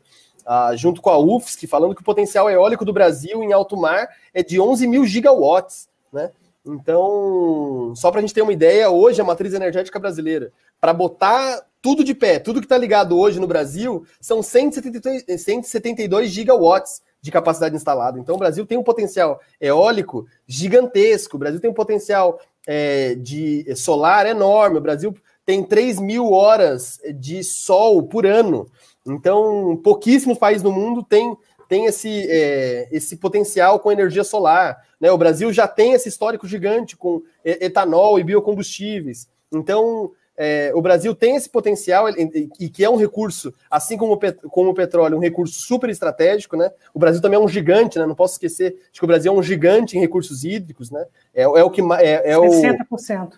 ah, 0.46 0.76
junto 0.76 1.02
com 1.02 1.10
a 1.10 1.20
UFSC, 1.20 1.68
falando 1.68 1.96
que 1.96 2.02
o 2.02 2.06
potencial 2.06 2.50
eólico 2.50 2.86
do 2.86 2.94
Brasil 2.94 3.44
em 3.44 3.54
alto 3.54 3.78
mar 3.78 4.10
é 4.34 4.44
de 4.44 4.60
11 4.60 4.88
mil 4.88 5.06
gigawatts, 5.06 5.88
né? 6.12 6.32
Então, 6.66 7.94
só 7.96 8.12
para 8.12 8.20
a 8.20 8.22
gente 8.22 8.34
ter 8.34 8.42
uma 8.42 8.54
ideia, 8.54 8.90
hoje 8.90 9.20
a 9.20 9.24
matriz 9.24 9.54
energética 9.54 10.00
brasileira, 10.00 10.52
para 10.80 10.94
botar 10.94 11.66
tudo 11.82 12.04
de 12.04 12.14
pé, 12.14 12.38
tudo 12.38 12.60
que 12.60 12.66
está 12.66 12.78
ligado 12.78 13.18
hoje 13.18 13.40
no 13.40 13.48
Brasil, 13.48 14.06
são 14.20 14.44
172, 14.44 15.26
172 15.42 16.30
gigawatts 16.30 17.02
de 17.22 17.32
capacidade 17.32 17.76
instalada. 17.76 18.20
Então, 18.20 18.36
o 18.36 18.40
Brasil 18.40 18.66
tem 18.66 18.78
um 18.78 18.84
potencial 18.84 19.40
eólico 19.60 20.26
gigantesco, 20.48 21.36
o 21.36 21.40
Brasil 21.40 21.60
tem 21.60 21.70
um 21.70 21.74
potencial 21.74 22.40
é, 22.68 23.16
de 23.16 23.76
solar 23.76 24.26
enorme. 24.26 24.78
O 24.78 24.82
Brasil 24.82 25.16
tem 25.46 25.64
3 25.64 26.00
mil 26.00 26.32
horas 26.32 27.00
de 27.16 27.44
sol 27.44 28.04
por 28.04 28.26
ano. 28.26 28.68
Então, 29.06 29.80
pouquíssimos 29.84 30.38
países 30.38 30.64
no 30.64 30.72
mundo 30.72 31.04
têm, 31.04 31.36
têm 31.68 31.86
esse, 31.86 32.28
é, 32.30 32.88
esse 32.92 33.18
potencial 33.18 33.80
com 33.80 33.92
energia 33.92 34.24
solar. 34.24 34.78
Né? 35.00 35.12
O 35.12 35.18
Brasil 35.18 35.52
já 35.52 35.68
tem 35.68 35.94
esse 35.94 36.10
histórico 36.10 36.48
gigante 36.48 36.96
com 36.96 37.22
etanol 37.44 38.20
e 38.20 38.24
biocombustíveis. 38.24 39.28
Então, 39.52 40.12
é, 40.44 40.72
o 40.74 40.82
Brasil 40.82 41.14
tem 41.14 41.36
esse 41.36 41.48
potencial 41.48 42.10
e 42.10 42.68
que 42.68 42.84
é 42.84 42.90
um 42.90 42.96
recurso, 42.96 43.54
assim 43.70 43.96
como 43.96 44.14
o, 44.14 44.18
pet, 44.18 44.42
como 44.48 44.72
o 44.72 44.74
petróleo, 44.74 45.16
um 45.16 45.22
recurso 45.22 45.60
super 45.60 45.88
estratégico, 45.88 46.58
né? 46.58 46.72
O 46.96 46.98
Brasil 46.98 47.22
também 47.22 47.40
é 47.40 47.44
um 47.44 47.48
gigante, 47.48 48.00
né? 48.00 48.08
Não 48.08 48.16
posso 48.16 48.34
esquecer 48.34 48.76
de 48.92 49.00
que 49.00 49.04
o 49.04 49.08
Brasil 49.08 49.32
é 49.32 49.36
um 49.36 49.44
gigante 49.44 49.96
em 49.96 50.02
recursos 50.02 50.44
hídricos, 50.44 50.90
né? 50.90 51.06
É, 51.32 51.44
é 51.44 51.64
o 51.64 51.70
que 51.70 51.80
é, 51.80 52.32
é 52.32 52.36
60%. 52.36 53.34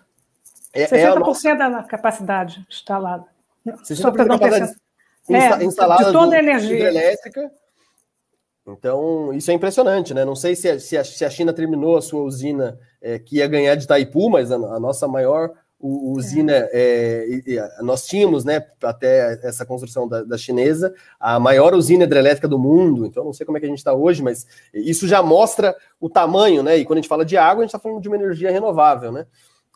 É, 0.72 0.86
60% 0.86 1.44
é 1.44 1.56
da 1.56 1.82
capacidade 1.82 2.64
instalada. 2.70 3.26
60% 3.66 4.16
da 4.16 4.38
capacidade 4.38 4.74
é, 5.28 5.64
instalada 5.64 6.04
de 6.06 6.12
toda 6.12 6.36
a 6.36 6.38
energia 6.38 6.74
hidrelétrica. 6.74 7.52
Então, 8.66 9.30
isso 9.34 9.50
é 9.50 9.54
impressionante, 9.54 10.14
né? 10.14 10.24
Não 10.24 10.34
sei 10.34 10.56
se 10.56 10.70
a, 10.70 10.80
se 10.80 10.96
a, 10.96 11.04
se 11.04 11.22
a 11.22 11.28
China 11.28 11.52
terminou 11.52 11.98
a 11.98 12.02
sua 12.02 12.22
usina 12.22 12.78
é, 13.02 13.18
que 13.18 13.36
ia 13.36 13.46
ganhar 13.46 13.74
de 13.74 13.84
Itaipu, 13.84 14.30
mas 14.30 14.50
a, 14.50 14.54
a 14.54 14.80
nossa 14.80 15.06
maior 15.06 15.52
usina, 15.80 16.52
é, 16.72 17.40
é, 17.46 17.82
nós 17.82 18.06
tínhamos, 18.06 18.44
né, 18.44 18.64
até 18.82 19.38
essa 19.42 19.66
construção 19.66 20.08
da, 20.08 20.22
da, 20.22 20.38
chinesa, 20.38 20.94
a 21.20 21.38
maior 21.38 21.74
usina 21.74 22.04
hidrelétrica 22.04 22.48
do 22.48 22.58
mundo, 22.58 23.04
então 23.04 23.24
não 23.24 23.32
sei 23.32 23.44
como 23.44 23.58
é 23.58 23.60
que 23.60 23.66
a 23.66 23.68
gente 23.68 23.78
está 23.78 23.92
hoje, 23.92 24.22
mas 24.22 24.46
isso 24.72 25.06
já 25.06 25.22
mostra 25.22 25.76
o 26.00 26.08
tamanho, 26.08 26.62
né, 26.62 26.78
e 26.78 26.84
quando 26.84 26.98
a 26.98 27.00
gente 27.02 27.08
fala 27.08 27.24
de 27.24 27.36
água, 27.36 27.62
a 27.62 27.66
gente 27.66 27.74
está 27.74 27.78
falando 27.78 28.00
de 28.00 28.08
uma 28.08 28.16
energia 28.16 28.50
renovável, 28.50 29.12
né, 29.12 29.26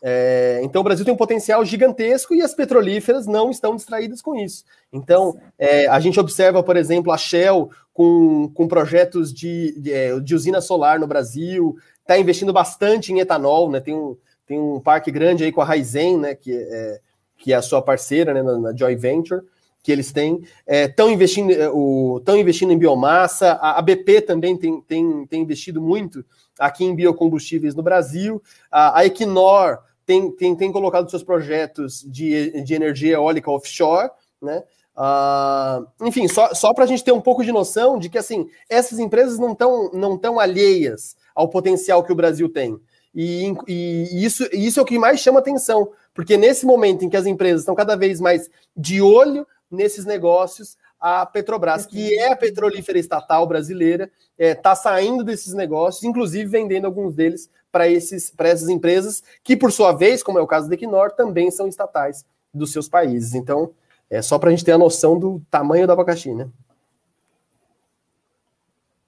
é, 0.01 0.61
então 0.63 0.79
o 0.79 0.83
Brasil 0.83 1.03
tem 1.03 1.13
um 1.13 1.17
potencial 1.17 1.63
gigantesco 1.65 2.33
e 2.33 2.41
as 2.41 2.53
petrolíferas 2.53 3.27
não 3.27 3.51
estão 3.51 3.75
distraídas 3.75 4.21
com 4.21 4.33
isso. 4.33 4.63
Então 4.93 5.37
é, 5.57 5.87
a 5.87 5.99
gente 5.99 6.17
observa, 6.19 6.63
por 6.63 6.77
exemplo, 6.77 7.11
a 7.11 7.17
Shell 7.17 7.69
com, 7.93 8.49
com 8.53 8.65
projetos 8.65 9.33
de, 9.33 9.77
de, 9.79 9.91
é, 9.91 10.17
de 10.19 10.33
usina 10.33 10.61
solar 10.61 10.99
no 10.99 11.05
Brasil, 11.07 11.75
está 11.99 12.17
investindo 12.17 12.53
bastante 12.53 13.11
em 13.11 13.19
etanol, 13.19 13.69
né? 13.69 13.81
Tem 13.81 13.93
um, 13.93 14.17
tem 14.49 14.59
um 14.59 14.79
parque 14.79 15.11
grande 15.11 15.43
aí 15.43 15.51
com 15.51 15.61
a 15.61 15.63
Raizen, 15.63 16.17
né, 16.17 16.33
que 16.33 16.51
é, 16.51 16.99
que 17.37 17.53
é 17.53 17.55
a 17.55 17.61
sua 17.61 17.83
parceira 17.83 18.33
né, 18.33 18.41
na, 18.41 18.57
na 18.57 18.75
Joy 18.75 18.95
Venture, 18.95 19.43
que 19.83 19.91
eles 19.91 20.11
têm. 20.11 20.41
Estão 20.67 21.07
é, 21.07 21.11
investindo, 21.11 21.51
é, 21.51 22.39
investindo 22.39 22.73
em 22.73 22.77
biomassa, 22.77 23.51
a, 23.61 23.77
a, 23.77 23.81
BP 23.83 24.21
também 24.21 24.57
tem, 24.57 24.81
tem, 24.81 25.27
tem 25.27 25.43
investido 25.43 25.79
muito 25.79 26.25
aqui 26.57 26.83
em 26.83 26.95
biocombustíveis 26.95 27.75
no 27.75 27.83
Brasil, 27.83 28.41
a, 28.71 28.99
a 28.99 29.05
Equinor 29.05 29.77
tem, 30.03 30.31
tem, 30.31 30.55
tem 30.55 30.71
colocado 30.71 31.11
seus 31.11 31.21
projetos 31.21 32.03
de, 32.07 32.63
de 32.63 32.73
energia 32.73 33.13
eólica 33.13 33.51
offshore, 33.51 34.09
né? 34.41 34.63
Uh, 34.97 36.05
enfim, 36.07 36.27
só, 36.27 36.53
só 36.55 36.73
para 36.73 36.83
a 36.83 36.87
gente 36.87 37.03
ter 37.03 37.11
um 37.11 37.21
pouco 37.21 37.43
de 37.43 37.51
noção 37.51 37.97
de 37.97 38.09
que 38.09 38.17
assim 38.17 38.49
essas 38.67 38.99
empresas 38.99 39.39
não 39.39 39.53
estão 39.53 39.91
não 39.93 40.17
tão 40.17 40.39
alheias 40.39 41.15
ao 41.33 41.47
potencial 41.47 42.03
que 42.03 42.11
o 42.11 42.15
Brasil 42.15 42.49
tem. 42.49 42.77
E, 43.13 43.53
e, 43.67 44.25
isso, 44.25 44.47
isso 44.53 44.79
é 44.79 44.83
o 44.83 44.85
que 44.85 44.99
mais 44.99 45.19
chama 45.19 45.39
atenção, 45.39 45.91
porque 46.13 46.37
nesse 46.37 46.65
momento 46.65 47.03
em 47.03 47.09
que 47.09 47.17
as 47.17 47.25
empresas 47.25 47.61
estão 47.61 47.75
cada 47.75 47.95
vez 47.95 48.19
mais 48.19 48.49
de 48.75 49.01
olho 49.01 49.47
nesses 49.69 50.05
negócios, 50.05 50.77
a 50.99 51.25
Petrobras, 51.25 51.85
que 51.85 52.13
é 52.17 52.31
a 52.31 52.35
petrolífera 52.35 52.99
estatal 52.99 53.47
brasileira, 53.47 54.11
está 54.37 54.43
é, 54.43 54.53
tá 54.53 54.75
saindo 54.75 55.23
desses 55.23 55.53
negócios, 55.53 56.03
inclusive 56.03 56.49
vendendo 56.49 56.85
alguns 56.85 57.15
deles 57.15 57.49
para 57.71 57.89
essas 57.89 58.69
empresas, 58.69 59.23
que 59.43 59.55
por 59.55 59.71
sua 59.71 59.93
vez, 59.93 60.21
como 60.21 60.39
é 60.39 60.41
o 60.41 60.47
caso 60.47 60.67
da 60.67 60.75
Equinor, 60.75 61.11
também 61.11 61.51
são 61.51 61.67
estatais 61.67 62.25
dos 62.53 62.71
seus 62.71 62.89
países. 62.89 63.33
Então, 63.33 63.71
é 64.09 64.21
só 64.21 64.37
para 64.39 64.49
a 64.49 64.51
gente 64.51 64.65
ter 64.65 64.71
a 64.71 64.77
noção 64.77 65.17
do 65.17 65.41
tamanho 65.49 65.85
do 65.85 65.93
abacaxi, 65.93 66.33
né? 66.33 66.49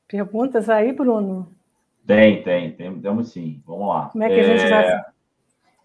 Perguntas 0.08 0.70
aí, 0.70 0.92
Bruno? 0.92 1.48
Tem, 2.06 2.42
tem, 2.44 2.72
tem, 2.72 3.00
temos 3.00 3.32
sim. 3.32 3.62
Vamos 3.66 3.88
lá. 3.88 4.10
Como 4.12 4.24
é 4.24 4.30
que 4.30 4.40
a 4.40 4.44
gente 4.44 4.70
vai. 4.70 4.86
É, 4.86 5.06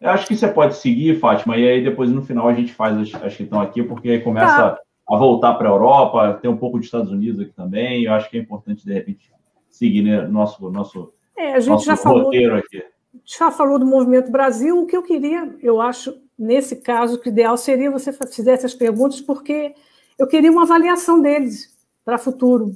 eu 0.00 0.10
acho 0.10 0.26
que 0.26 0.36
você 0.36 0.48
pode 0.48 0.76
seguir, 0.76 1.18
Fátima, 1.18 1.56
e 1.56 1.68
aí 1.68 1.82
depois 1.82 2.10
no 2.10 2.22
final 2.22 2.48
a 2.48 2.54
gente 2.54 2.72
faz 2.72 2.96
as, 2.96 3.22
as 3.22 3.36
que 3.36 3.44
estão 3.44 3.60
aqui, 3.60 3.82
porque 3.82 4.10
aí 4.10 4.20
começa 4.20 4.70
tá. 4.72 4.80
a 5.08 5.16
voltar 5.16 5.54
para 5.54 5.68
a 5.68 5.72
Europa, 5.72 6.38
tem 6.40 6.50
um 6.50 6.56
pouco 6.56 6.78
dos 6.78 6.86
Estados 6.86 7.10
Unidos 7.10 7.40
aqui 7.40 7.52
também. 7.52 8.04
Eu 8.04 8.12
acho 8.12 8.28
que 8.28 8.36
é 8.36 8.40
importante, 8.40 8.84
de 8.84 8.92
repente, 8.92 9.32
seguir 9.70 10.02
né, 10.02 10.26
nosso, 10.26 10.70
nosso, 10.70 11.12
é, 11.36 11.54
a 11.54 11.60
gente 11.60 11.70
nosso 11.70 11.86
já 11.86 11.96
falou, 11.96 12.24
roteiro 12.24 12.56
aqui. 12.56 12.82
Já 13.24 13.50
falou 13.50 13.78
do 13.78 13.86
Movimento 13.86 14.30
Brasil. 14.30 14.82
O 14.82 14.86
que 14.86 14.96
eu 14.96 15.02
queria, 15.02 15.54
eu 15.62 15.80
acho, 15.80 16.14
nesse 16.38 16.76
caso, 16.76 17.18
que 17.18 17.28
o 17.28 17.32
ideal 17.32 17.56
seria 17.56 17.90
você 17.90 18.12
fazer 18.12 18.50
essas 18.50 18.74
perguntas, 18.74 19.20
porque 19.20 19.74
eu 20.18 20.26
queria 20.26 20.50
uma 20.50 20.62
avaliação 20.62 21.20
deles 21.20 21.74
para 22.04 22.16
o 22.16 22.18
futuro 22.18 22.72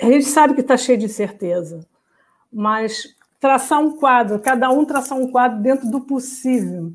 a 0.00 0.06
gente 0.06 0.26
sabe 0.26 0.54
que 0.54 0.60
está 0.60 0.76
cheio 0.76 0.98
de 0.98 1.06
incerteza, 1.06 1.86
mas 2.52 3.16
traçar 3.40 3.80
um 3.80 3.96
quadro, 3.96 4.38
cada 4.38 4.70
um 4.70 4.84
traçar 4.84 5.18
um 5.18 5.30
quadro 5.30 5.60
dentro 5.60 5.90
do 5.90 6.00
possível, 6.00 6.92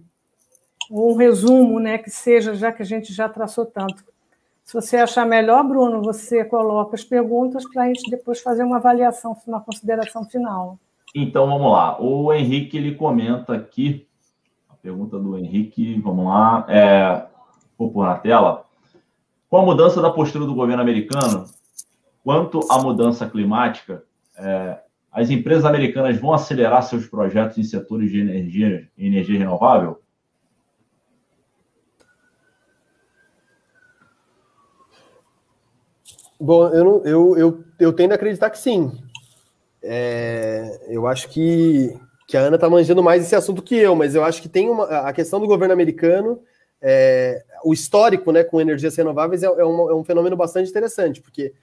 ou 0.89 1.13
um 1.13 1.15
resumo, 1.15 1.79
né, 1.79 1.97
que 1.97 2.09
seja, 2.09 2.53
já 2.53 2.71
que 2.71 2.81
a 2.81 2.85
gente 2.85 3.13
já 3.13 3.27
traçou 3.27 3.65
tanto. 3.65 4.03
Se 4.63 4.73
você 4.73 4.97
achar 4.97 5.25
melhor, 5.25 5.63
Bruno, 5.63 6.01
você 6.01 6.45
coloca 6.45 6.95
as 6.95 7.03
perguntas 7.03 7.67
para 7.69 7.83
a 7.83 7.87
gente 7.87 8.09
depois 8.09 8.39
fazer 8.39 8.63
uma 8.63 8.77
avaliação, 8.77 9.35
uma 9.45 9.59
consideração 9.59 10.23
final. 10.25 10.79
Então 11.13 11.45
vamos 11.45 11.71
lá. 11.71 12.01
O 12.01 12.33
Henrique 12.33 12.77
ele 12.77 12.95
comenta 12.95 13.53
aqui, 13.53 14.07
a 14.69 14.75
pergunta 14.75 15.19
do 15.19 15.37
Henrique, 15.37 15.99
vamos 16.01 16.25
lá, 16.25 16.65
é, 16.69 17.25
vou 17.77 17.91
pôr 17.91 18.05
na 18.05 18.15
tela. 18.15 18.65
Com 19.49 19.57
a 19.57 19.65
mudança 19.65 20.01
da 20.01 20.09
postura 20.09 20.45
do 20.45 20.55
governo 20.55 20.81
americano, 20.81 21.45
Quanto 22.23 22.59
à 22.71 22.81
mudança 22.81 23.29
climática, 23.29 24.03
é, 24.37 24.79
as 25.11 25.29
empresas 25.29 25.65
americanas 25.65 26.17
vão 26.17 26.33
acelerar 26.33 26.81
seus 26.83 27.05
projetos 27.05 27.57
em 27.57 27.63
setores 27.63 28.09
de 28.09 28.21
energia, 28.21 28.89
energia 28.97 29.37
renovável? 29.37 30.01
Bom, 36.39 36.67
eu, 36.69 36.83
não, 36.83 37.05
eu, 37.05 37.37
eu, 37.37 37.63
eu 37.79 37.93
tendo 37.93 38.13
a 38.13 38.15
acreditar 38.15 38.49
que 38.49 38.57
sim. 38.57 38.91
É, 39.81 40.87
eu 40.87 41.05
acho 41.07 41.29
que, 41.29 41.97
que 42.27 42.35
a 42.37 42.41
Ana 42.41 42.55
está 42.55 42.69
manjando 42.69 43.03
mais 43.03 43.23
esse 43.23 43.35
assunto 43.35 43.61
que 43.61 43.75
eu, 43.75 43.95
mas 43.95 44.15
eu 44.15 44.23
acho 44.23 44.41
que 44.41 44.49
tem 44.49 44.69
uma, 44.69 44.85
a 44.85 45.13
questão 45.13 45.39
do 45.39 45.47
governo 45.47 45.73
americano, 45.73 46.41
é, 46.81 47.43
o 47.63 47.73
histórico 47.73 48.31
né, 48.31 48.43
com 48.43 48.59
energias 48.59 48.95
renováveis 48.95 49.43
é, 49.43 49.45
é, 49.45 49.65
um, 49.65 49.89
é 49.89 49.95
um 49.95 50.03
fenômeno 50.03 50.35
bastante 50.35 50.69
interessante, 50.69 51.21
porque 51.21 51.53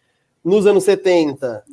nos 0.44 0.66
anos 0.66 0.84
70, 0.84 1.64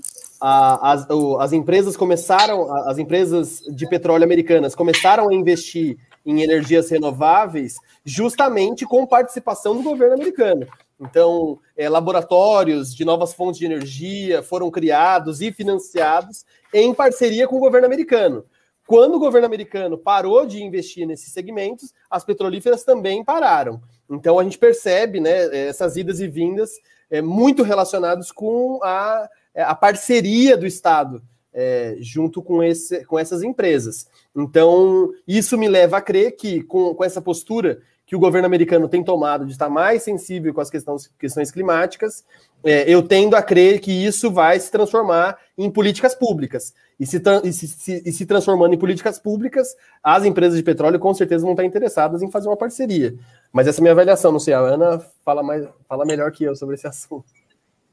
a, 0.42 0.92
as, 0.92 1.08
as 1.40 1.54
empresas 1.54 1.98
começaram, 1.98 2.72
as 2.88 2.98
empresas 2.98 3.62
de 3.72 3.88
petróleo 3.88 4.24
americanas 4.24 4.76
começaram 4.76 5.30
a 5.30 5.34
investir 5.34 5.98
em 6.26 6.42
energias 6.42 6.90
renováveis 6.90 7.76
justamente 8.04 8.86
com 8.86 9.06
participação 9.06 9.78
do 9.78 9.84
governo 9.84 10.16
americano. 10.16 10.68
Então, 11.00 11.60
é, 11.76 11.88
laboratórios 11.88 12.94
de 12.94 13.06
novas 13.06 13.34
fontes 13.34 13.60
de 13.60 13.66
energia 13.66 14.42
foram 14.42 14.70
criados 14.72 15.42
e 15.42 15.52
financiados 15.52 16.44
em 16.74 16.94
parceria 16.94 17.48
com 17.48 17.58
o 17.58 17.62
governo 17.62 17.86
americano. 17.86 18.44
Quando 18.86 19.16
o 19.16 19.20
governo 19.20 19.46
americano 19.46 19.98
parou 19.98 20.46
de 20.46 20.64
investir 20.64 21.06
nesses 21.06 21.32
segmentos, 21.32 21.94
as 22.10 22.24
petrolíferas 22.24 22.84
também 22.84 23.24
pararam. 23.24 23.82
Então, 24.10 24.40
a 24.40 24.44
gente 24.44 24.58
percebe 24.58 25.20
né, 25.20 25.68
essas 25.68 25.98
idas 25.98 26.20
e 26.20 26.28
vindas 26.28 26.72
é, 27.10 27.22
muito 27.22 27.64
relacionados 27.64 28.32
com 28.32 28.80
a, 28.84 29.30
é, 29.54 29.64
a 29.64 29.76
parceria 29.76 30.58
do 30.58 30.66
Estado 30.66 31.22
é, 31.54 31.98
junto 32.00 32.42
com, 32.42 32.64
esse, 32.64 33.04
com 33.06 33.18
essas 33.18 33.42
empresas. 33.42 34.08
Então, 34.36 35.12
isso 35.28 35.58
me 35.58 35.68
leva 35.68 35.98
a 35.98 36.02
crer 36.02 36.36
que, 36.36 36.62
com, 36.62 36.94
com 36.94 37.04
essa 37.04 37.20
postura 37.20 37.80
que 38.06 38.16
o 38.16 38.20
governo 38.20 38.46
americano 38.46 38.88
tem 38.88 39.04
tomado 39.04 39.46
de 39.46 39.52
estar 39.52 39.68
mais 39.68 40.04
sensível 40.04 40.54
com 40.54 40.62
as 40.62 40.70
questões, 40.70 41.12
questões 41.20 41.52
climáticas, 41.52 42.24
é, 42.64 42.90
eu 42.90 43.02
tendo 43.02 43.36
a 43.36 43.42
crer 43.42 43.82
que 43.82 43.92
isso 43.92 44.32
vai 44.32 44.60
se 44.60 44.72
transformar 44.72 45.38
em 45.58 45.70
políticas 45.70 46.16
públicas. 46.16 46.74
E 47.00 47.06
se, 47.06 47.22
e, 47.44 47.54
se, 47.54 47.68
se, 47.68 48.04
e 48.06 48.12
se, 48.12 48.26
transformando 48.26 48.74
em 48.74 48.78
políticas 48.78 49.20
públicas, 49.20 49.76
as 50.04 50.26
empresas 50.26 50.58
de 50.58 50.64
petróleo 50.64 51.00
com 51.00 51.14
certeza 51.14 51.44
vão 51.44 51.54
estar 51.54 51.64
interessadas 51.64 52.24
em 52.24 52.32
fazer 52.32 52.48
uma 52.48 52.58
parceria. 52.58 53.14
Mas 53.54 53.68
essa 53.68 53.80
é 53.80 53.82
a 53.82 53.84
minha 53.84 53.92
avaliação, 53.92 54.32
não 54.32 54.40
sei, 54.40 54.54
a 54.54 54.60
Ana 54.60 55.00
fala, 55.24 55.44
mais, 55.44 55.68
fala 55.88 56.06
melhor 56.06 56.32
que 56.32 56.44
eu 56.44 56.56
sobre 56.56 56.76
esse 56.76 56.88
assunto. 56.88 57.26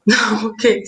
Não, 0.07 0.47
ok. 0.49 0.83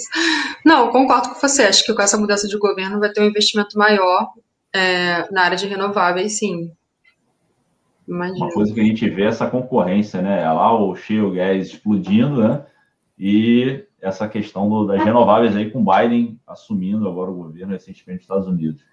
Não, 0.65 0.91
concordo 0.91 1.29
com 1.29 1.39
você. 1.39 1.63
Acho 1.63 1.83
que 1.83 1.93
com 1.93 2.01
essa 2.01 2.17
mudança 2.17 2.47
de 2.47 2.57
governo 2.57 2.99
vai 2.99 3.11
ter 3.11 3.21
um 3.21 3.25
investimento 3.25 3.77
maior 3.77 4.31
é, 4.73 5.31
na 5.31 5.43
área 5.43 5.57
de 5.57 5.67
renováveis, 5.67 6.37
sim. 6.37 6.71
Imagina. 8.07 8.45
Uma 8.45 8.53
coisa 8.53 8.73
que 8.73 8.79
a 8.79 8.83
gente 8.83 9.09
vê 9.09 9.23
é 9.23 9.27
essa 9.27 9.49
concorrência, 9.49 10.21
né? 10.21 10.41
É 10.41 10.51
lá 10.51 10.79
o 10.79 10.95
shale 10.95 11.35
gas 11.35 11.67
explodindo, 11.67 12.47
né? 12.47 12.65
E 13.17 13.83
essa 14.01 14.27
questão 14.27 14.69
do, 14.69 14.85
das 14.85 15.03
renováveis 15.03 15.55
aí 15.55 15.71
com 15.71 15.83
Biden 15.83 16.39
assumindo 16.45 17.07
agora 17.07 17.31
o 17.31 17.35
governo 17.35 17.73
recentemente 17.73 18.19
nos 18.19 18.23
Estados 18.23 18.47
Unidos. 18.47 18.83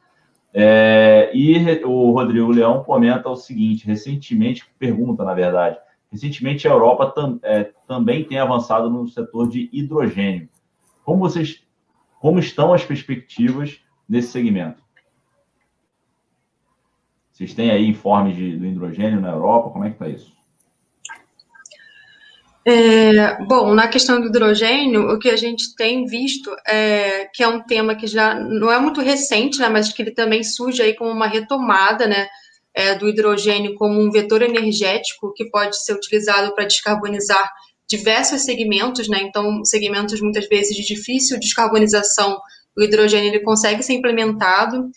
É, 0.52 1.30
e 1.34 1.84
o 1.84 2.12
Rodrigo 2.12 2.52
Leão 2.52 2.84
comenta 2.84 3.28
o 3.28 3.36
seguinte: 3.36 3.86
recentemente, 3.86 4.64
pergunta 4.78 5.24
na 5.24 5.34
verdade, 5.34 5.78
recentemente 6.10 6.68
a 6.68 6.70
Europa 6.70 7.10
tam, 7.10 7.40
é, 7.42 7.72
também 7.86 8.24
tem 8.24 8.38
avançado 8.38 8.88
no 8.88 9.06
setor 9.08 9.48
de 9.48 9.68
hidrogênio. 9.72 10.48
Como 11.04 11.18
vocês, 11.18 11.62
como 12.20 12.38
estão 12.38 12.72
as 12.72 12.84
perspectivas 12.84 13.80
nesse 14.08 14.28
segmento? 14.28 14.82
Vocês 17.32 17.52
têm 17.52 17.72
aí 17.72 17.88
informes 17.88 18.36
de, 18.36 18.56
do 18.56 18.64
hidrogênio 18.64 19.20
na 19.20 19.32
Europa? 19.32 19.70
Como 19.70 19.84
é 19.84 19.88
que 19.88 19.96
está 19.96 20.08
isso? 20.08 20.32
É, 22.66 23.36
bom, 23.44 23.74
na 23.74 23.88
questão 23.88 24.18
do 24.18 24.28
hidrogênio, 24.28 25.10
o 25.10 25.18
que 25.18 25.28
a 25.28 25.36
gente 25.36 25.74
tem 25.76 26.06
visto 26.06 26.50
é 26.66 27.28
que 27.34 27.42
é 27.42 27.48
um 27.48 27.60
tema 27.60 27.94
que 27.94 28.06
já 28.06 28.34
não 28.34 28.72
é 28.72 28.78
muito 28.78 29.02
recente, 29.02 29.58
né, 29.58 29.68
mas 29.68 29.92
que 29.92 30.00
ele 30.00 30.12
também 30.12 30.42
surge 30.42 30.80
aí 30.82 30.94
como 30.94 31.10
uma 31.10 31.26
retomada, 31.26 32.06
né, 32.06 32.26
é, 32.72 32.94
do 32.94 33.06
hidrogênio 33.06 33.74
como 33.74 34.00
um 34.00 34.10
vetor 34.10 34.40
energético 34.40 35.32
que 35.34 35.44
pode 35.50 35.76
ser 35.84 35.92
utilizado 35.92 36.54
para 36.54 36.64
descarbonizar 36.64 37.52
diversos 37.86 38.42
segmentos, 38.42 39.08
né, 39.08 39.20
então 39.22 39.62
segmentos 39.62 40.18
muitas 40.22 40.48
vezes 40.48 40.74
de 40.74 40.82
difícil 40.82 41.38
descarbonização, 41.38 42.40
o 42.76 42.82
hidrogênio 42.82 43.28
ele 43.28 43.40
consegue 43.40 43.82
ser 43.82 43.92
implementado. 43.92 44.88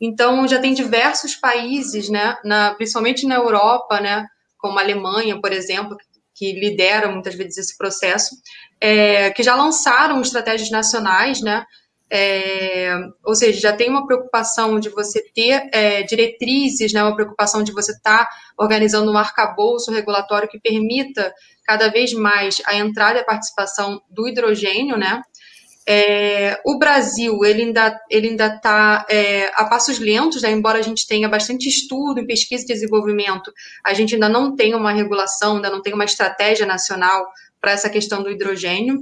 Então 0.00 0.46
já 0.48 0.58
tem 0.58 0.74
diversos 0.74 1.36
países, 1.36 2.08
né, 2.08 2.36
na, 2.44 2.74
principalmente 2.74 3.26
na 3.28 3.36
Europa, 3.36 4.00
né, 4.00 4.26
como 4.58 4.76
a 4.78 4.82
Alemanha, 4.82 5.40
por 5.40 5.52
exemplo, 5.52 5.96
que 5.96 6.11
lidera 6.40 7.10
muitas 7.10 7.34
vezes 7.34 7.58
esse 7.58 7.76
processo, 7.76 8.34
é, 8.80 9.30
que 9.30 9.42
já 9.42 9.54
lançaram 9.54 10.20
estratégias 10.20 10.70
nacionais, 10.70 11.40
né? 11.40 11.64
É, 12.14 12.94
ou 13.24 13.34
seja, 13.34 13.58
já 13.58 13.72
tem 13.72 13.88
uma 13.88 14.06
preocupação 14.06 14.78
de 14.78 14.90
você 14.90 15.22
ter 15.34 15.70
é, 15.72 16.02
diretrizes, 16.02 16.92
né, 16.92 17.02
uma 17.02 17.14
preocupação 17.14 17.62
de 17.62 17.72
você 17.72 17.92
estar 17.92 18.26
tá 18.26 18.30
organizando 18.58 19.10
um 19.10 19.16
arcabouço 19.16 19.90
regulatório 19.90 20.46
que 20.46 20.60
permita 20.60 21.32
cada 21.64 21.88
vez 21.88 22.12
mais 22.12 22.60
a 22.66 22.74
entrada 22.76 23.18
e 23.18 23.22
a 23.22 23.24
participação 23.24 24.02
do 24.10 24.28
hidrogênio, 24.28 24.98
né, 24.98 25.22
é, 25.86 26.60
o 26.64 26.78
Brasil, 26.78 27.44
ele 27.44 27.62
ainda 27.62 28.00
ele 28.08 28.28
ainda 28.28 28.46
está 28.54 29.04
é, 29.10 29.50
a 29.54 29.64
passos 29.64 29.98
lentos, 29.98 30.42
né? 30.42 30.50
embora 30.50 30.78
a 30.78 30.82
gente 30.82 31.06
tenha 31.06 31.28
bastante 31.28 31.68
estudo 31.68 32.20
em 32.20 32.26
pesquisa 32.26 32.62
e 32.62 32.66
desenvolvimento, 32.66 33.52
a 33.84 33.92
gente 33.92 34.14
ainda 34.14 34.28
não 34.28 34.54
tem 34.54 34.74
uma 34.74 34.92
regulação, 34.92 35.56
ainda 35.56 35.70
não 35.70 35.82
tem 35.82 35.92
uma 35.92 36.04
estratégia 36.04 36.66
nacional 36.66 37.26
para 37.60 37.72
essa 37.72 37.90
questão 37.90 38.22
do 38.22 38.30
hidrogênio, 38.30 38.98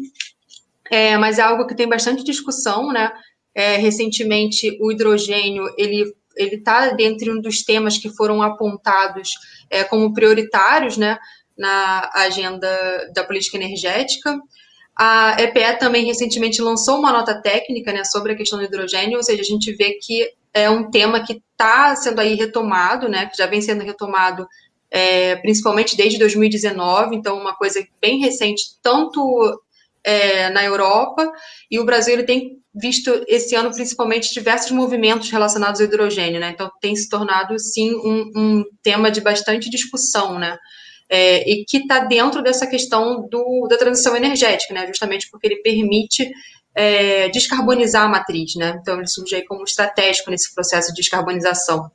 é, 0.91 1.17
mas 1.19 1.39
é 1.39 1.43
algo 1.43 1.67
que 1.67 1.75
tem 1.75 1.89
bastante 1.89 2.25
discussão, 2.25 2.93
né? 2.93 3.13
É, 3.55 3.77
recentemente, 3.77 4.79
o 4.81 4.91
hidrogênio, 4.91 5.65
ele 5.77 6.13
ele 6.37 6.57
está 6.57 6.91
dentro 6.91 7.37
um 7.37 7.41
dos 7.41 7.63
temas 7.63 7.99
que 7.99 8.09
foram 8.09 8.41
apontados 8.41 9.33
é, 9.69 9.85
como 9.85 10.15
prioritários, 10.15 10.97
né, 10.97 11.19
na 11.59 12.11
agenda 12.15 13.11
da 13.15 13.25
política 13.25 13.59
energética. 13.59 14.41
A 15.03 15.35
EPE 15.41 15.79
também 15.79 16.05
recentemente 16.05 16.61
lançou 16.61 16.99
uma 16.99 17.11
nota 17.11 17.41
técnica 17.41 17.91
né, 17.91 18.05
sobre 18.05 18.33
a 18.33 18.37
questão 18.37 18.59
do 18.59 18.67
hidrogênio, 18.67 19.17
ou 19.17 19.23
seja, 19.23 19.41
a 19.41 19.45
gente 19.47 19.73
vê 19.73 19.93
que 19.93 20.29
é 20.53 20.69
um 20.69 20.91
tema 20.91 21.25
que 21.25 21.41
está 21.53 21.97
sendo 21.97 22.21
aí 22.21 22.35
retomado, 22.35 23.09
né, 23.09 23.25
que 23.25 23.39
já 23.39 23.47
vem 23.47 23.63
sendo 23.63 23.83
retomado 23.83 24.47
é, 24.91 25.37
principalmente 25.37 25.97
desde 25.97 26.19
2019, 26.19 27.17
então 27.17 27.39
uma 27.39 27.57
coisa 27.57 27.83
bem 27.99 28.21
recente, 28.21 28.63
tanto 28.83 29.63
é, 30.05 30.51
na 30.51 30.63
Europa, 30.65 31.33
e 31.71 31.81
o 31.81 31.85
Brasil 31.87 32.13
ele 32.13 32.25
tem 32.25 32.59
visto 32.75 33.25
esse 33.27 33.55
ano 33.55 33.71
principalmente 33.71 34.35
diversos 34.35 34.71
movimentos 34.71 35.31
relacionados 35.31 35.81
ao 35.81 35.87
hidrogênio, 35.87 36.39
né, 36.39 36.51
então 36.51 36.71
tem 36.79 36.95
se 36.95 37.09
tornado 37.09 37.59
sim 37.59 37.95
um, 37.95 38.31
um 38.37 38.65
tema 38.83 39.11
de 39.11 39.23
bastante 39.23 39.71
discussão, 39.71 40.39
né, 40.39 40.59
é, 41.11 41.51
e 41.51 41.65
que 41.65 41.79
está 41.79 41.99
dentro 41.99 42.41
dessa 42.41 42.69
questão 42.69 43.27
do, 43.29 43.67
da 43.69 43.77
transição 43.77 44.17
energética, 44.17 44.73
né, 44.73 44.87
justamente 44.87 45.29
porque 45.29 45.49
ele 45.49 45.57
permite 45.57 46.31
é, 46.73 47.29
descarbonizar 47.31 48.05
a 48.05 48.09
matriz, 48.09 48.55
né, 48.55 48.79
então 48.81 48.97
ele 48.97 49.09
surge 49.09 49.35
aí 49.35 49.45
como 49.45 49.65
estratégico 49.65 50.31
nesse 50.31 50.55
processo 50.55 50.91
de 50.95 51.03
descarbonização. 51.03 51.91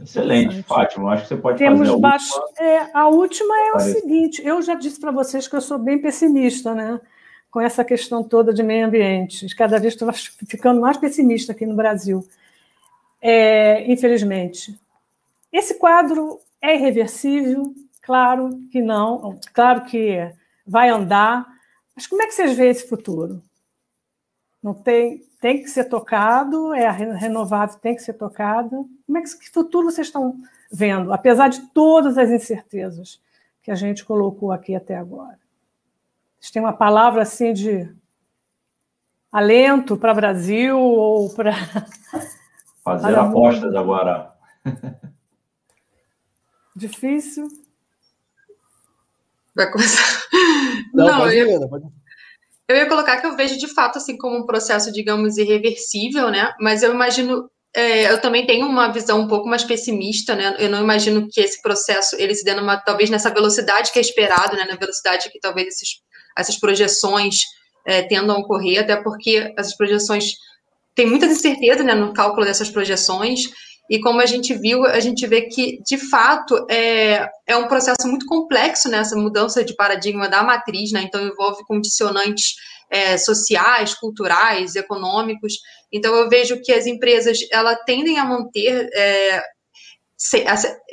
Excelente, 0.00 0.62
Fátima. 0.62 1.12
Acho 1.12 1.22
que 1.22 1.28
você 1.30 1.36
pode 1.36 1.58
Temos 1.58 1.80
fazer 1.80 1.92
a 1.92 1.96
baixo... 1.98 2.40
última. 2.40 2.66
É, 2.68 2.90
a 2.94 3.08
última 3.08 3.60
é 3.60 3.72
Parece. 3.72 3.90
o 3.90 4.00
seguinte: 4.00 4.42
eu 4.44 4.62
já 4.62 4.74
disse 4.74 5.00
para 5.00 5.10
vocês 5.10 5.48
que 5.48 5.56
eu 5.56 5.60
sou 5.60 5.76
bem 5.76 5.98
pessimista, 6.00 6.72
né? 6.72 7.00
Com 7.50 7.60
essa 7.60 7.84
questão 7.84 8.22
toda 8.22 8.54
de 8.54 8.62
meio 8.62 8.86
ambiente. 8.86 9.52
Cada 9.56 9.80
vez 9.80 9.94
estou 9.94 10.08
ficando 10.46 10.80
mais 10.80 10.96
pessimista 10.96 11.50
aqui 11.50 11.66
no 11.66 11.74
Brasil. 11.74 12.24
É, 13.20 13.90
infelizmente. 13.90 14.78
Esse 15.52 15.74
quadro 15.74 16.40
é 16.60 16.74
irreversível? 16.74 17.74
Claro 18.02 18.50
que 18.70 18.80
não, 18.80 19.38
claro 19.52 19.84
que 19.84 20.32
vai 20.66 20.88
andar, 20.88 21.46
mas 21.94 22.06
como 22.06 22.22
é 22.22 22.26
que 22.26 22.32
vocês 22.32 22.56
veem 22.56 22.70
esse 22.70 22.88
futuro? 22.88 23.42
Não 24.62 24.74
tem, 24.74 25.22
tem 25.40 25.62
que 25.62 25.68
ser 25.68 25.84
tocado, 25.84 26.74
é 26.74 26.90
renovado, 26.90 27.76
tem 27.78 27.94
que 27.94 28.02
ser 28.02 28.14
tocado. 28.14 28.88
Como 29.06 29.18
é 29.18 29.22
que, 29.22 29.38
que 29.38 29.50
futuro 29.50 29.90
vocês 29.90 30.08
estão 30.08 30.36
vendo, 30.70 31.12
apesar 31.12 31.48
de 31.48 31.60
todas 31.68 32.18
as 32.18 32.30
incertezas 32.30 33.20
que 33.62 33.70
a 33.70 33.74
gente 33.74 34.04
colocou 34.04 34.52
aqui 34.52 34.74
até 34.74 34.96
agora? 34.96 35.38
Vocês 36.38 36.50
têm 36.50 36.62
uma 36.62 36.72
palavra 36.72 37.22
assim 37.22 37.52
de 37.52 37.92
alento 39.30 39.96
para 39.96 40.12
o 40.12 40.16
Brasil 40.16 40.78
ou 40.78 41.34
para. 41.34 41.52
Fazer 42.82 43.18
apostas 43.18 43.74
agora. 43.74 44.32
Difícil? 46.78 47.48
Vai 49.54 49.70
começar. 49.70 50.22
Não, 50.94 51.06
Não 51.06 51.32
eu, 51.32 51.48
ir, 51.48 51.68
pode... 51.68 51.86
eu 52.68 52.76
ia 52.76 52.88
colocar 52.88 53.16
que 53.16 53.26
eu 53.26 53.36
vejo 53.36 53.58
de 53.58 53.66
fato 53.74 53.98
assim 53.98 54.16
como 54.16 54.38
um 54.38 54.46
processo, 54.46 54.92
digamos, 54.92 55.36
irreversível, 55.36 56.30
né? 56.30 56.54
Mas 56.60 56.82
eu 56.84 56.94
imagino 56.94 57.50
é, 57.74 58.10
eu 58.10 58.20
também 58.20 58.46
tenho 58.46 58.66
uma 58.66 58.92
visão 58.92 59.20
um 59.20 59.28
pouco 59.28 59.48
mais 59.48 59.64
pessimista, 59.64 60.36
né? 60.36 60.54
Eu 60.58 60.70
não 60.70 60.80
imagino 60.80 61.28
que 61.28 61.40
esse 61.40 61.60
processo 61.60 62.14
ele 62.16 62.34
se 62.34 62.44
dê 62.44 62.54
numa, 62.54 62.76
talvez 62.76 63.10
nessa 63.10 63.30
velocidade 63.30 63.90
que 63.90 63.98
é 63.98 64.02
esperado, 64.02 64.56
né? 64.56 64.64
Na 64.64 64.76
velocidade 64.76 65.30
que 65.30 65.40
talvez 65.40 65.66
esses, 65.66 66.00
essas 66.36 66.58
projeções 66.58 67.42
é, 67.84 68.02
tendam 68.02 68.36
a 68.36 68.38
ocorrer, 68.38 68.80
até 68.80 68.96
porque 68.96 69.52
essas 69.56 69.76
projeções 69.76 70.34
tem 70.94 71.06
muita 71.06 71.26
incerteza 71.26 71.84
né, 71.84 71.94
no 71.94 72.12
cálculo 72.12 72.44
dessas 72.44 72.70
projeções 72.70 73.50
e 73.88 74.00
como 74.00 74.20
a 74.20 74.26
gente 74.26 74.54
viu, 74.54 74.84
a 74.84 75.00
gente 75.00 75.26
vê 75.26 75.42
que, 75.42 75.80
de 75.82 75.96
fato, 75.96 76.66
é, 76.70 77.26
é 77.46 77.56
um 77.56 77.68
processo 77.68 78.06
muito 78.06 78.26
complexo 78.26 78.88
nessa 78.88 79.16
né, 79.16 79.22
mudança 79.22 79.64
de 79.64 79.74
paradigma 79.74 80.28
da 80.28 80.42
matriz, 80.42 80.92
né? 80.92 81.02
Então, 81.02 81.26
envolve 81.26 81.64
condicionantes 81.64 82.54
é, 82.90 83.16
sociais, 83.16 83.94
culturais, 83.94 84.76
econômicos. 84.76 85.54
Então, 85.90 86.14
eu 86.14 86.28
vejo 86.28 86.60
que 86.62 86.72
as 86.72 86.86
empresas, 86.86 87.38
elas 87.50 87.78
tendem 87.86 88.18
a 88.18 88.24
manter... 88.24 88.88
É, 88.94 89.42
se, 90.20 90.44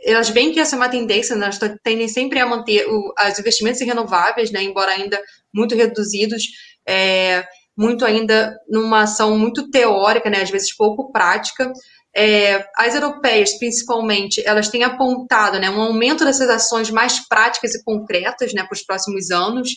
elas 0.03 0.29
veem 0.29 0.53
que 0.53 0.59
essa 0.59 0.75
é 0.75 0.77
uma 0.77 0.87
tendência, 0.87 1.35
né? 1.35 1.45
elas 1.47 1.59
tendem 1.83 2.07
sempre 2.07 2.39
a 2.39 2.45
manter 2.45 2.85
o, 2.87 3.13
os 3.27 3.39
investimentos 3.39 3.81
em 3.81 3.85
renováveis, 3.85 4.51
né? 4.51 4.61
Embora 4.61 4.91
ainda 4.91 5.19
muito 5.53 5.75
reduzidos, 5.75 6.43
é, 6.87 7.43
muito 7.75 8.05
ainda 8.05 8.55
numa 8.69 9.01
ação 9.01 9.37
muito 9.37 9.69
teórica, 9.69 10.29
né? 10.29 10.43
Às 10.43 10.49
vezes 10.49 10.75
pouco 10.75 11.11
prática, 11.11 11.73
é, 12.15 12.65
as 12.77 12.95
europeias, 12.95 13.57
principalmente, 13.57 14.41
elas 14.45 14.69
têm 14.69 14.83
apontado 14.83 15.59
né, 15.59 15.69
um 15.69 15.81
aumento 15.81 16.23
dessas 16.23 16.49
ações 16.49 16.89
mais 16.89 17.27
práticas 17.27 17.75
e 17.75 17.83
concretas 17.83 18.53
né, 18.53 18.63
para 18.63 18.73
os 18.73 18.83
próximos 18.83 19.31
anos. 19.31 19.71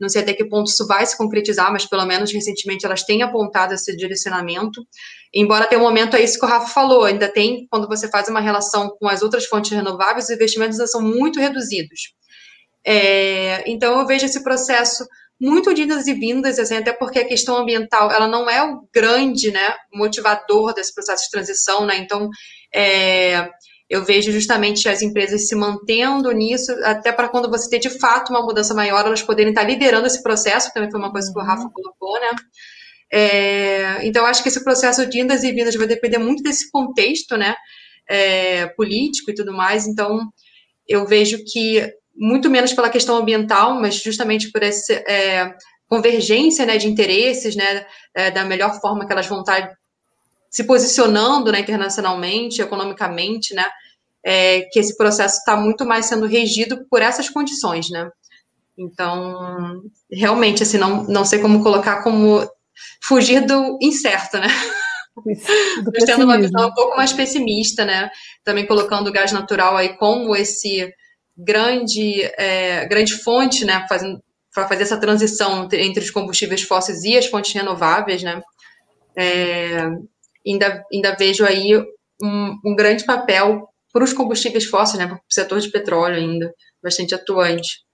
Não 0.00 0.08
sei 0.08 0.22
até 0.22 0.32
que 0.32 0.44
ponto 0.44 0.66
isso 0.66 0.84
vai 0.88 1.06
se 1.06 1.16
concretizar, 1.16 1.70
mas 1.70 1.86
pelo 1.86 2.04
menos 2.04 2.32
recentemente 2.32 2.84
elas 2.84 3.04
têm 3.04 3.22
apontado 3.22 3.74
esse 3.74 3.96
direcionamento. 3.96 4.84
Embora 5.32 5.68
tenha 5.68 5.80
um 5.80 5.84
momento, 5.84 6.16
é 6.16 6.22
isso 6.22 6.36
que 6.36 6.44
o 6.44 6.48
Rafa 6.48 6.66
falou, 6.66 7.04
ainda 7.04 7.28
tem, 7.28 7.68
quando 7.70 7.86
você 7.86 8.08
faz 8.08 8.28
uma 8.28 8.40
relação 8.40 8.90
com 8.98 9.08
as 9.08 9.22
outras 9.22 9.46
fontes 9.46 9.70
renováveis, 9.70 10.24
os 10.24 10.30
investimentos 10.30 10.78
são 10.90 11.00
muito 11.00 11.38
reduzidos. 11.38 12.12
É, 12.84 13.70
então, 13.70 14.00
eu 14.00 14.06
vejo 14.06 14.26
esse 14.26 14.42
processo 14.42 15.06
muito 15.44 15.74
de 15.74 15.82
idas 15.82 16.06
e 16.06 16.14
vindas, 16.14 16.58
assim, 16.58 16.76
até 16.76 16.92
porque 16.92 17.18
a 17.18 17.28
questão 17.28 17.56
ambiental 17.56 18.10
ela 18.10 18.26
não 18.26 18.48
é 18.48 18.62
o 18.62 18.88
grande 18.92 19.50
né, 19.50 19.74
motivador 19.92 20.72
desse 20.72 20.94
processo 20.94 21.24
de 21.24 21.30
transição, 21.30 21.84
né? 21.84 21.98
Então, 21.98 22.30
é, 22.74 23.48
eu 23.88 24.02
vejo 24.04 24.32
justamente 24.32 24.88
as 24.88 25.02
empresas 25.02 25.46
se 25.46 25.54
mantendo 25.54 26.32
nisso, 26.32 26.72
até 26.82 27.12
para 27.12 27.28
quando 27.28 27.50
você 27.50 27.68
ter 27.68 27.78
de 27.78 27.90
fato 27.98 28.30
uma 28.30 28.42
mudança 28.42 28.72
maior, 28.74 29.04
elas 29.04 29.22
poderem 29.22 29.52
estar 29.52 29.64
liderando 29.64 30.06
esse 30.06 30.22
processo, 30.22 30.68
que 30.68 30.74
também 30.74 30.90
foi 30.90 30.98
uma 30.98 31.12
coisa 31.12 31.30
que 31.30 31.38
o 31.38 31.42
Rafa 31.42 31.64
uhum. 31.64 31.70
colocou, 31.70 32.18
né? 32.20 32.30
É, 33.12 34.06
então, 34.06 34.24
acho 34.24 34.42
que 34.42 34.48
esse 34.48 34.64
processo 34.64 35.06
de 35.06 35.20
indas 35.20 35.44
e 35.44 35.52
vindas 35.52 35.76
vai 35.76 35.86
depender 35.86 36.18
muito 36.18 36.42
desse 36.42 36.70
contexto, 36.70 37.36
né? 37.36 37.54
É, 38.08 38.66
político 38.68 39.30
e 39.30 39.34
tudo 39.34 39.52
mais. 39.52 39.86
Então, 39.86 40.20
eu 40.88 41.06
vejo 41.06 41.38
que 41.44 41.92
muito 42.16 42.48
menos 42.48 42.72
pela 42.72 42.90
questão 42.90 43.16
ambiental, 43.16 43.80
mas 43.80 43.96
justamente 43.96 44.50
por 44.50 44.62
essa 44.62 44.92
é, 44.92 45.54
convergência 45.88 46.64
né, 46.64 46.76
de 46.76 46.88
interesses, 46.88 47.56
né, 47.56 47.86
é, 48.14 48.30
da 48.30 48.44
melhor 48.44 48.80
forma 48.80 49.06
que 49.06 49.12
elas 49.12 49.26
vão 49.26 49.40
estar 49.40 49.72
se 50.50 50.64
posicionando 50.64 51.50
né, 51.50 51.60
internacionalmente, 51.60 52.62
economicamente, 52.62 53.54
né, 53.54 53.66
é, 54.24 54.62
que 54.72 54.78
esse 54.78 54.96
processo 54.96 55.38
está 55.38 55.56
muito 55.56 55.84
mais 55.84 56.06
sendo 56.06 56.26
regido 56.26 56.86
por 56.88 57.02
essas 57.02 57.28
condições, 57.28 57.90
né. 57.90 58.08
Então, 58.76 59.82
realmente, 60.10 60.62
assim, 60.62 60.78
não, 60.78 61.04
não 61.04 61.24
sei 61.24 61.40
como 61.40 61.62
colocar 61.62 62.02
como 62.02 62.48
fugir 63.02 63.46
do 63.46 63.78
incerto, 63.80 64.38
né. 64.38 64.48
Mas 65.24 66.04
tendo 66.04 66.24
uma 66.24 66.38
visão 66.38 66.68
um 66.68 66.74
pouco 66.74 66.96
mais 66.96 67.12
pessimista, 67.12 67.84
né? 67.84 68.10
Também 68.42 68.66
colocando 68.66 69.08
o 69.08 69.12
gás 69.12 69.30
natural 69.30 69.76
aí 69.76 69.96
como 69.96 70.34
esse 70.34 70.92
grande, 71.36 72.22
é, 72.38 72.86
grande 72.86 73.14
fonte, 73.14 73.64
né? 73.64 73.84
Para 73.88 74.68
fazer 74.68 74.82
essa 74.82 74.98
transição 74.98 75.68
entre 75.72 76.04
os 76.04 76.10
combustíveis 76.10 76.62
fósseis 76.62 77.02
e 77.04 77.16
as 77.16 77.26
fontes 77.26 77.52
renováveis, 77.52 78.22
né? 78.22 78.40
É, 79.16 79.88
ainda, 80.46 80.84
ainda 80.92 81.16
vejo 81.16 81.44
aí 81.44 81.76
um, 82.22 82.58
um 82.64 82.74
grande 82.76 83.04
papel 83.04 83.68
para 83.92 84.04
os 84.04 84.12
combustíveis 84.12 84.64
fósseis, 84.64 84.98
né? 84.98 85.06
Para 85.06 85.16
o 85.16 85.20
setor 85.28 85.60
de 85.60 85.70
petróleo 85.70 86.16
ainda, 86.16 86.52
bastante 86.82 87.14
atuante. 87.14 87.84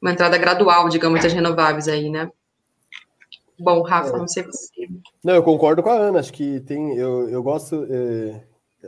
Uma 0.00 0.12
entrada 0.12 0.36
gradual, 0.36 0.88
digamos, 0.88 1.22
das 1.22 1.32
renováveis 1.32 1.88
aí, 1.88 2.10
né? 2.10 2.28
Bom, 3.58 3.82
Rafa, 3.82 4.16
é. 4.16 4.18
não 4.18 4.28
sei 4.28 4.42
você. 4.42 4.88
Não, 5.22 5.34
eu 5.34 5.42
concordo 5.42 5.82
com 5.82 5.90
a 5.90 5.94
Ana, 5.94 6.20
acho 6.20 6.32
que 6.32 6.60
tem. 6.60 6.96
Eu, 6.96 7.28
eu 7.28 7.42
gosto. 7.42 7.86
É, 7.90 8.42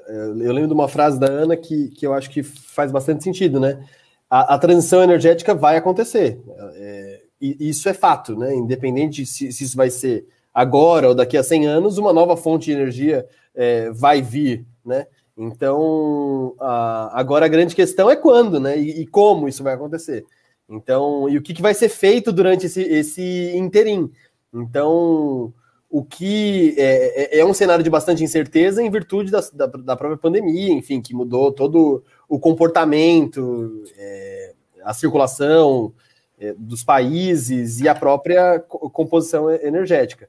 eu 0.09 0.53
lembro 0.53 0.69
de 0.69 0.75
uma 0.75 0.89
frase 0.89 1.19
da 1.19 1.27
Ana 1.27 1.57
que, 1.57 1.89
que 1.91 2.07
eu 2.07 2.13
acho 2.13 2.31
que 2.31 2.43
faz 2.43 2.93
bastante 2.93 3.25
sentido, 3.25 3.61
né? 3.61 3.85
A, 4.29 4.55
a 4.55 4.59
transição 4.59 5.03
energética 5.03 5.55
vai 5.55 5.77
acontecer. 5.77 6.41
É, 6.75 7.21
e 7.41 7.69
isso 7.69 7.89
é 7.89 7.95
fato, 7.95 8.37
né? 8.37 8.55
Independente 8.55 9.25
se, 9.27 9.53
se, 9.53 9.65
isso 9.65 9.77
vai 9.77 9.91
ser 9.91 10.27
agora 10.53 11.09
ou 11.09 11.15
daqui 11.15 11.37
a 11.37 11.43
100 11.43 11.67
anos, 11.67 11.99
uma 11.99 12.13
nova 12.13 12.37
fonte 12.37 12.67
de 12.67 12.73
energia 12.73 13.27
é, 13.55 13.91
vai 13.91 14.23
vir, 14.23 14.65
né? 14.85 15.07
Então, 15.37 16.55
a, 16.59 17.19
agora 17.19 17.45
a 17.45 17.49
grande 17.49 17.75
questão 17.75 18.11
é 18.11 18.17
quando, 18.17 18.59
né? 18.59 18.79
E, 18.79 19.03
e, 19.03 19.07
como 19.07 19.49
isso 19.49 19.63
vai 19.63 19.75
acontecer. 19.75 20.25
Então, 20.69 21.29
e 21.29 21.37
o 21.37 21.43
que, 21.43 21.53
que 21.53 21.63
vai 21.63 21.75
ser 21.75 21.89
feito 21.89 22.33
durante 22.33 22.67
esse, 22.67 22.83
esse 22.83 23.53
interim? 23.55 24.11
Então, 24.53 25.53
o 25.91 26.05
que 26.05 26.75
é, 26.77 27.39
é, 27.39 27.41
é, 27.41 27.45
um 27.45 27.55
cenário 27.55 27.85
de 27.85 27.91
bastante 27.91 28.23
incerteza 28.23 28.83
em 28.83 28.91
virtude 28.91 29.31
da, 29.31 29.41
da, 29.53 29.67
da, 29.67 29.97
própria 29.97 30.19
pandemia, 30.19 30.73
enfim, 30.73 31.01
que 31.01 31.15
mudou 31.15 31.53
todo 31.53 32.03
o 32.29 32.39
comportamento, 32.39 33.85
é, 33.97 34.53
a 34.85 34.93
circulação 34.93 35.93
é, 36.39 36.55
dos 36.59 36.83
países 36.85 37.81
e 37.81 37.89
a 37.89 37.95
própria 37.95 38.59
composição 38.59 39.51
energética. 39.51 40.29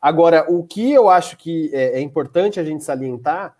Agora, 0.00 0.46
o 0.50 0.64
que 0.64 0.92
eu 0.92 1.08
acho 1.08 1.36
que 1.36 1.70
é, 1.72 1.98
é 1.98 2.00
importante 2.00 2.58
a 2.58 2.64
gente 2.64 2.84
salientar 2.84 3.54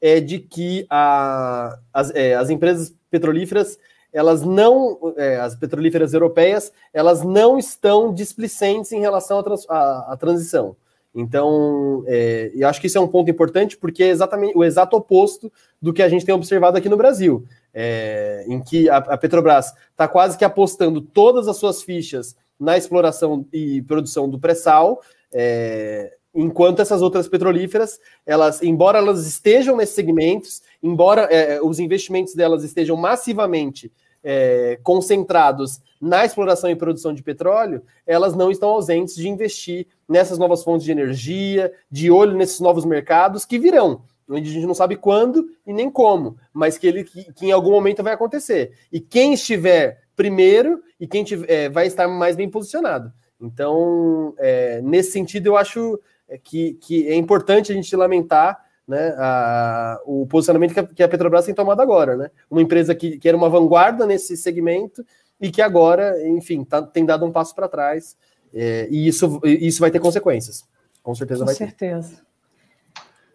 é 0.00 0.20
de 0.20 0.38
que 0.38 0.86
a, 0.88 1.78
as, 1.92 2.10
é, 2.14 2.34
as 2.34 2.50
empresas 2.50 2.94
petrolíferas 3.10 3.78
elas 4.12 4.42
não, 4.42 5.14
é, 5.16 5.36
as 5.36 5.54
petrolíferas 5.54 6.12
europeias, 6.12 6.72
elas 6.92 7.22
não 7.22 7.58
estão 7.58 8.12
displicentes 8.12 8.90
em 8.92 9.00
relação 9.00 9.38
à, 9.38 9.42
trans, 9.42 9.66
à, 9.68 10.12
à 10.12 10.16
transição. 10.16 10.76
Então, 11.14 12.04
é, 12.06 12.52
eu 12.54 12.68
acho 12.68 12.80
que 12.80 12.86
isso 12.86 12.98
é 12.98 13.00
um 13.00 13.08
ponto 13.08 13.30
importante, 13.30 13.76
porque 13.76 14.02
é 14.02 14.08
exatamente 14.08 14.56
o 14.56 14.64
exato 14.64 14.96
oposto 14.96 15.52
do 15.82 15.92
que 15.92 16.02
a 16.02 16.08
gente 16.08 16.24
tem 16.24 16.34
observado 16.34 16.78
aqui 16.78 16.88
no 16.88 16.96
Brasil, 16.96 17.44
é, 17.74 18.44
em 18.46 18.60
que 18.60 18.88
a, 18.88 18.98
a 18.98 19.16
Petrobras 19.16 19.74
está 19.90 20.06
quase 20.06 20.38
que 20.38 20.44
apostando 20.44 21.00
todas 21.00 21.48
as 21.48 21.56
suas 21.56 21.82
fichas 21.82 22.36
na 22.58 22.76
exploração 22.76 23.44
e 23.52 23.82
produção 23.82 24.28
do 24.28 24.38
pré-sal, 24.38 25.00
é, 25.32 26.16
enquanto 26.34 26.80
essas 26.80 27.02
outras 27.02 27.26
petrolíferas, 27.26 27.98
elas, 28.24 28.62
embora 28.62 28.98
elas 28.98 29.26
estejam 29.26 29.76
nesses 29.76 29.94
segmentos, 29.94 30.62
embora 30.82 31.22
é, 31.22 31.60
os 31.60 31.80
investimentos 31.80 32.34
delas 32.34 32.62
estejam 32.62 32.96
massivamente 32.96 33.90
é, 34.22 34.78
concentrados 34.82 35.80
na 36.00 36.24
exploração 36.24 36.70
e 36.70 36.76
produção 36.76 37.12
de 37.12 37.22
petróleo, 37.22 37.82
elas 38.06 38.34
não 38.34 38.50
estão 38.50 38.70
ausentes 38.70 39.14
de 39.14 39.28
investir 39.28 39.86
nessas 40.10 40.38
novas 40.38 40.64
fontes 40.64 40.84
de 40.84 40.90
energia, 40.90 41.72
de 41.88 42.10
olho 42.10 42.36
nesses 42.36 42.58
novos 42.58 42.84
mercados 42.84 43.44
que 43.44 43.60
virão, 43.60 44.02
onde 44.28 44.50
a 44.50 44.52
gente 44.52 44.66
não 44.66 44.74
sabe 44.74 44.96
quando 44.96 45.48
e 45.64 45.72
nem 45.72 45.88
como, 45.88 46.36
mas 46.52 46.76
que 46.76 46.88
ele 46.88 47.04
que, 47.04 47.32
que 47.32 47.46
em 47.46 47.52
algum 47.52 47.70
momento 47.70 48.02
vai 48.02 48.12
acontecer. 48.12 48.72
E 48.92 48.98
quem 49.00 49.34
estiver 49.34 50.02
primeiro 50.16 50.82
e 50.98 51.06
quem 51.06 51.22
tiver, 51.22 51.48
é, 51.48 51.68
vai 51.68 51.86
estar 51.86 52.08
mais 52.08 52.34
bem 52.34 52.50
posicionado. 52.50 53.12
Então, 53.40 54.34
é, 54.38 54.82
nesse 54.82 55.12
sentido, 55.12 55.46
eu 55.46 55.56
acho 55.56 55.98
é 56.28 56.36
que, 56.36 56.74
que 56.74 57.08
é 57.08 57.14
importante 57.14 57.70
a 57.70 57.74
gente 57.74 57.94
lamentar 57.94 58.64
né, 58.86 59.14
a, 59.16 60.00
o 60.04 60.26
posicionamento 60.26 60.74
que 60.74 60.80
a, 60.80 60.86
que 60.86 61.02
a, 61.04 61.08
Petrobras 61.08 61.46
tem 61.46 61.54
tomado 61.54 61.80
agora. 61.80 62.16
Né? 62.16 62.30
Uma 62.50 62.60
empresa 62.60 62.94
que, 62.94 63.16
que 63.18 63.28
era 63.28 63.36
uma 63.36 63.48
vanguarda 63.48 64.04
nesse 64.04 64.36
segmento 64.36 65.04
e 65.40 65.50
que 65.50 65.62
agora, 65.62 66.20
enfim, 66.28 66.64
tá, 66.64 66.82
tem 66.82 67.06
dado 67.06 67.24
um 67.24 67.32
passo 67.32 67.54
para 67.54 67.68
trás. 67.68 68.16
É, 68.52 68.88
e 68.90 69.06
isso, 69.06 69.40
isso 69.44 69.80
vai 69.80 69.90
ter 69.90 70.00
consequências. 70.00 70.64
Com 71.02 71.14
certeza 71.14 71.40
Com 71.40 71.46
vai 71.46 71.54
certeza. 71.54 72.16
ter. 72.16 72.30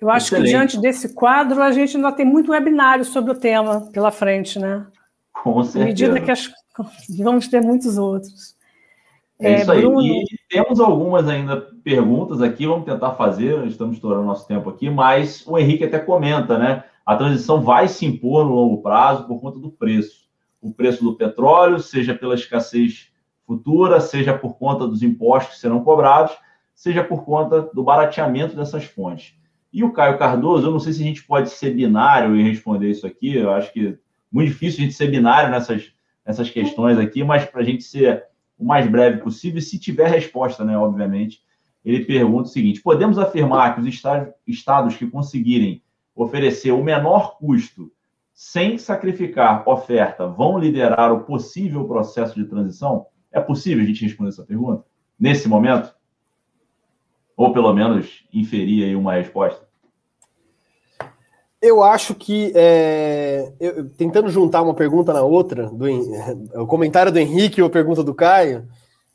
Eu 0.02 0.10
acho 0.10 0.28
Excelente. 0.28 0.46
que 0.46 0.50
diante 0.52 0.80
desse 0.80 1.14
quadro 1.14 1.62
a 1.62 1.72
gente 1.72 1.96
ainda 1.96 2.12
tem 2.12 2.26
muito 2.26 2.52
webinário 2.52 3.06
sobre 3.06 3.32
o 3.32 3.36
tema 3.36 3.90
pela 3.92 4.12
frente, 4.12 4.60
né? 4.60 4.86
Com 5.34 5.64
certeza. 5.64 5.84
À 5.84 5.88
medida 5.88 6.22
que 6.22 6.32
as... 6.32 6.52
vamos 7.18 7.48
ter 7.48 7.62
muitos 7.62 7.98
outros. 7.98 8.56
É, 9.40 9.54
é 9.54 9.62
isso 9.62 9.72
aí. 9.72 9.82
Bruno... 9.82 10.02
E 10.02 10.26
temos 10.50 10.80
algumas 10.80 11.28
ainda 11.28 11.58
perguntas 11.84 12.42
aqui, 12.42 12.68
vamos 12.68 12.86
tentar 12.86 13.12
fazer, 13.12 13.66
estamos 13.68 13.96
estourando 13.96 14.26
nosso 14.26 14.48
tempo 14.48 14.70
aqui, 14.70 14.90
mas 14.90 15.46
o 15.48 15.58
Henrique 15.58 15.84
até 15.86 16.00
comenta, 16.00 16.58
né? 16.58 16.84
A 17.06 17.16
transição 17.16 17.62
vai 17.62 17.88
se 17.88 18.06
impor 18.06 18.46
no 18.46 18.54
longo 18.54 18.82
prazo 18.82 19.26
por 19.26 19.40
conta 19.40 19.60
do 19.60 19.70
preço. 19.70 20.26
O 20.62 20.74
preço 20.74 21.04
do 21.04 21.16
petróleo, 21.16 21.80
seja 21.80 22.16
pela 22.16 22.34
escassez 22.34 23.12
futura, 23.46 24.00
seja 24.00 24.38
por 24.38 24.58
conta 24.58 24.88
dos 24.88 25.04
impostos 25.04 25.56
que 25.56 25.62
serão 25.62 25.84
cobrados, 25.84 26.36
seja 26.74 27.04
por 27.04 27.24
conta 27.24 27.62
do 27.74 27.84
barateamento 27.84 28.56
dessas 28.56 28.86
fontes. 28.86 29.36
E 29.72 29.84
o 29.84 29.92
Caio 29.92 30.18
Cardoso, 30.18 30.68
eu 30.68 30.72
não 30.72 30.80
sei 30.80 30.94
se 30.94 31.02
a 31.02 31.06
gente 31.06 31.24
pode 31.24 31.50
ser 31.50 31.72
binário 31.72 32.36
em 32.36 32.44
responder 32.44 32.90
isso 32.90 33.06
aqui, 33.06 33.36
eu 33.36 33.52
acho 33.52 33.72
que 33.74 33.88
é 33.88 33.98
muito 34.32 34.50
difícil 34.50 34.82
a 34.82 34.84
gente 34.84 34.96
ser 34.96 35.12
binário 35.12 35.52
nessas, 35.52 35.92
nessas 36.26 36.50
questões 36.50 36.98
aqui, 36.98 37.24
mas 37.24 37.46
para 37.46 37.62
a 37.62 37.64
gente 37.64 37.84
ser 37.84 38.26
o 38.58 38.66
mais 38.66 38.90
breve 38.90 39.22
possível, 39.22 39.62
se 39.62 39.80
tiver 39.80 40.10
resposta, 40.10 40.64
né, 40.64 40.78
obviamente. 40.78 41.42
Ele 41.84 42.04
pergunta 42.04 42.50
o 42.50 42.52
seguinte: 42.52 42.82
podemos 42.82 43.20
afirmar 43.20 43.76
que 43.76 43.82
os 43.82 43.88
estados 44.48 44.96
que 44.96 45.08
conseguirem 45.08 45.84
oferecer 46.16 46.72
o 46.72 46.84
menor 46.84 47.38
custo 47.38 47.92
sem 48.34 48.78
sacrificar 48.78 49.68
oferta 49.68 50.28
vão 50.28 50.58
liderar 50.58 51.14
o 51.14 51.24
possível 51.24 51.86
processo 51.86 52.36
de 52.36 52.46
transição? 52.46 53.08
É 53.36 53.42
possível 53.42 53.84
a 53.84 53.86
gente 53.86 54.02
responder 54.02 54.30
essa 54.30 54.46
pergunta 54.46 54.86
nesse 55.20 55.50
momento? 55.50 55.94
Ou 57.36 57.52
pelo 57.52 57.74
menos 57.74 58.24
inferir 58.34 58.86
aí 58.86 58.96
uma 58.96 59.16
resposta? 59.16 59.68
Eu 61.62 61.84
acho 61.84 62.16
que, 62.16 62.54
é, 62.56 63.52
eu, 63.60 63.90
tentando 63.90 64.30
juntar 64.30 64.62
uma 64.62 64.74
pergunta 64.74 65.12
na 65.12 65.22
outra, 65.22 65.70
do, 65.70 65.86
o 66.62 66.66
comentário 66.66 67.12
do 67.12 67.20
Henrique 67.20 67.62
ou 67.62 67.68
a 67.68 67.72
pergunta 67.72 68.02
do 68.02 68.16
Caio, 68.16 68.70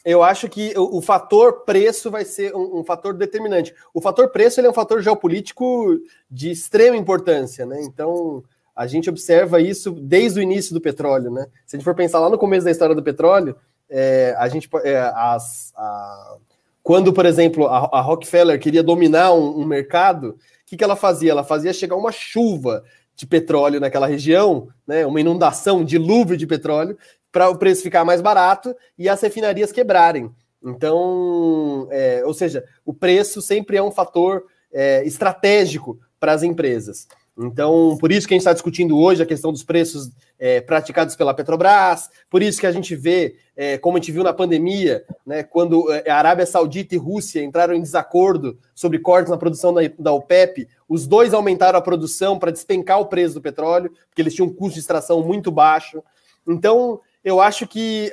eu 0.05 0.23
acho 0.23 0.51
que 0.51 0.75
o, 0.77 0.99
o 0.99 1.01
fator 1.01 1.65
preço 1.65 2.11
vai 2.11 2.27
ser 2.27 2.55
um, 2.55 2.81
um, 2.81 2.85
fator 2.85 3.15
determinante. 3.15 3.75
O 3.95 4.03
fator 4.03 4.29
preço 4.29 4.61
ele 4.61 4.67
é 4.67 4.71
um 4.71 4.75
fator 4.75 5.01
geopolítico 5.01 5.99
de 6.31 6.51
extrema 6.51 6.97
importância, 6.97 7.65
né? 7.65 7.81
Então, 7.85 8.45
a 8.77 8.87
gente 8.87 9.09
observa 9.09 9.63
isso 9.63 9.93
desde 9.93 10.41
o 10.41 10.43
início 10.43 10.75
do 10.75 10.81
petróleo, 10.81 11.31
né? 11.31 11.47
Se 11.67 11.75
a 11.75 11.79
gente 11.79 11.85
for 11.85 11.95
pensar 11.95 12.21
lá 12.21 12.29
no 12.29 12.39
começo 12.39 12.65
da 12.65 12.71
história 12.71 12.95
do 12.95 13.03
petróleo, 13.03 13.57
é, 13.91 14.35
a 14.39 14.49
gente, 14.49 14.69
é, 14.85 14.99
as, 15.15 15.73
a, 15.77 16.37
quando, 16.83 17.13
por 17.13 17.27
exemplo, 17.27 17.67
a, 17.67 17.91
a 17.93 18.01
Rockefeller 18.01 18.59
queria 18.59 18.83
dominar 18.83 19.33
um, 19.33 19.61
um 19.61 19.67
mercado, 19.67 20.39
que, 20.71 20.77
que 20.77 20.85
ela 20.85 20.95
fazia? 20.95 21.33
Ela 21.33 21.43
fazia 21.43 21.73
chegar 21.73 21.97
uma 21.97 22.13
chuva 22.13 22.85
de 23.17 23.27
petróleo 23.27 23.81
naquela 23.81 24.07
região, 24.07 24.69
né, 24.87 25.05
uma 25.05 25.21
inundação, 25.21 25.85
dilúvio 25.85 26.37
de 26.37 26.47
petróleo, 26.47 26.97
para 27.33 27.49
o 27.49 27.57
preço 27.57 27.83
ficar 27.83 28.05
mais 28.05 28.21
barato 28.21 28.75
e 28.97 29.09
as 29.09 29.21
refinarias 29.21 29.73
quebrarem. 29.73 30.31
Então, 30.65 31.89
é, 31.91 32.23
ou 32.25 32.33
seja, 32.33 32.65
o 32.85 32.95
preço 32.95 33.43
sempre 33.43 33.77
é 33.77 33.83
um 33.83 33.91
fator 33.91 34.45
é, 34.73 35.05
estratégico 35.05 35.99
para 36.21 36.33
as 36.33 36.45
empresas. 36.45 37.09
Então, 37.39 37.97
por 37.99 38.13
isso 38.13 38.27
que 38.27 38.35
a 38.35 38.37
gente 38.37 38.43
está 38.43 38.53
discutindo 38.53 38.99
hoje 38.99 39.23
a 39.23 39.27
questão 39.27 39.51
dos 39.51 39.63
preços 39.63 40.11
é, 40.39 40.61
praticados 40.61 41.17
pela 41.17 41.33
Petrobras, 41.33 42.11
por 42.29 42.43
isso 42.43 42.61
que 42.61 42.67
a 42.67 42.73
gente 42.73 42.95
vê, 42.95 43.37
é, 43.57 43.79
como 43.79 43.97
a 43.97 44.01
gente 44.01 44.13
viu 44.13 44.23
na 44.23 44.33
pandemia, 44.33 45.05
né, 45.25 45.43
quando 45.43 45.91
é, 45.93 46.11
a 46.11 46.17
Arábia 46.17 46.45
Saudita 46.45 46.95
e 46.95 46.99
Rússia 46.99 47.43
entraram 47.43 47.75
em 47.75 47.81
desacordo 47.81 48.59
sobre 48.75 48.99
cortes 48.99 49.31
na 49.31 49.39
produção 49.39 49.73
da, 49.73 49.81
da 49.99 50.13
OPEP, 50.13 50.69
os 50.89 51.07
dois 51.07 51.33
aumentaram 51.33 51.79
a 51.79 51.83
produção 51.83 52.39
para 52.39 52.51
despencar 52.51 53.01
o 53.01 53.07
preço 53.07 53.35
do 53.35 53.41
petróleo, 53.41 53.91
porque 54.09 54.21
eles 54.21 54.35
tinham 54.35 54.49
um 54.49 54.55
custo 54.55 54.75
de 54.75 54.81
extração 54.81 55.23
muito 55.23 55.51
baixo. 55.51 56.03
Então, 56.47 57.01
eu 57.23 57.41
acho 57.41 57.67
que 57.67 58.11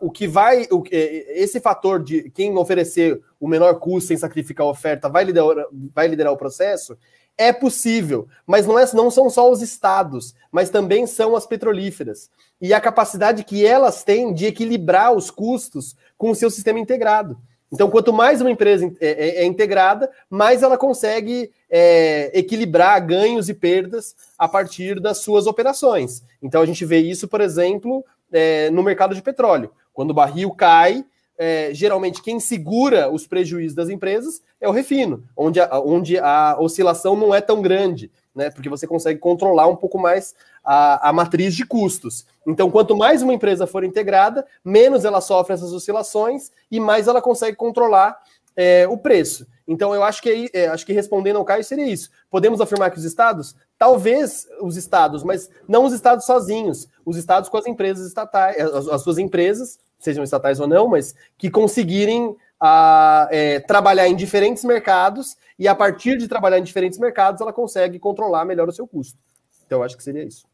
o 0.00 0.10
que 0.10 0.26
vai. 0.26 0.66
O, 0.70 0.82
é, 0.90 1.42
esse 1.42 1.60
fator 1.60 2.02
de 2.02 2.30
quem 2.30 2.56
oferecer 2.56 3.20
o 3.38 3.46
menor 3.46 3.78
custo 3.78 4.08
sem 4.08 4.16
sacrificar 4.16 4.66
a 4.66 4.70
oferta 4.70 5.08
vai 5.08 5.24
liderar, 5.24 5.66
vai 5.94 6.08
liderar 6.08 6.32
o 6.32 6.38
processo 6.38 6.96
é 7.40 7.54
possível, 7.54 8.28
mas 8.46 8.66
não, 8.66 8.78
é, 8.78 8.84
não 8.92 9.10
são 9.10 9.30
só 9.30 9.50
os 9.50 9.62
estados, 9.62 10.34
mas 10.52 10.68
também 10.68 11.06
são 11.06 11.34
as 11.34 11.46
petrolíferas. 11.46 12.28
E 12.60 12.74
a 12.74 12.80
capacidade 12.80 13.44
que 13.44 13.64
elas 13.64 14.04
têm 14.04 14.34
de 14.34 14.44
equilibrar 14.44 15.14
os 15.16 15.30
custos 15.30 15.96
com 16.18 16.30
o 16.30 16.34
seu 16.34 16.50
sistema 16.50 16.78
integrado. 16.78 17.38
Então, 17.72 17.88
quanto 17.88 18.12
mais 18.12 18.42
uma 18.42 18.50
empresa 18.50 18.92
é, 19.00 19.08
é, 19.08 19.42
é 19.42 19.44
integrada, 19.46 20.10
mais 20.28 20.62
ela 20.62 20.76
consegue 20.76 21.50
é, 21.70 22.30
equilibrar 22.38 23.00
ganhos 23.06 23.48
e 23.48 23.54
perdas 23.54 24.14
a 24.38 24.46
partir 24.46 25.00
das 25.00 25.18
suas 25.18 25.46
operações. 25.46 26.22
Então, 26.42 26.60
a 26.60 26.66
gente 26.66 26.84
vê 26.84 26.98
isso, 26.98 27.26
por 27.26 27.40
exemplo, 27.40 28.04
é, 28.30 28.68
no 28.68 28.82
mercado 28.82 29.14
de 29.14 29.22
petróleo. 29.22 29.70
Quando 29.94 30.10
o 30.10 30.14
barril 30.14 30.50
cai, 30.50 31.06
é, 31.38 31.72
geralmente 31.72 32.20
quem 32.20 32.38
segura 32.38 33.10
os 33.10 33.26
prejuízos 33.26 33.74
das 33.74 33.88
empresas 33.88 34.42
é 34.60 34.68
o 34.68 34.72
refino, 34.72 35.24
onde 35.36 35.60
a, 35.60 35.80
onde 35.80 36.18
a 36.18 36.56
oscilação 36.60 37.16
não 37.16 37.34
é 37.34 37.40
tão 37.40 37.62
grande, 37.62 38.10
né? 38.34 38.50
Porque 38.50 38.68
você 38.68 38.86
consegue 38.86 39.18
controlar 39.18 39.66
um 39.66 39.76
pouco 39.76 39.98
mais 39.98 40.34
a, 40.62 41.08
a 41.08 41.12
matriz 41.12 41.54
de 41.54 41.64
custos. 41.64 42.26
Então, 42.46 42.70
quanto 42.70 42.96
mais 42.96 43.22
uma 43.22 43.32
empresa 43.32 43.66
for 43.66 43.84
integrada, 43.84 44.46
menos 44.64 45.04
ela 45.04 45.20
sofre 45.20 45.54
essas 45.54 45.72
oscilações 45.72 46.50
e 46.70 46.78
mais 46.78 47.08
ela 47.08 47.22
consegue 47.22 47.56
controlar 47.56 48.18
é, 48.54 48.86
o 48.86 48.98
preço. 48.98 49.46
Então, 49.66 49.94
eu 49.94 50.02
acho 50.02 50.20
que, 50.20 50.50
é, 50.52 50.68
acho 50.68 50.84
que 50.84 50.92
respondendo 50.92 51.36
ao 51.36 51.44
Caio 51.44 51.64
seria 51.64 51.86
isso. 51.86 52.10
Podemos 52.30 52.60
afirmar 52.60 52.90
que 52.90 52.98
os 52.98 53.04
estados, 53.04 53.56
talvez 53.78 54.46
os 54.60 54.76
estados, 54.76 55.22
mas 55.22 55.48
não 55.66 55.84
os 55.84 55.92
estados 55.92 56.26
sozinhos, 56.26 56.88
os 57.04 57.16
estados 57.16 57.48
com 57.48 57.56
as 57.56 57.66
empresas 57.66 58.06
estatais, 58.06 58.60
as, 58.60 58.88
as 58.88 59.02
suas 59.02 59.16
empresas, 59.16 59.78
sejam 59.98 60.24
estatais 60.24 60.60
ou 60.60 60.66
não, 60.66 60.88
mas 60.88 61.14
que 61.38 61.50
conseguirem 61.50 62.36
a, 62.60 63.28
é, 63.30 63.60
trabalhar 63.60 64.06
em 64.06 64.14
diferentes 64.14 64.64
mercados 64.64 65.36
e 65.58 65.66
a 65.66 65.74
partir 65.74 66.18
de 66.18 66.28
trabalhar 66.28 66.58
em 66.58 66.62
diferentes 66.62 66.98
mercados 66.98 67.40
ela 67.40 67.52
consegue 67.52 67.98
controlar 67.98 68.44
melhor 68.44 68.68
o 68.68 68.72
seu 68.72 68.86
custo. 68.86 69.18
Então, 69.64 69.78
eu 69.78 69.84
acho 69.84 69.96
que 69.96 70.02
seria 70.02 70.24
isso. 70.24 70.46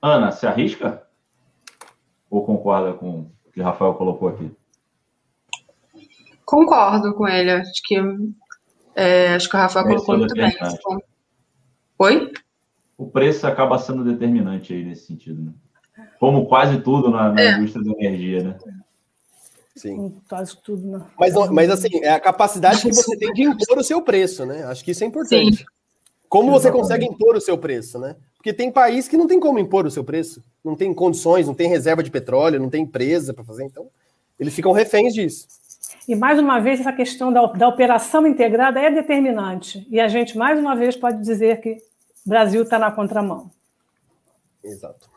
Ana, 0.00 0.32
se 0.32 0.46
arrisca? 0.46 1.06
Ou 2.30 2.44
concorda 2.44 2.94
com 2.94 3.20
o 3.20 3.52
que 3.52 3.60
o 3.60 3.64
Rafael 3.64 3.94
colocou 3.94 4.28
aqui? 4.28 4.50
Concordo 6.44 7.14
com 7.14 7.28
ele. 7.28 7.50
Acho 7.50 7.82
que, 7.84 7.96
é, 8.94 9.34
acho 9.34 9.48
que 9.48 9.56
o 9.56 9.58
Rafael 9.58 9.86
colocou 9.86 10.18
muito 10.18 10.34
bem. 10.34 10.52
Oi? 11.98 12.32
O 12.96 13.06
preço 13.06 13.46
acaba 13.46 13.78
sendo 13.78 14.04
determinante 14.04 14.72
aí 14.72 14.84
nesse 14.84 15.06
sentido, 15.06 15.42
né? 15.42 15.52
Como 16.18 16.46
quase 16.46 16.80
tudo 16.80 17.10
na, 17.10 17.32
na 17.32 17.40
é. 17.40 17.52
indústria 17.52 17.84
da 17.84 17.90
energia, 17.92 18.42
né? 18.42 18.58
Sim. 19.74 20.14
Quase 20.28 20.56
tudo. 20.62 20.86
Né? 20.86 21.04
Mas, 21.18 21.34
mas 21.50 21.70
assim, 21.70 21.88
é 22.02 22.10
a 22.10 22.20
capacidade 22.20 22.82
que 22.82 22.92
você 22.92 23.16
tem 23.16 23.32
de 23.32 23.42
impor 23.42 23.78
o 23.78 23.84
seu 23.84 24.02
preço, 24.02 24.44
né? 24.44 24.64
Acho 24.64 24.84
que 24.84 24.90
isso 24.90 25.02
é 25.02 25.06
importante. 25.06 25.58
Sim. 25.58 25.64
Como 26.28 26.50
você 26.50 26.70
consegue 26.70 27.04
impor 27.04 27.36
o 27.36 27.40
seu 27.40 27.58
preço, 27.58 27.98
né? 27.98 28.16
Porque 28.36 28.52
tem 28.52 28.72
país 28.72 29.06
que 29.06 29.16
não 29.16 29.26
tem 29.26 29.38
como 29.38 29.58
impor 29.58 29.86
o 29.86 29.90
seu 29.90 30.02
preço, 30.02 30.42
não 30.64 30.74
tem 30.74 30.92
condições, 30.92 31.46
não 31.46 31.54
tem 31.54 31.68
reserva 31.68 32.02
de 32.02 32.10
petróleo, 32.10 32.58
não 32.58 32.70
tem 32.70 32.82
empresa 32.82 33.32
para 33.32 33.44
fazer, 33.44 33.64
então 33.64 33.86
eles 34.38 34.54
ficam 34.54 34.72
reféns 34.72 35.14
disso. 35.14 35.46
E 36.08 36.16
mais 36.16 36.38
uma 36.38 36.58
vez, 36.58 36.80
essa 36.80 36.92
questão 36.92 37.32
da, 37.32 37.46
da 37.46 37.68
operação 37.68 38.26
integrada 38.26 38.80
é 38.80 38.90
determinante. 38.90 39.86
E 39.90 40.00
a 40.00 40.08
gente, 40.08 40.36
mais 40.36 40.58
uma 40.58 40.74
vez, 40.74 40.96
pode 40.96 41.22
dizer 41.22 41.60
que 41.60 41.78
o 42.26 42.28
Brasil 42.28 42.62
está 42.62 42.78
na 42.78 42.90
contramão. 42.90 43.50
Exato. 44.64 45.08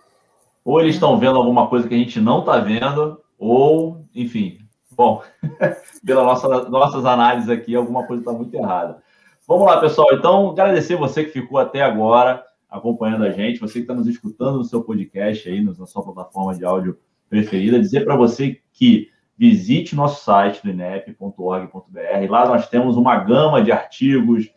Ou 0.63 0.79
eles 0.81 0.95
estão 0.95 1.17
vendo 1.17 1.37
alguma 1.37 1.67
coisa 1.67 1.87
que 1.87 1.95
a 1.95 1.97
gente 1.97 2.19
não 2.19 2.39
está 2.39 2.59
vendo, 2.59 3.19
ou, 3.37 4.05
enfim, 4.13 4.59
bom, 4.91 5.21
pelas 6.05 6.25
nossa, 6.25 6.69
nossas 6.69 7.05
análises 7.05 7.49
aqui, 7.49 7.75
alguma 7.75 8.05
coisa 8.05 8.21
está 8.21 8.33
muito 8.33 8.53
errada. 8.55 9.03
Vamos 9.47 9.67
lá, 9.67 9.79
pessoal. 9.79 10.07
Então, 10.13 10.51
agradecer 10.51 10.95
você 10.95 11.23
que 11.23 11.31
ficou 11.31 11.59
até 11.59 11.81
agora 11.81 12.43
acompanhando 12.69 13.23
a 13.23 13.29
gente, 13.29 13.59
você 13.59 13.73
que 13.73 13.79
está 13.79 13.93
nos 13.93 14.07
escutando 14.07 14.57
no 14.57 14.63
seu 14.63 14.83
podcast 14.83 15.47
aí, 15.47 15.61
na 15.61 15.85
sua 15.85 16.03
plataforma 16.03 16.55
de 16.55 16.65
áudio 16.65 16.97
preferida. 17.29 17.79
Dizer 17.79 18.03
para 18.03 18.15
você 18.15 18.59
que 18.73 19.09
visite 19.37 19.95
nosso 19.95 20.23
site 20.23 20.63
do 20.63 20.69
inep.org.br. 20.69 22.29
Lá 22.29 22.47
nós 22.47 22.67
temos 22.69 22.97
uma 22.97 23.17
gama 23.17 23.61
de 23.61 23.71
artigos, 23.71 24.49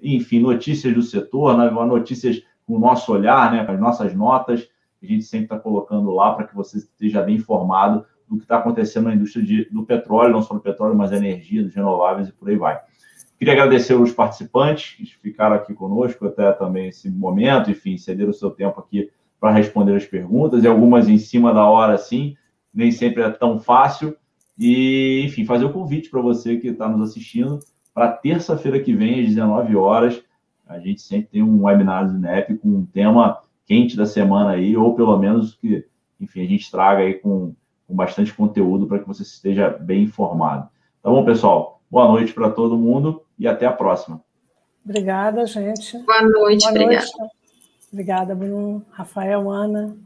enfim, 0.00 0.40
notícias 0.40 0.94
do 0.94 1.02
setor, 1.02 1.56
né? 1.56 1.70
notícias 1.70 2.42
com 2.66 2.74
o 2.74 2.78
nosso 2.78 3.12
olhar, 3.12 3.50
né? 3.50 3.64
as 3.66 3.80
nossas 3.80 4.14
notas. 4.14 4.68
A 5.02 5.06
gente 5.06 5.24
sempre 5.24 5.46
está 5.46 5.58
colocando 5.58 6.10
lá 6.10 6.34
para 6.34 6.46
que 6.46 6.54
você 6.54 6.78
esteja 6.78 7.22
bem 7.22 7.36
informado 7.36 8.04
do 8.28 8.36
que 8.36 8.44
está 8.44 8.58
acontecendo 8.58 9.04
na 9.04 9.14
indústria 9.14 9.44
de, 9.44 9.64
do 9.70 9.84
petróleo, 9.84 10.32
não 10.32 10.42
só 10.42 10.54
do 10.54 10.60
petróleo, 10.60 10.96
mas 10.96 11.10
da 11.10 11.16
energia, 11.16 11.62
dos 11.62 11.74
renováveis 11.74 12.28
e 12.28 12.32
por 12.32 12.48
aí 12.48 12.56
vai. 12.56 12.80
Queria 13.38 13.52
agradecer 13.52 13.94
os 13.94 14.12
participantes 14.12 14.94
que 14.96 15.04
ficaram 15.04 15.56
aqui 15.56 15.74
conosco 15.74 16.26
até 16.26 16.50
também 16.52 16.88
esse 16.88 17.10
momento, 17.10 17.70
enfim, 17.70 17.98
cederam 17.98 18.30
o 18.30 18.34
seu 18.34 18.50
tempo 18.50 18.80
aqui 18.80 19.10
para 19.38 19.52
responder 19.52 19.94
as 19.94 20.06
perguntas, 20.06 20.64
e 20.64 20.66
algumas 20.66 21.08
em 21.08 21.18
cima 21.18 21.52
da 21.52 21.68
hora, 21.68 21.98
sim, 21.98 22.34
nem 22.72 22.90
sempre 22.90 23.22
é 23.22 23.30
tão 23.30 23.58
fácil. 23.58 24.16
E, 24.58 25.22
enfim, 25.24 25.44
fazer 25.44 25.66
o 25.66 25.72
convite 25.72 26.08
para 26.08 26.20
você 26.20 26.56
que 26.56 26.68
está 26.68 26.88
nos 26.88 27.10
assistindo 27.10 27.60
para 27.92 28.12
terça-feira 28.12 28.80
que 28.80 28.94
vem, 28.94 29.20
às 29.20 29.28
19 29.28 29.76
horas. 29.76 30.22
A 30.66 30.78
gente 30.78 31.02
sempre 31.02 31.28
tem 31.28 31.42
um 31.42 31.64
webinar 31.64 32.06
do 32.06 32.18
NEP 32.18 32.56
com 32.56 32.68
um 32.68 32.86
tema 32.86 33.38
quente 33.66 33.96
da 33.96 34.06
semana 34.06 34.50
aí, 34.50 34.76
ou 34.76 34.94
pelo 34.94 35.16
menos 35.18 35.54
que, 35.54 35.84
enfim, 36.20 36.42
a 36.42 36.46
gente 36.46 36.70
traga 36.70 37.02
aí 37.02 37.14
com, 37.14 37.54
com 37.86 37.94
bastante 37.94 38.32
conteúdo 38.34 38.86
para 38.86 38.98
que 38.98 39.06
você 39.06 39.22
esteja 39.22 39.70
bem 39.70 40.04
informado. 40.04 40.68
Tá 41.02 41.10
bom, 41.10 41.24
pessoal? 41.24 41.80
Boa 41.90 42.08
noite 42.08 42.32
para 42.32 42.50
todo 42.50 42.76
mundo 42.76 43.22
e 43.38 43.46
até 43.46 43.66
a 43.66 43.72
próxima. 43.72 44.20
Obrigada, 44.84 45.46
gente. 45.46 45.98
Boa 46.04 46.22
noite, 46.22 46.62
Boa 46.62 46.70
obrigada. 46.70 47.06
Obrigada, 47.92 48.34
Bruno, 48.34 48.84
Rafael, 48.90 49.50
Ana. 49.50 49.96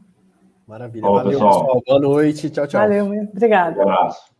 Maravilha. 0.67 1.01
Valeu, 1.01 1.31
pessoal. 1.31 1.59
pessoal. 1.59 1.81
Boa 1.85 1.99
noite. 1.99 2.49
Tchau, 2.49 2.67
tchau. 2.67 2.81
Valeu, 2.81 3.05
obrigada. 3.05 3.79
Um 3.79 3.81
abraço. 3.81 4.30